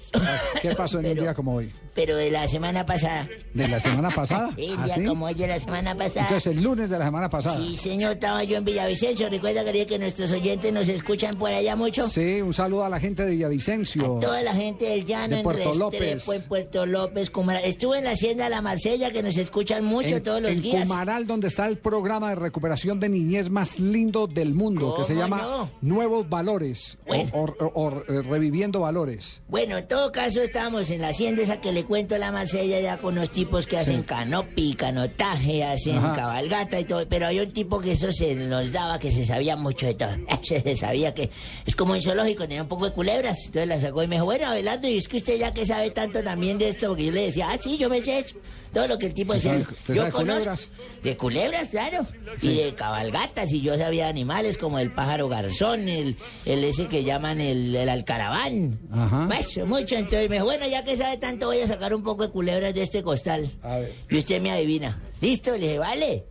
[0.62, 1.70] ¿Qué pasó en un Pero- día como hoy?
[1.94, 3.28] Pero de la semana pasada.
[3.54, 4.50] ¿De la semana pasada?
[4.56, 5.04] Sí, ¿Ah, sí?
[5.04, 6.26] como hoy de la semana pasada.
[6.28, 7.56] Entonces el lunes de la semana pasada.
[7.58, 9.28] Sí, señor, estaba yo en Villavicencio.
[9.28, 12.08] Recuerda que, que nuestros oyentes nos escuchan por allá mucho.
[12.08, 14.18] Sí, un saludo a la gente de Villavicencio.
[14.20, 16.28] Toda la gente del llano, De en Puerto López.
[16.28, 17.64] en Puerto López, Cumaral.
[17.64, 20.82] Estuve en la hacienda La Marsella, que nos escuchan mucho en, todos los en días.
[20.82, 25.14] Cumaral, donde está el programa de recuperación de niñez más lindo del mundo, que se
[25.14, 25.70] ¿Cómo llama no?
[25.80, 27.30] Nuevos Valores o- Bueno.
[27.34, 27.90] o, o- o,
[28.22, 29.40] Reviviendo Valores.
[29.48, 32.97] Bueno, en todo caso, estábamos en la hacienda esa que le cuento la Marsella, ya
[32.98, 36.15] con unos tipos que hacen canopy, canotaje, hacen Ajá.
[36.15, 37.07] cabalgata y todo.
[37.09, 40.11] Pero hay un tipo que eso se nos daba, que se sabía mucho de todo.
[40.43, 41.31] Se sabía que
[41.66, 43.36] es como un zoológico, tenía un poco de culebras.
[43.47, 45.90] Entonces la sacó y me dijo, bueno, Abelardo, y es que usted ya que sabe
[45.90, 48.36] tanto también de esto, porque yo le decía, ah, sí, yo me sé eso.
[48.73, 49.74] Todo lo que el tipo ¿Usted decía.
[49.89, 50.19] Yo sabe conozco.
[50.43, 50.69] culebras?
[51.02, 52.07] De culebras, claro.
[52.40, 53.52] Y de cabalgatas.
[53.52, 56.16] Y yo sabía animales como el pájaro garzón, el,
[56.47, 58.78] el ese que llaman el, el alcaraván.
[58.93, 59.27] Ajá.
[59.28, 59.97] Pues, mucho.
[59.97, 62.74] Entonces me dijo, bueno, ya que sabe tanto, voy a sacar un poco de culebras
[62.74, 63.51] de este costal.
[63.62, 63.92] A ver.
[64.10, 65.01] Y usted me adivina.
[65.20, 65.52] ¿Listo?
[65.52, 66.24] Le dije, vale.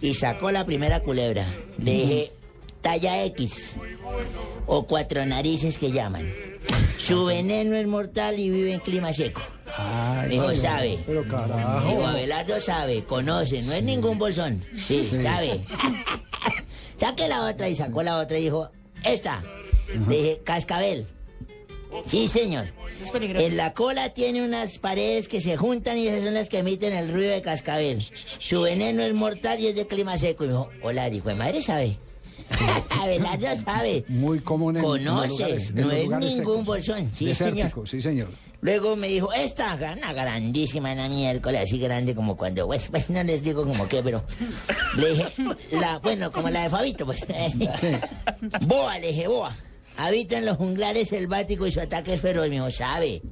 [0.00, 1.46] Y sacó la primera culebra.
[1.78, 2.32] Le dije,
[2.82, 3.76] talla X.
[4.66, 6.30] O cuatro narices que llaman.
[6.98, 9.40] Su veneno es mortal y vive en clima seco.
[10.22, 10.98] Me dijo, Ay, sabe.
[11.06, 12.06] Pero carajo.
[12.06, 14.64] Abelardo sabe, conoce, no es ningún bolsón.
[14.74, 15.22] Sí, Sí.
[15.22, 15.60] sabe.
[16.98, 18.70] Saque la otra y sacó la otra y dijo,
[19.04, 19.42] esta.
[20.08, 21.06] Le dije, cascabel.
[22.06, 22.66] Sí, señor.
[23.02, 23.46] Es peligroso.
[23.46, 26.92] En la cola tiene unas paredes que se juntan y esas son las que emiten
[26.92, 28.04] el ruido de cascabel.
[28.38, 30.44] Su veneno es mortal y es de clima seco.
[30.44, 31.96] Y me dijo, hola, dijo, de madre sabe.
[32.90, 34.04] Abelardo sabe.
[34.08, 36.64] Muy común en, en los Conoce, lugares, en no los es lugares ningún secos.
[36.64, 37.12] bolsón.
[37.16, 37.72] Sí, señor.
[37.86, 38.28] Sí, señor.
[38.62, 43.22] Luego me dijo, esta, una grandísima, una miércoles, así grande como cuando, pues, pues, no
[43.22, 44.24] les digo como qué, pero
[44.96, 45.26] le dije,
[45.72, 47.24] la, bueno, como la de Fabito, pues.
[48.62, 49.54] Boa, le dije, boa.
[49.96, 52.48] Habita en los junglares selváticos y su ataque es feroz.
[52.48, 53.22] Me dijo, sabe,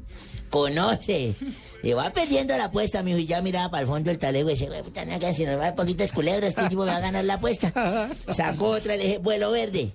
[0.51, 1.35] conoce.
[1.83, 4.55] Y va perdiendo la apuesta, mijo, y ya miraba para el fondo del talego y
[4.55, 6.97] decía, "Güey, puta, nada, que si nos va a poquitas culebras, este tipo me va
[6.97, 8.09] a ganar la apuesta.
[8.33, 9.93] Sacó otra, le dije, vuelo verde.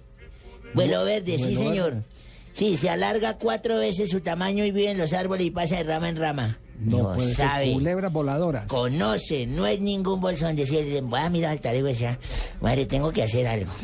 [0.76, 2.04] Vuelo verde, sí, señor.
[2.52, 5.84] Sí, se alarga cuatro veces su tamaño y vive en los árboles y pasa de
[5.84, 6.60] rama en rama.
[6.80, 8.66] No puede sabe, ser culebras voladoras.
[8.68, 10.56] conoce, no es ningún bolsón.
[10.56, 12.18] Decía, voy a mirar al talego y decía,
[12.62, 13.72] madre, tengo que hacer algo.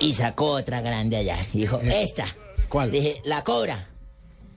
[0.00, 1.38] Y sacó otra grande allá.
[1.52, 2.24] Dijo, esta.
[2.26, 2.90] Eh, ¿Cuál?
[2.90, 3.88] Dije, la cobra.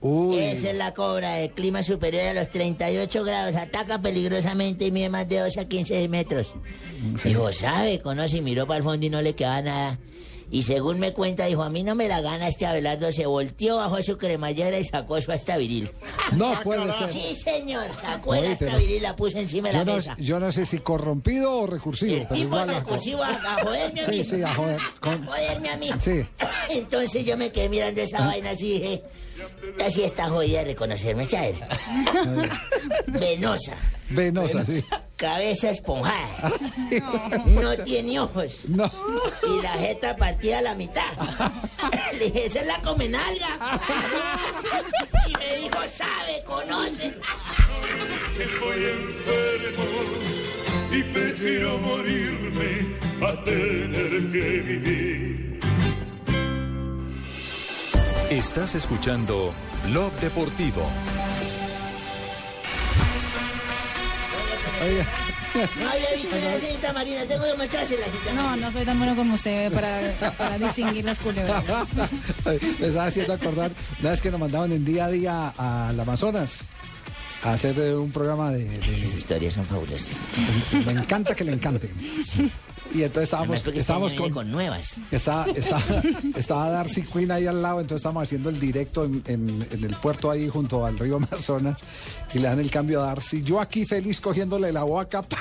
[0.00, 3.56] Uy, Esa es la cobra de clima superior a los 38 grados.
[3.56, 6.48] Ataca peligrosamente y mide más de 12 a 15 metros.
[7.24, 9.98] Dijo, sabe, conoce y miró para el fondo y no le quedaba nada.
[10.52, 13.10] Y según me cuenta, dijo, a mí no me la gana este Abelardo.
[13.10, 15.90] Se volteó bajo su cremallera y sacó su hasta viril.
[16.36, 17.10] no puede ser.
[17.10, 20.14] Sí, señor, sacó el pero- viril y la puso encima de la no, mesa.
[20.18, 22.66] yo no sé si corrompido o recursivo, El pero tipo igual.
[22.66, 24.16] la- recursivo a, a joderme a mí.
[24.18, 24.80] Sí, sí, a joder.
[25.00, 25.90] Con- A joderme a mí.
[25.98, 26.22] Sí.
[26.70, 29.02] Entonces yo me quedé mirando esa vaina así y dije,
[29.84, 31.56] así está jodida de reconocerme, ¿sabes?
[33.06, 33.76] Venosa,
[34.10, 34.84] Venosa, sí.
[35.16, 36.52] cabeza esponjada,
[37.60, 38.90] no tiene ojos No.
[39.48, 41.12] y la jeta partida a la mitad.
[42.18, 43.80] Le dije, esa es la comenalga.
[45.28, 47.06] Y me dijo, sabe, conoce.
[48.38, 49.84] Estoy enfermo
[50.90, 55.51] y prefiero morirme a tener que vivir.
[58.32, 59.52] Estás escuchando
[59.84, 60.80] Blog Deportivo.
[64.82, 65.06] Oiga,
[65.78, 66.36] No había visto
[66.82, 70.58] la Marina, tengo que mostrársela, señorita No, no soy tan bueno como usted para, para
[70.58, 71.62] distinguir las culebras.
[72.80, 76.64] Me estaba haciendo acordar, una vez que nos mandaban en día a día al Amazonas
[77.42, 78.66] hacer eh, un programa de...
[78.74, 80.26] Esas historias son fabulosas.
[80.86, 81.90] Me encanta que le encanten.
[82.94, 84.96] Y entonces estábamos, estábamos con, con nuevas.
[85.10, 85.82] Estaba, estaba,
[86.36, 89.96] estaba Darcy Quinn ahí al lado, entonces estábamos haciendo el directo en, en- en el
[89.96, 91.80] puerto ahí junto al río Amazonas
[92.34, 93.42] y le dan el cambio a Darcy.
[93.42, 95.24] Yo aquí feliz cogiéndole la boca.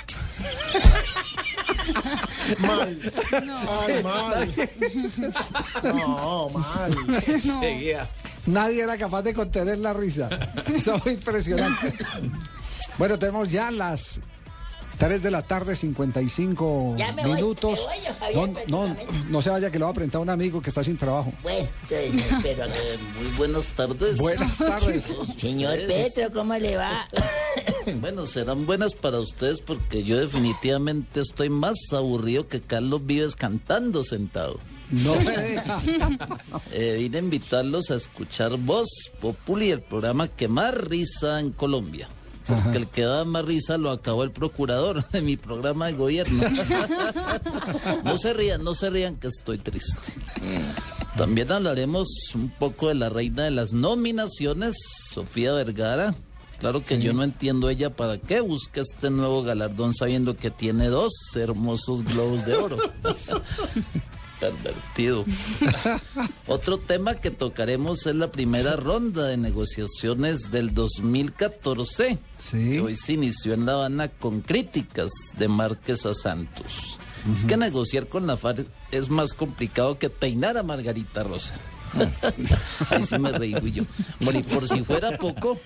[2.59, 2.99] Mal.
[3.45, 3.57] No.
[3.81, 4.53] Ay, mal.
[5.83, 6.93] No, mal.
[7.41, 8.07] Seguía.
[8.45, 10.29] Nadie era capaz de contener la risa.
[10.73, 11.93] Eso fue impresionante.
[12.97, 14.19] Bueno, tenemos ya las
[15.01, 17.87] 3 de la tarde, 55 Ya me voy, minutos.
[17.89, 18.95] me voy, Javier, no, no,
[19.29, 21.33] no se vaya que lo va a presentar un amigo que está sin trabajo.
[21.41, 22.73] Bueno, espero acá.
[23.19, 24.19] Muy buenas tardes.
[24.19, 25.11] Buenas tardes.
[25.37, 27.07] Señor Petro, ¿cómo le va?
[27.99, 34.03] Bueno, serán buenas para ustedes porque yo definitivamente estoy más aburrido que Carlos Vives cantando
[34.03, 34.59] sentado.
[34.91, 35.81] No me deja.
[36.71, 38.87] Eh, vine a invitarlos a escuchar Voz
[39.19, 42.07] Populi, el programa que más risa en Colombia.
[42.55, 46.43] Porque el que da más risa lo acabó el procurador de mi programa de gobierno.
[48.03, 50.13] No se rían, no se rían que estoy triste.
[51.15, 54.75] También hablaremos un poco de la reina de las nominaciones,
[55.11, 56.15] Sofía Vergara.
[56.59, 60.87] Claro que yo no entiendo ella para qué busca este nuevo galardón sabiendo que tiene
[60.87, 62.77] dos hermosos globos de oro.
[64.41, 65.23] Pervertido.
[66.47, 72.17] Otro tema que tocaremos es la primera ronda de negociaciones del 2014,
[72.49, 76.99] que hoy se inició en La Habana con críticas de Márquez a Santos.
[77.35, 81.53] Es que negociar con la FARC es más complicado que peinar a Margarita Rosa.
[82.89, 83.83] Ahí sí me reí yo.
[84.19, 85.59] Bueno, y por si fuera poco,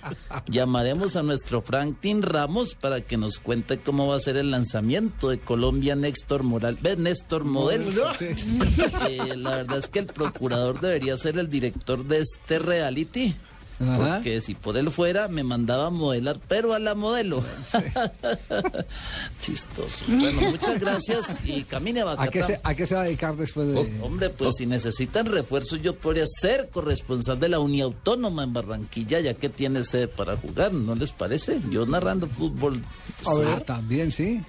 [0.48, 5.30] llamaremos a nuestro Franklin Ramos para que nos cuente cómo va a ser el lanzamiento
[5.30, 6.98] de Colombia Néstor Moral, ¿ves?
[6.98, 8.00] Néstor Models.
[8.16, 8.26] Sí.
[9.10, 13.36] Eh, la verdad es que el procurador debería ser el director de este reality.
[13.80, 14.16] Ajá.
[14.16, 17.44] Porque si por él fuera, me mandaba a modelar, pero a la modelo.
[19.42, 20.06] Chistoso.
[20.08, 23.36] Bueno, muchas gracias y camine a ¿A qué, se, ¿A qué se va a dedicar
[23.36, 23.76] después de.?
[23.76, 29.20] Oh, hombre, pues si necesitan refuerzos, yo podría ser corresponsal de la Uniautónoma en Barranquilla,
[29.20, 31.60] ya que tiene sede para jugar, ¿no les parece?
[31.70, 32.82] Yo narrando fútbol.
[33.26, 33.62] A ver.
[33.62, 34.42] también, sí.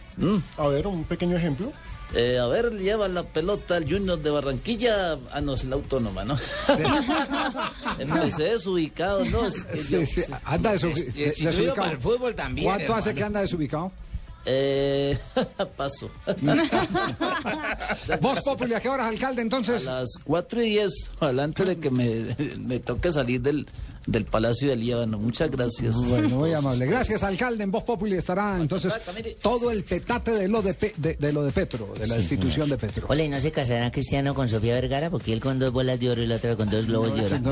[0.57, 1.73] A ver, un pequeño ejemplo.
[2.15, 5.19] Eh, a ver, lleva la pelota al Junior de Barranquilla.
[5.33, 6.37] Ah, no, es la autónoma, ¿no?
[7.99, 9.47] Empecé desubicado, ¿no?
[9.47, 11.75] Es que Sí, yo- sí, anda desubicado.
[11.75, 13.17] para el fútbol también, ¿Cuánto hace hermano.
[13.19, 13.93] que anda desubicado?
[14.47, 15.19] Eh,
[15.77, 16.09] paso.
[18.21, 19.87] Voz Populi, ¿a qué horas, alcalde, entonces?
[19.89, 23.67] A las 4 y 10, adelante de que me, me toque salir del,
[24.07, 25.19] del Palacio del Líbano.
[25.19, 25.97] Muchas gracias.
[26.09, 26.87] Bueno, muy amable.
[26.87, 27.65] Gracias, alcalde.
[27.65, 28.95] En Voz Populi estará entonces
[29.43, 32.21] todo el petate de lo de, Pe- de, de lo de Petro, de la Sí,
[32.21, 33.07] institución de Petro.
[33.09, 35.11] Hola, ¿y no se casará Cristiano con Sofía Vergara?
[35.11, 37.37] Porque él con dos bolas de oro y la otra con dos globos de oro.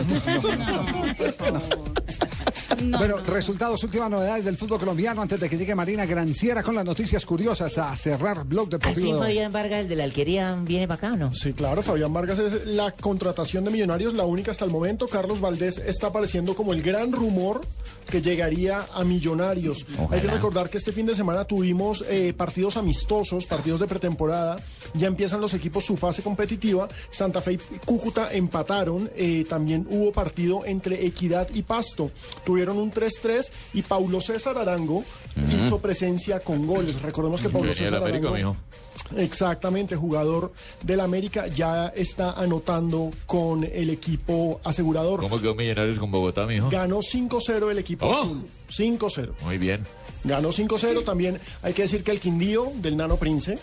[2.98, 6.84] Bueno, resultados, últimas novedades del fútbol colombiano antes de que llegue Marina Granciera con las
[6.84, 8.94] noticias curiosas a cerrar Blog ¿Al Deportivo.
[8.94, 9.20] fin de hoy.
[9.20, 11.32] Fabián Vargas, el de la alquería, viene para acá o no?
[11.32, 15.06] Sí, claro, Fabián Vargas es la contratación de Millonarios, la única hasta el momento.
[15.06, 17.60] Carlos Valdés está apareciendo como el gran rumor
[18.10, 19.86] que llegaría a Millonarios.
[20.10, 24.58] Hay que recordar que este fin de semana tuvimos eh, partidos amistosos, partidos de pretemporada.
[24.94, 26.88] Ya empiezan los equipos su fase competitiva.
[27.10, 29.10] Santa Fe y Cúcuta empataron.
[29.16, 32.10] eh, también hubo partido entre Equidad y Pasto.
[32.44, 35.04] Tuvieron un 3-3 y Paulo César Arango
[35.52, 37.00] hizo presencia con goles.
[37.02, 38.52] Recordemos que Paulo Venía César América, Arango...
[38.54, 38.56] mijo.
[39.16, 45.20] Exactamente, jugador del América ya está anotando con el equipo asegurador.
[45.20, 46.70] ¿Cómo quedó Millonarios con Bogotá, mijo?
[46.70, 48.14] Ganó 5-0 el equipo Oh.
[48.22, 48.44] azul.
[48.70, 49.32] 5-0.
[49.42, 49.82] Muy bien.
[50.24, 51.02] Ganó 5-0.
[51.04, 53.58] También hay que decir que el Quindío del Nano Prince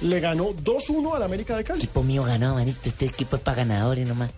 [0.00, 1.80] le ganó 2-1 al América de Cali.
[1.80, 2.78] equipo mío ganó, manito.
[2.84, 4.30] Este equipo es para ganadores nomás.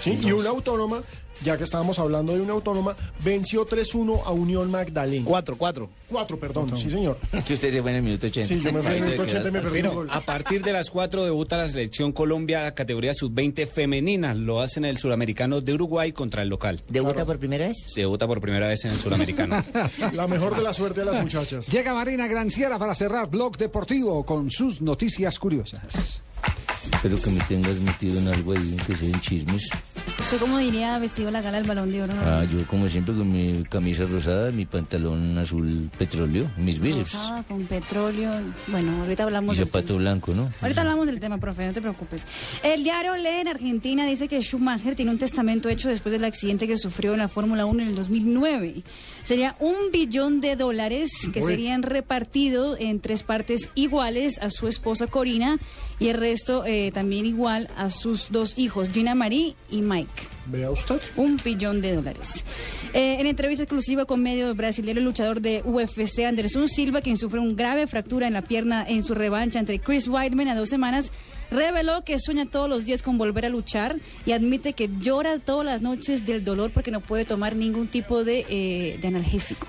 [0.00, 1.02] Sí, y una autónoma,
[1.44, 5.24] ya que estábamos hablando de una autónoma, venció 3-1 a Unión Magdalena.
[5.24, 5.90] 4, 4.
[6.08, 7.18] 4, perdón, sí señor.
[7.46, 8.48] Que usted se fue en el minuto 80.
[8.48, 10.72] Sí, yo me fui en el minuto 80 y me perdí Bueno, a partir de
[10.72, 14.34] las 4 debuta la selección Colombia categoría sub-20 femenina.
[14.34, 16.80] Lo hace en el suramericano de Uruguay contra el local.
[16.88, 17.76] ¿Debuta por primera vez?
[17.86, 19.62] Se debuta por primera vez en el suramericano.
[20.12, 21.66] La mejor de la suerte de las muchachas.
[21.68, 26.22] Llega Marina Granciera para cerrar Blog Deportivo con sus noticias curiosas.
[26.92, 29.62] Espero que me tengas metido en algo ahí, que sean chismes.
[30.18, 32.12] ¿Usted cómo diría vestido la gala del balón de oro?
[32.24, 37.12] Ah, yo como siempre con mi camisa rosada, mi pantalón azul petróleo, mis bíceps.
[37.12, 38.30] Rosada, con petróleo.
[38.68, 40.50] Bueno, ahorita hablamos Y del zapato blanco, ¿no?
[40.60, 42.22] Ahorita hablamos del tema, profe, no te preocupes.
[42.62, 46.66] El diario Lee en Argentina dice que Schumacher tiene un testamento hecho después del accidente
[46.66, 48.82] que sufrió en la Fórmula 1 en el 2009.
[49.28, 51.50] Sería un billón de dólares que Uy.
[51.52, 55.58] serían repartidos en tres partes iguales a su esposa Corina
[56.00, 60.22] y el resto eh, también igual a sus dos hijos, Gina Marie y Mike.
[60.46, 60.98] Vea usted.
[61.16, 62.42] Un billón de dólares.
[62.94, 67.38] Eh, en entrevista exclusiva con medio brasileño, el luchador de UFC, Anderson Silva, quien sufre
[67.38, 71.12] una grave fractura en la pierna en su revancha entre Chris Weidman a dos semanas,
[71.50, 73.96] reveló que sueña todos los días con volver a luchar
[74.26, 78.24] y admite que llora todas las noches del dolor porque no puede tomar ningún tipo
[78.24, 79.66] de, eh, de analgésico.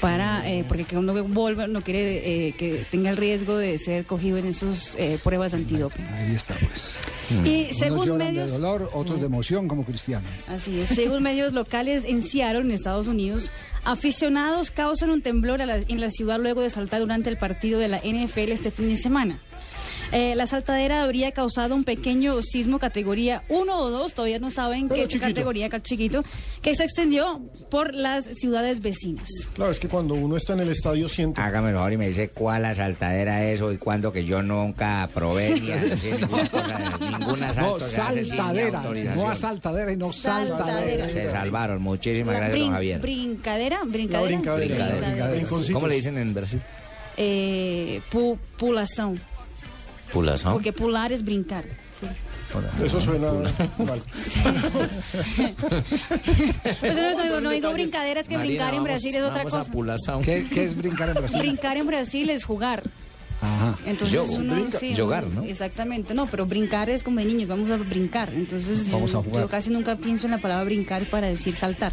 [0.00, 4.36] Para, eh, porque cuando vuelva no quiere eh, que tenga el riesgo de ser cogido
[4.36, 6.04] en esas pruebas antidoping.
[6.08, 6.96] Ahí está, pues.
[7.44, 10.26] Y Unos según medios- de dolor, otros de emoción, como Cristiano.
[10.48, 10.88] Así es.
[10.88, 13.52] Según medios locales en Seattle, en Estados Unidos,
[13.84, 17.78] aficionados causan un temblor a la- en la ciudad luego de saltar durante el partido
[17.78, 19.38] de la NFL este fin de semana.
[20.12, 24.88] Eh, la saltadera habría causado un pequeño sismo categoría 1 o 2, todavía no saben
[24.88, 25.26] Pero qué chiquito.
[25.28, 26.22] categoría, ca- chiquito,
[26.60, 27.40] que se extendió
[27.70, 29.26] por las ciudades vecinas.
[29.54, 31.40] Claro, es que cuando uno está en el estadio siente.
[31.40, 35.08] Hágame el favor y me dice cuál asaltadera es o y cuándo que yo nunca
[35.14, 35.60] probé ni
[36.20, 38.82] ninguna cosa, ningún asalto No, saltadera.
[39.14, 41.08] No asaltadera y no saltadera.
[41.10, 41.82] Se salvaron.
[41.82, 43.00] Muchísimas La gracias, don Javier.
[43.00, 44.40] brincadera, brincadera.
[45.72, 46.60] ¿Cómo le dicen en Brasil?
[47.16, 49.20] Eh, pu- pulación,
[50.52, 51.64] Porque pular es brincar.
[52.84, 53.32] Eso suena
[53.78, 54.02] mal.
[56.80, 59.64] Pues no, digo, no digo brincadera, es que brincar en Brasil es otra cosa.
[60.24, 61.38] ¿Qué, qué es brincar en Brasil?
[61.40, 62.82] Brincar en Brasil es jugar.
[63.40, 63.76] Ajá.
[63.84, 64.34] Entonces Yogo.
[64.34, 65.42] uno, Brinca- sí, yogar, ¿no?
[65.42, 68.30] Exactamente, no, pero brincar es como de niños, vamos a brincar.
[68.32, 69.42] Entonces Vamos yo, a jugar.
[69.42, 71.92] yo casi nunca pienso en la palabra brincar para decir saltar.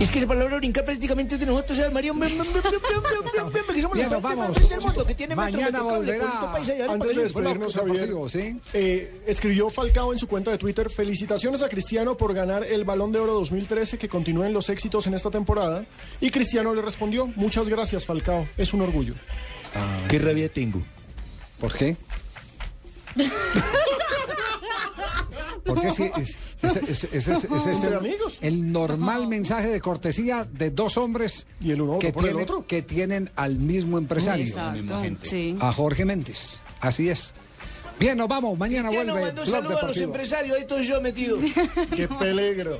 [0.00, 2.12] Es que esa palabra brincar prácticamente es de nosotros, ¿sabes, María?
[2.12, 4.68] Que somos Bien, más vamos.
[4.68, 6.26] del mundo, que tiene metro, Mañana metro cable, volverá.
[6.26, 8.10] bonito país allá, Antes de despedirnos, Javier,
[8.72, 13.12] eh, escribió Falcao en su cuenta de Twitter, felicitaciones a Cristiano por ganar el Balón
[13.12, 15.84] de Oro 2013, que continúen los éxitos en esta temporada.
[16.20, 19.14] Y Cristiano le respondió, muchas gracias Falcao, es un orgullo.
[20.08, 20.82] Qué rabia tengo.
[21.60, 21.96] ¿Por qué?
[25.64, 26.38] Porque es- ese,
[27.12, 32.12] es Entre el, el normal mensaje de cortesía de dos hombres Y el uno que,
[32.12, 32.66] por el tienen, otro.
[32.66, 35.56] que tienen al mismo empresario, Exacto, sí.
[35.60, 36.60] a Jorge Méndez.
[36.80, 37.34] Así es.
[37.98, 38.58] Bien, nos vamos.
[38.58, 41.38] Mañana vuelve mandó Blog saludos a los empresarios, ahí estoy yo metido.
[41.94, 42.78] ¡Qué peligro!